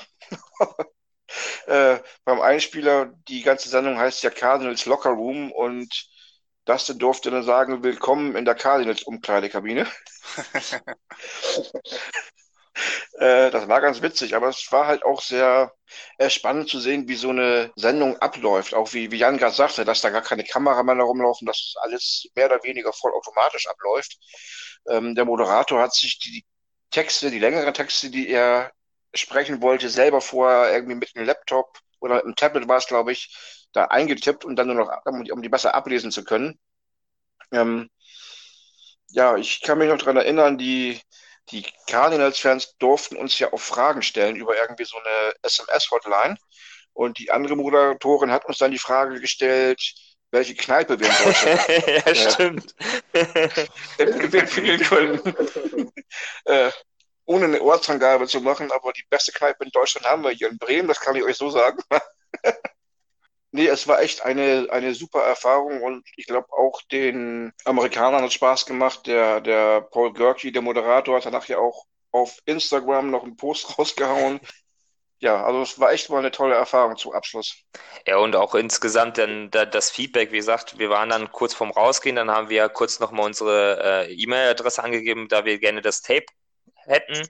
äh, 1.67 1.99
beim 2.25 2.41
Einspieler, 2.41 3.13
die 3.27 3.41
ganze 3.41 3.69
Sendung 3.69 3.97
heißt 3.97 4.23
ja 4.23 4.29
Cardinals 4.29 4.85
Locker 4.85 5.11
Room 5.11 5.51
und 5.51 5.89
Dustin 6.69 6.99
durfte 6.99 7.31
dann 7.31 7.41
sagen, 7.41 7.83
willkommen 7.83 8.35
in 8.35 8.45
der 8.45 8.53
Cardinals-Umkleidekabine. 8.53 9.87
äh, 13.17 13.49
das 13.49 13.67
war 13.67 13.81
ganz 13.81 14.03
witzig, 14.03 14.35
aber 14.35 14.49
es 14.49 14.71
war 14.71 14.85
halt 14.85 15.03
auch 15.03 15.19
sehr 15.23 15.73
äh, 16.19 16.29
spannend 16.29 16.69
zu 16.69 16.79
sehen, 16.79 17.07
wie 17.07 17.15
so 17.15 17.31
eine 17.31 17.71
Sendung 17.75 18.17
abläuft. 18.17 18.75
Auch 18.75 18.93
wie, 18.93 19.09
wie 19.11 19.17
Jan 19.17 19.39
gerade 19.39 19.55
sagte, 19.55 19.83
dass 19.83 20.01
da 20.01 20.11
gar 20.11 20.21
keine 20.21 20.43
Kameramänner 20.43 21.05
rumlaufen, 21.05 21.47
dass 21.47 21.73
alles 21.81 22.27
mehr 22.35 22.45
oder 22.45 22.63
weniger 22.63 22.93
vollautomatisch 22.93 23.65
abläuft. 23.67 24.19
Ähm, 24.87 25.15
der 25.15 25.25
Moderator 25.25 25.81
hat 25.81 25.95
sich 25.95 26.19
die 26.19 26.45
Texte, 26.91 27.31
die 27.31 27.39
längeren 27.39 27.73
Texte, 27.73 28.11
die 28.11 28.29
er 28.29 28.71
sprechen 29.15 29.63
wollte, 29.63 29.89
selber 29.89 30.21
vorher 30.21 30.71
irgendwie 30.71 30.95
mit 30.95 31.15
einem 31.15 31.25
Laptop 31.25 31.79
oder 31.99 32.23
im 32.23 32.35
Tablet 32.35 32.67
war 32.67 32.77
es, 32.77 32.85
glaube 32.85 33.11
ich, 33.11 33.35
da 33.73 33.85
eingetippt 33.85 34.45
und 34.45 34.55
dann 34.55 34.67
nur 34.67 34.75
noch, 34.75 35.05
um 35.05 35.23
die, 35.23 35.31
um 35.31 35.41
die 35.41 35.49
besser 35.49 35.75
ablesen 35.75 36.11
zu 36.11 36.23
können. 36.23 36.59
Ähm, 37.51 37.89
ja, 39.09 39.37
ich 39.37 39.61
kann 39.61 39.77
mich 39.77 39.89
noch 39.89 39.97
dran 39.97 40.17
erinnern, 40.17 40.57
die, 40.57 41.01
die 41.51 41.65
Cardinals-Fans 41.87 42.77
durften 42.77 43.15
uns 43.15 43.37
ja 43.39 43.51
auch 43.53 43.59
Fragen 43.59 44.01
stellen 44.01 44.35
über 44.35 44.55
irgendwie 44.55 44.85
so 44.85 44.97
eine 44.97 45.33
SMS-Hotline. 45.41 46.37
Und 46.93 47.17
die 47.17 47.31
andere 47.31 47.55
Moderatorin 47.55 48.31
hat 48.31 48.45
uns 48.45 48.57
dann 48.57 48.71
die 48.71 48.79
Frage 48.79 49.19
gestellt, 49.19 49.81
welche 50.31 50.55
Kneipe 50.55 50.99
wir 50.99 51.07
in 51.07 51.23
Deutschland 51.23 51.59
haben. 51.59 52.03
ja, 52.05 52.31
stimmt. 52.31 52.75
Wir 53.97 54.41
empfehlen 54.41 54.81
können, 54.81 55.35
äh, 56.45 56.71
ohne 57.25 57.45
eine 57.45 57.61
Ortsangabe 57.61 58.27
zu 58.27 58.41
machen, 58.41 58.71
aber 58.71 58.91
die 58.91 59.05
beste 59.09 59.31
Kneipe 59.31 59.63
in 59.63 59.71
Deutschland 59.71 60.05
haben 60.05 60.23
wir 60.23 60.31
hier 60.31 60.49
in 60.49 60.57
Bremen, 60.57 60.87
das 60.87 60.99
kann 60.99 61.15
ich 61.15 61.23
euch 61.23 61.37
so 61.37 61.49
sagen. 61.49 61.79
Nee, 63.51 63.67
es 63.67 63.87
war 63.87 64.01
echt 64.01 64.23
eine, 64.23 64.67
eine 64.69 64.93
super 64.93 65.21
Erfahrung 65.21 65.81
und 65.81 66.07
ich 66.15 66.27
glaube 66.27 66.47
auch 66.51 66.81
den 66.91 67.51
Amerikanern 67.65 68.23
hat 68.23 68.33
Spaß 68.33 68.67
gemacht. 68.67 69.07
Der, 69.07 69.41
der 69.41 69.81
Paul 69.81 70.13
Gerke, 70.13 70.51
der 70.51 70.61
Moderator, 70.61 71.17
hat 71.17 71.25
danach 71.25 71.47
ja 71.47 71.57
auch 71.57 71.85
auf 72.11 72.37
Instagram 72.45 73.09
noch 73.09 73.23
einen 73.23 73.37
Post 73.37 73.65
rausgehauen. 73.79 74.39
ja, 75.19 75.43
also 75.43 75.63
es 75.63 75.79
war 75.79 75.91
echt 75.91 76.09
mal 76.11 76.19
eine 76.19 76.31
tolle 76.31 76.55
Erfahrung 76.55 76.95
zum 76.95 77.13
Abschluss. 77.13 77.55
Ja, 78.05 78.17
und 78.17 78.35
auch 78.35 78.53
insgesamt 78.53 79.17
dann 79.17 79.49
das 79.49 79.89
Feedback, 79.89 80.31
wie 80.31 80.37
gesagt, 80.37 80.77
wir 80.77 80.91
waren 80.91 81.09
dann 81.09 81.31
kurz 81.31 81.55
vorm 81.55 81.71
Rausgehen, 81.71 82.15
dann 82.15 82.29
haben 82.29 82.49
wir 82.49 82.69
kurz 82.69 82.99
nochmal 82.99 83.25
unsere 83.25 84.07
äh, 84.07 84.13
E-Mail-Adresse 84.13 84.83
angegeben, 84.83 85.27
da 85.27 85.43
wir 85.45 85.57
gerne 85.59 85.81
das 85.81 86.01
Tape 86.01 86.25
hätten. 86.89 87.27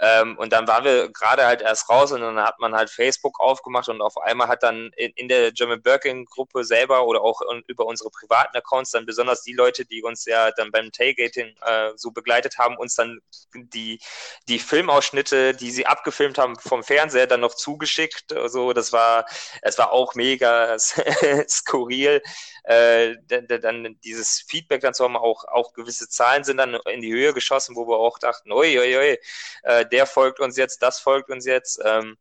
Ähm, 0.00 0.36
und 0.36 0.52
dann 0.52 0.68
waren 0.68 0.84
wir 0.84 1.10
gerade 1.10 1.46
halt 1.46 1.62
erst 1.62 1.88
raus 1.88 2.12
und 2.12 2.20
dann 2.20 2.38
hat 2.40 2.58
man 2.58 2.74
halt 2.74 2.90
Facebook 2.90 3.40
aufgemacht 3.40 3.88
und 3.88 4.02
auf 4.02 4.18
einmal 4.18 4.48
hat 4.48 4.62
dann 4.62 4.90
in, 4.96 5.12
in 5.12 5.28
der 5.28 5.52
German 5.52 5.80
Birkin 5.80 6.26
Gruppe 6.26 6.64
selber 6.64 7.06
oder 7.06 7.22
auch 7.22 7.40
über 7.66 7.86
unsere 7.86 8.10
privaten 8.10 8.56
Accounts 8.56 8.90
dann 8.90 9.06
besonders 9.06 9.42
die 9.42 9.52
Leute, 9.52 9.84
die 9.84 10.02
uns 10.02 10.24
ja 10.26 10.50
dann 10.50 10.70
beim 10.70 10.92
Tailgating 10.92 11.54
äh, 11.62 11.90
so 11.96 12.10
begleitet 12.10 12.58
haben, 12.58 12.76
uns 12.76 12.94
dann 12.94 13.20
die, 13.54 14.00
die 14.48 14.58
Filmausschnitte, 14.58 15.54
die 15.54 15.70
sie 15.70 15.86
abgefilmt 15.86 16.38
haben 16.38 16.58
vom 16.58 16.82
Fernseher 16.82 17.26
dann 17.26 17.40
noch 17.40 17.54
zugeschickt. 17.54 18.32
Also 18.32 18.72
das 18.72 18.92
war, 18.92 19.24
es 19.62 19.78
war 19.78 19.92
auch 19.92 20.14
mega 20.14 20.76
skurril 21.48 22.20
äh, 22.66 23.16
dann 23.28 23.96
dieses 24.04 24.44
Feedback 24.48 24.80
dann 24.80 24.92
zu 24.92 25.04
haben, 25.04 25.16
auch, 25.16 25.44
auch 25.44 25.72
gewisse 25.72 26.08
Zahlen 26.08 26.42
sind 26.42 26.56
dann 26.56 26.74
in 26.90 27.00
die 27.00 27.12
Höhe 27.12 27.32
geschossen, 27.32 27.76
wo 27.76 27.86
wir 27.86 27.98
auch 27.98 28.18
dachten, 28.18 28.50
oi, 28.50 28.78
oi, 28.78 28.95
oi, 28.96 29.18
äh, 29.62 29.86
der 29.86 30.06
folgt 30.06 30.40
uns 30.40 30.56
jetzt, 30.56 30.82
das 30.82 31.00
folgt 31.00 31.30
uns 31.30 31.44
jetzt. 31.46 31.80
Ähm, 31.84 32.16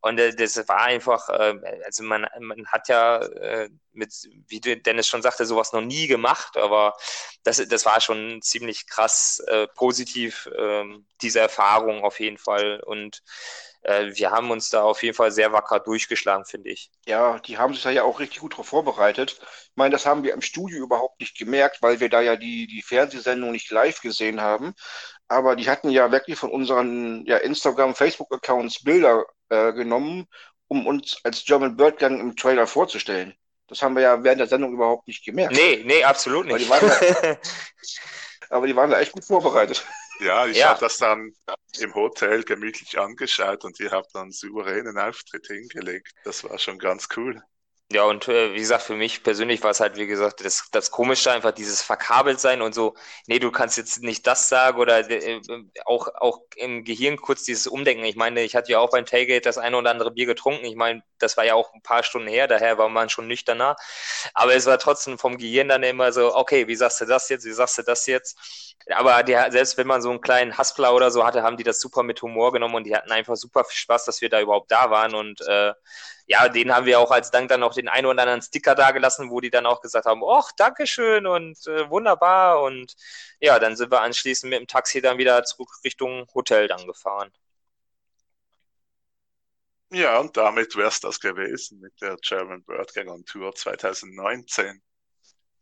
und 0.00 0.18
äh, 0.18 0.34
das 0.34 0.56
war 0.68 0.82
einfach, 0.82 1.28
äh, 1.28 1.54
also 1.84 2.04
man, 2.04 2.26
man 2.38 2.66
hat 2.68 2.88
ja 2.88 3.18
äh, 3.18 3.68
mit, 3.92 4.12
wie 4.48 4.60
Dennis 4.60 5.08
schon 5.08 5.22
sagte, 5.22 5.46
sowas 5.46 5.72
noch 5.72 5.80
nie 5.80 6.06
gemacht, 6.06 6.56
aber 6.56 6.96
das, 7.42 7.56
das 7.68 7.84
war 7.86 8.00
schon 8.00 8.40
ziemlich 8.42 8.86
krass 8.86 9.42
äh, 9.48 9.66
positiv, 9.74 10.46
äh, 10.56 10.84
diese 11.22 11.40
Erfahrung 11.40 12.04
auf 12.04 12.20
jeden 12.20 12.38
Fall. 12.38 12.80
Und 12.80 13.22
äh, 13.86 14.16
wir 14.16 14.32
haben 14.32 14.50
uns 14.50 14.68
da 14.68 14.82
auf 14.82 15.02
jeden 15.04 15.14
Fall 15.14 15.30
sehr 15.30 15.52
wacker 15.52 15.78
durchgeschlagen, 15.78 16.44
finde 16.44 16.70
ich. 16.70 16.90
Ja, 17.06 17.38
die 17.38 17.56
haben 17.56 17.72
sich 17.72 17.84
da 17.84 17.90
ja 17.90 18.02
auch 18.02 18.18
richtig 18.18 18.40
gut 18.40 18.56
drauf 18.56 18.66
vorbereitet. 18.66 19.38
Ich 19.40 19.76
meine, 19.76 19.92
das 19.92 20.06
haben 20.06 20.24
wir 20.24 20.34
im 20.34 20.42
Studio 20.42 20.78
überhaupt 20.78 21.20
nicht 21.20 21.38
gemerkt, 21.38 21.82
weil 21.82 22.00
wir 22.00 22.08
da 22.08 22.20
ja 22.20 22.34
die, 22.34 22.66
die 22.66 22.82
Fernsehsendung 22.82 23.52
nicht 23.52 23.70
live 23.70 24.00
gesehen 24.00 24.40
haben. 24.40 24.74
Aber 25.28 25.54
die 25.54 25.70
hatten 25.70 25.90
ja 25.90 26.10
wirklich 26.10 26.36
von 26.36 26.50
unseren 26.50 27.24
ja, 27.26 27.36
Instagram, 27.36 27.94
Facebook-Accounts 27.94 28.82
Bilder 28.82 29.24
äh, 29.50 29.72
genommen, 29.72 30.26
um 30.66 30.86
uns 30.86 31.20
als 31.22 31.44
German 31.44 31.76
Bird 31.76 31.98
Gang 31.98 32.20
im 32.20 32.34
Trailer 32.34 32.66
vorzustellen. 32.66 33.34
Das 33.68 33.82
haben 33.82 33.94
wir 33.94 34.02
ja 34.02 34.24
während 34.24 34.40
der 34.40 34.48
Sendung 34.48 34.72
überhaupt 34.72 35.06
nicht 35.06 35.24
gemerkt. 35.24 35.54
Nee, 35.54 35.84
nee, 35.84 36.02
absolut 36.02 36.46
nicht. 36.46 36.70
Aber 36.70 36.80
die 36.80 36.88
waren 36.88 37.16
da, 37.22 37.36
aber 38.50 38.66
die 38.66 38.76
waren 38.76 38.90
da 38.90 38.98
echt 38.98 39.12
gut 39.12 39.24
vorbereitet. 39.24 39.84
Ja, 40.20 40.46
ich 40.46 40.58
ja. 40.58 40.70
habe 40.70 40.80
das 40.80 40.98
dann 40.98 41.32
im 41.78 41.94
Hotel 41.94 42.42
gemütlich 42.42 42.98
angeschaut 42.98 43.64
und 43.64 43.78
ihr 43.80 43.90
habt 43.90 44.14
dann 44.14 44.22
einen 44.22 44.32
souveränen 44.32 44.98
Auftritt 44.98 45.46
hingelegt. 45.46 46.12
Das 46.24 46.44
war 46.44 46.58
schon 46.58 46.78
ganz 46.78 47.08
cool. 47.16 47.42
Ja, 47.92 48.02
und 48.02 48.26
äh, 48.26 48.52
wie 48.52 48.58
gesagt, 48.58 48.82
für 48.82 48.96
mich 48.96 49.22
persönlich 49.22 49.62
war 49.62 49.70
es 49.70 49.78
halt, 49.78 49.96
wie 49.96 50.08
gesagt, 50.08 50.44
das, 50.44 50.68
das 50.72 50.90
Komische 50.90 51.30
einfach 51.30 51.52
dieses 51.52 51.82
verkabelt 51.82 52.40
sein 52.40 52.60
und 52.60 52.74
so, 52.74 52.96
nee, 53.28 53.38
du 53.38 53.52
kannst 53.52 53.76
jetzt 53.76 54.02
nicht 54.02 54.26
das 54.26 54.48
sagen 54.48 54.80
oder 54.80 55.08
äh, 55.08 55.40
auch, 55.84 56.08
auch 56.16 56.40
im 56.56 56.82
Gehirn 56.82 57.16
kurz 57.16 57.44
dieses 57.44 57.68
Umdenken. 57.68 58.04
Ich 58.04 58.16
meine, 58.16 58.42
ich 58.42 58.56
hatte 58.56 58.72
ja 58.72 58.80
auch 58.80 58.90
beim 58.90 59.06
Tailgate 59.06 59.42
das 59.42 59.56
eine 59.56 59.76
oder 59.76 59.92
andere 59.92 60.10
Bier 60.10 60.26
getrunken. 60.26 60.64
Ich 60.64 60.74
meine, 60.74 61.02
das 61.20 61.36
war 61.36 61.44
ja 61.44 61.54
auch 61.54 61.72
ein 61.74 61.82
paar 61.82 62.02
Stunden 62.02 62.26
her, 62.26 62.48
daher 62.48 62.76
war 62.76 62.88
man 62.88 63.08
schon 63.08 63.28
nüchterner. 63.28 63.76
Aber 64.34 64.52
es 64.56 64.66
war 64.66 64.78
trotzdem 64.78 65.16
vom 65.16 65.38
Gehirn 65.38 65.68
dann 65.68 65.84
immer 65.84 66.12
so, 66.12 66.34
okay, 66.34 66.66
wie 66.66 66.74
sagst 66.74 67.00
du 67.00 67.04
das 67.04 67.28
jetzt, 67.28 67.44
wie 67.44 67.52
sagst 67.52 67.78
du 67.78 67.82
das 67.82 68.06
jetzt? 68.06 68.65
Aber 68.94 69.22
die, 69.22 69.36
selbst 69.50 69.76
wenn 69.78 69.86
man 69.86 70.02
so 70.02 70.10
einen 70.10 70.20
kleinen 70.20 70.56
Haspler 70.56 70.94
oder 70.94 71.10
so 71.10 71.24
hatte, 71.24 71.42
haben 71.42 71.56
die 71.56 71.64
das 71.64 71.80
super 71.80 72.02
mit 72.02 72.22
Humor 72.22 72.52
genommen 72.52 72.76
und 72.76 72.84
die 72.84 72.94
hatten 72.94 73.10
einfach 73.10 73.36
super 73.36 73.64
viel 73.64 73.76
Spaß, 73.76 74.04
dass 74.04 74.20
wir 74.20 74.28
da 74.28 74.40
überhaupt 74.40 74.70
da 74.70 74.90
waren 74.90 75.14
und 75.14 75.40
äh, 75.42 75.72
ja, 76.26 76.48
den 76.48 76.74
haben 76.74 76.86
wir 76.86 76.98
auch 77.00 77.10
als 77.12 77.30
Dank 77.30 77.48
dann 77.48 77.60
noch 77.60 77.74
den 77.74 77.88
einen 77.88 78.06
oder 78.06 78.22
anderen 78.22 78.42
Sticker 78.42 78.74
dagelassen, 78.74 79.30
wo 79.30 79.40
die 79.40 79.50
dann 79.50 79.66
auch 79.66 79.80
gesagt 79.80 80.06
haben, 80.06 80.22
ach, 80.28 80.50
Dankeschön 80.56 81.26
und 81.26 81.66
äh, 81.66 81.88
wunderbar. 81.88 82.62
Und 82.62 82.94
ja, 83.40 83.58
dann 83.58 83.76
sind 83.76 83.92
wir 83.92 84.02
anschließend 84.02 84.50
mit 84.50 84.60
dem 84.60 84.66
Taxi 84.66 85.00
dann 85.00 85.18
wieder 85.18 85.44
zurück 85.44 85.70
Richtung 85.84 86.26
Hotel 86.34 86.66
dann 86.68 86.86
gefahren. 86.86 87.30
Ja, 89.90 90.18
und 90.18 90.36
damit 90.36 90.76
wäre 90.76 90.88
es 90.88 91.00
das 91.00 91.20
gewesen 91.20 91.80
mit 91.80 92.00
der 92.00 92.16
German 92.20 92.64
Bird 92.64 92.92
Gang 92.92 93.08
on 93.08 93.24
Tour 93.24 93.54
2019. 93.54 94.82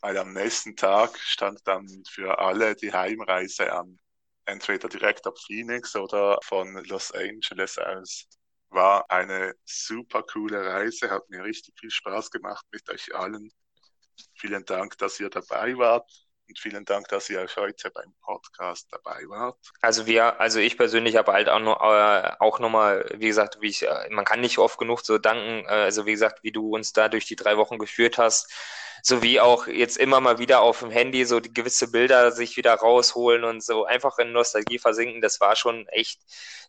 Weil 0.05 0.18
am 0.18 0.34
nächsten 0.34 0.76
Tag 0.76 1.18
stand 1.18 1.66
dann 1.66 1.88
für 2.07 2.38
alle 2.38 2.76
die 2.76 2.92
Heimreise 2.92 3.72
an. 3.72 3.98
Entweder 4.44 4.86
direkt 4.86 5.26
ab 5.26 5.38
Phoenix 5.46 5.96
oder 5.96 6.38
von 6.42 6.74
Los 6.84 7.11
Angeles 7.11 7.78
aus 7.78 8.26
war 8.68 9.11
eine 9.11 9.55
super 9.64 10.22
coole 10.22 10.62
Reise, 10.62 11.09
hat 11.09 11.30
mir 11.30 11.42
richtig 11.42 11.72
viel 11.80 11.90
Spaß 11.90 12.30
gemacht 12.30 12.66
mit 12.70 12.86
euch 12.90 13.14
allen. 13.14 13.50
Vielen 14.34 14.66
Dank, 14.66 14.98
dass 14.98 15.18
ihr 15.20 15.30
dabei 15.30 15.74
wart 15.78 16.11
und 16.50 16.59
vielen 16.59 16.84
Dank, 16.84 17.09
dass 17.09 17.30
ihr 17.30 17.40
euch 17.40 17.57
heute 17.57 17.90
beim 17.90 18.14
Podcast 18.20 18.88
dabei 18.92 19.26
wart. 19.28 19.57
Also 19.80 20.05
wir, 20.05 20.38
also 20.38 20.59
ich 20.59 20.76
persönlich 20.76 21.16
habe 21.16 21.32
halt 21.32 21.48
auch 21.48 21.61
noch, 21.61 21.80
äh, 21.80 22.32
auch 22.40 22.59
nochmal, 22.59 23.11
wie 23.16 23.28
gesagt, 23.28 23.57
wie 23.62 23.68
ich, 23.68 23.84
äh, 23.84 24.11
man 24.11 24.26
kann 24.26 24.42
nicht 24.42 24.59
oft 24.59 24.78
genug 24.78 25.00
so 25.00 25.16
danken, 25.16 25.64
äh, 25.66 25.84
also 25.84 26.05
wie 26.05 26.12
gesagt, 26.12 26.42
wie 26.42 26.52
du 26.52 26.74
uns 26.74 26.92
da 26.92 27.09
durch 27.09 27.24
die 27.24 27.36
drei 27.36 27.57
Wochen 27.57 27.78
geführt 27.78 28.18
hast, 28.18 28.52
sowie 29.07 29.38
auch 29.38 29.66
jetzt 29.66 29.98
immer 29.98 30.20
mal 30.20 30.38
wieder 30.38 30.62
auf 30.62 30.78
dem 30.78 30.90
Handy 30.90 31.26
so 31.26 31.38
die 31.38 31.52
gewisse 31.52 31.90
Bilder 31.90 32.32
sich 32.32 32.57
wieder 32.57 32.72
rausholen 32.72 33.44
und 33.44 33.62
so 33.62 33.84
einfach 33.84 34.18
in 34.18 34.32
Nostalgie 34.32 34.78
versinken. 34.78 35.20
Das 35.20 35.40
war 35.40 35.57
schon 35.57 35.86
echt 35.88 36.22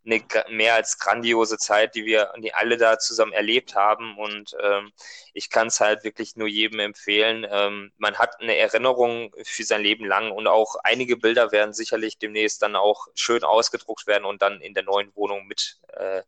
eine 0.06 0.22
mehr 0.50 0.76
als 0.76 1.00
grandiose 1.00 1.58
Zeit, 1.58 1.96
die 1.96 2.04
wir 2.06 2.34
die 2.38 2.54
alle 2.54 2.76
da 2.76 3.00
zusammen 3.00 3.32
erlebt 3.32 3.76
haben. 3.76 4.18
Und 4.18 4.54
ähm, 4.62 4.92
ich 5.34 5.50
kann 5.50 5.68
es 5.68 5.80
halt 5.80 6.04
wirklich 6.04 6.36
nur 6.36 6.50
jedem 6.50 6.82
empfehlen. 6.82 7.48
Ähm, 7.50 7.94
man 7.98 8.18
hat 8.18 8.42
eine 8.42 8.58
Erinnerung 8.58 9.34
für 9.44 9.64
sein 9.64 9.82
Leben 9.82 10.06
lang 10.06 10.32
und 10.32 10.48
auch 10.48 10.76
einige 10.84 11.16
Bilder 11.16 11.54
werden 11.54 11.74
sicherlich 11.74 12.18
demnächst 12.18 12.62
dann 12.62 12.76
auch 12.76 13.08
schön 13.16 13.46
ausgedruckt 13.46 14.08
werden 14.08 14.26
und 14.26 14.42
dann 14.42 14.60
in 14.60 14.74
der 14.74 14.84
neuen 14.84 15.16
Wohnung 15.16 15.48
mit 15.48 15.80
äh, 15.94 16.22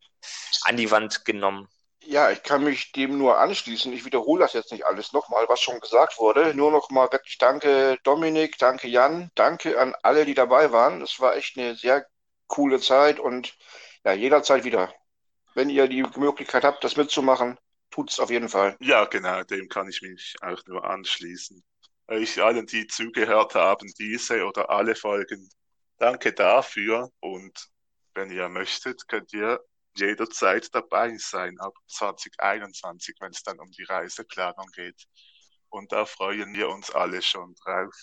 an 0.64 0.78
die 0.78 0.90
Wand 0.90 1.26
genommen. 1.26 1.68
Ja, 2.10 2.32
ich 2.32 2.42
kann 2.42 2.64
mich 2.64 2.94
dem 2.94 3.18
nur 3.18 3.38
anschließen. 3.38 3.92
Ich 3.92 4.06
wiederhole 4.06 4.40
das 4.40 4.54
jetzt 4.54 4.72
nicht 4.72 4.86
alles 4.86 5.12
nochmal, 5.12 5.44
was 5.50 5.60
schon 5.60 5.82
gesagt 5.82 6.18
wurde. 6.20 6.54
Nur 6.56 6.72
nochmal 6.72 7.12
wirklich 7.12 7.38
danke 7.38 7.98
Dominik, 8.04 8.58
danke 8.58 8.88
Jan, 8.88 9.30
danke 9.36 9.78
an 9.78 9.94
alle, 10.04 10.24
die 10.24 10.34
dabei 10.34 10.72
waren. 10.72 11.02
Es 11.02 11.20
war 11.20 11.36
echt 11.36 11.58
eine 11.58 11.76
sehr 11.76 12.08
coole 12.48 12.80
Zeit 12.80 13.20
und 13.20 13.58
ja, 14.06 14.14
jederzeit 14.14 14.64
wieder. 14.64 14.94
Wenn 15.54 15.70
ihr 15.70 15.90
die 15.90 16.06
Möglichkeit 16.16 16.64
habt, 16.64 16.82
das 16.86 16.96
mitzumachen, 16.96 17.58
tut 17.92 18.10
es 18.10 18.22
auf 18.22 18.30
jeden 18.30 18.48
Fall. 18.48 18.78
Ja, 18.80 19.04
genau, 19.04 19.44
dem 19.44 19.68
kann 19.68 19.90
ich 19.90 20.02
mich 20.02 20.38
auch 20.42 20.62
nur 20.66 20.86
anschließen. 20.86 21.62
Euch 22.08 22.42
allen, 22.42 22.68
die 22.68 22.88
zugehört 22.88 23.54
haben, 23.54 23.92
diese 24.00 24.46
oder 24.46 24.70
alle 24.70 24.96
Folgen, 24.96 25.50
danke 25.98 26.32
dafür 26.32 27.12
und 27.20 27.68
wenn 28.14 28.32
ihr 28.32 28.48
möchtet, 28.48 29.10
könnt 29.10 29.34
ihr 29.34 29.60
jederzeit 30.00 30.74
dabei 30.74 31.18
sein, 31.18 31.60
ab 31.60 31.74
2021, 31.88 33.16
wenn 33.20 33.32
es 33.32 33.44
dann 33.44 33.60
um 33.60 33.72
die 33.72 33.84
Reiseplanung 33.84 34.68
geht. 34.76 35.06
Und 35.70 35.92
da 35.92 36.06
freuen 36.06 36.54
wir 36.54 36.70
uns 36.70 36.92
alle 36.92 37.22
schon 37.22 37.56
drauf. 37.56 37.96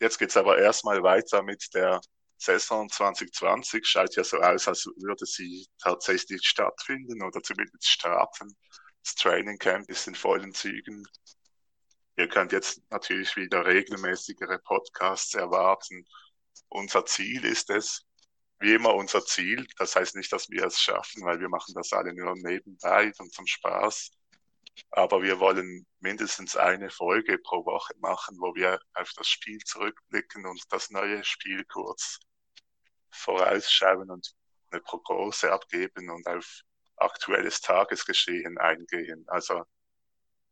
Jetzt 0.00 0.18
geht's 0.18 0.36
aber 0.36 0.58
erstmal 0.58 1.02
weiter 1.02 1.42
mit 1.42 1.68
der 1.74 2.00
Saison 2.38 2.88
2020. 2.88 3.86
Schaut 3.86 4.16
ja 4.16 4.24
so 4.24 4.38
aus, 4.38 4.66
als 4.66 4.86
würde 4.96 5.26
sie 5.26 5.68
tatsächlich 5.82 6.46
stattfinden 6.46 7.22
oder 7.22 7.42
zumindest 7.42 7.86
starten. 7.86 8.56
Das 9.04 9.14
Training 9.14 9.58
Camp 9.58 9.88
ist 9.90 10.06
in 10.08 10.14
vollen 10.14 10.54
Zügen. 10.54 11.06
Ihr 12.16 12.28
könnt 12.28 12.52
jetzt 12.52 12.80
natürlich 12.90 13.36
wieder 13.36 13.66
regelmäßigere 13.66 14.58
Podcasts 14.60 15.34
erwarten. 15.34 16.06
Unser 16.68 17.04
Ziel 17.04 17.44
ist 17.44 17.70
es, 17.70 18.02
wie 18.60 18.74
immer 18.74 18.94
unser 18.94 19.24
Ziel. 19.24 19.66
Das 19.78 19.96
heißt 19.96 20.14
nicht, 20.16 20.32
dass 20.32 20.50
wir 20.50 20.64
es 20.66 20.78
schaffen, 20.78 21.24
weil 21.24 21.40
wir 21.40 21.48
machen 21.48 21.74
das 21.74 21.92
alle 21.92 22.14
nur 22.14 22.34
nebenbei 22.36 23.12
und 23.18 23.32
zum 23.32 23.46
Spaß. 23.46 24.10
Aber 24.90 25.22
wir 25.22 25.40
wollen 25.40 25.86
mindestens 26.00 26.56
eine 26.56 26.90
Folge 26.90 27.38
pro 27.38 27.64
Woche 27.64 27.94
machen, 27.98 28.36
wo 28.38 28.54
wir 28.54 28.80
auf 28.94 29.12
das 29.16 29.28
Spiel 29.28 29.58
zurückblicken 29.58 30.46
und 30.46 30.62
das 30.70 30.90
neue 30.90 31.24
Spiel 31.24 31.64
kurz 31.64 32.18
vorausschauen 33.10 34.10
und 34.10 34.32
eine 34.70 34.80
Prognose 34.80 35.52
abgeben 35.52 36.10
und 36.10 36.26
auf 36.26 36.62
aktuelles 36.96 37.60
Tagesgeschehen 37.60 38.58
eingehen. 38.58 39.24
Also 39.26 39.64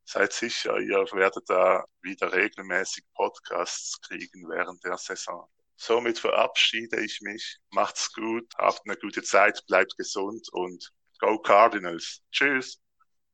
seid 0.04 0.32
sicher, 0.32 0.78
ihr 0.78 1.04
werdet 1.12 1.48
da 1.48 1.84
wieder 2.00 2.32
regelmäßig 2.32 3.04
Podcasts 3.14 4.00
kriegen 4.00 4.48
während 4.48 4.82
der 4.84 4.96
Saison. 4.96 5.48
Somit 5.80 6.18
verabschiede 6.18 7.02
ich 7.04 7.20
mich. 7.22 7.58
Macht's 7.70 8.12
gut, 8.12 8.52
habt 8.58 8.80
eine 8.84 8.96
gute 8.96 9.22
Zeit, 9.22 9.64
bleibt 9.68 9.96
gesund 9.96 10.48
und 10.52 10.92
go 11.20 11.38
Cardinals. 11.38 12.20
Tschüss. 12.32 12.80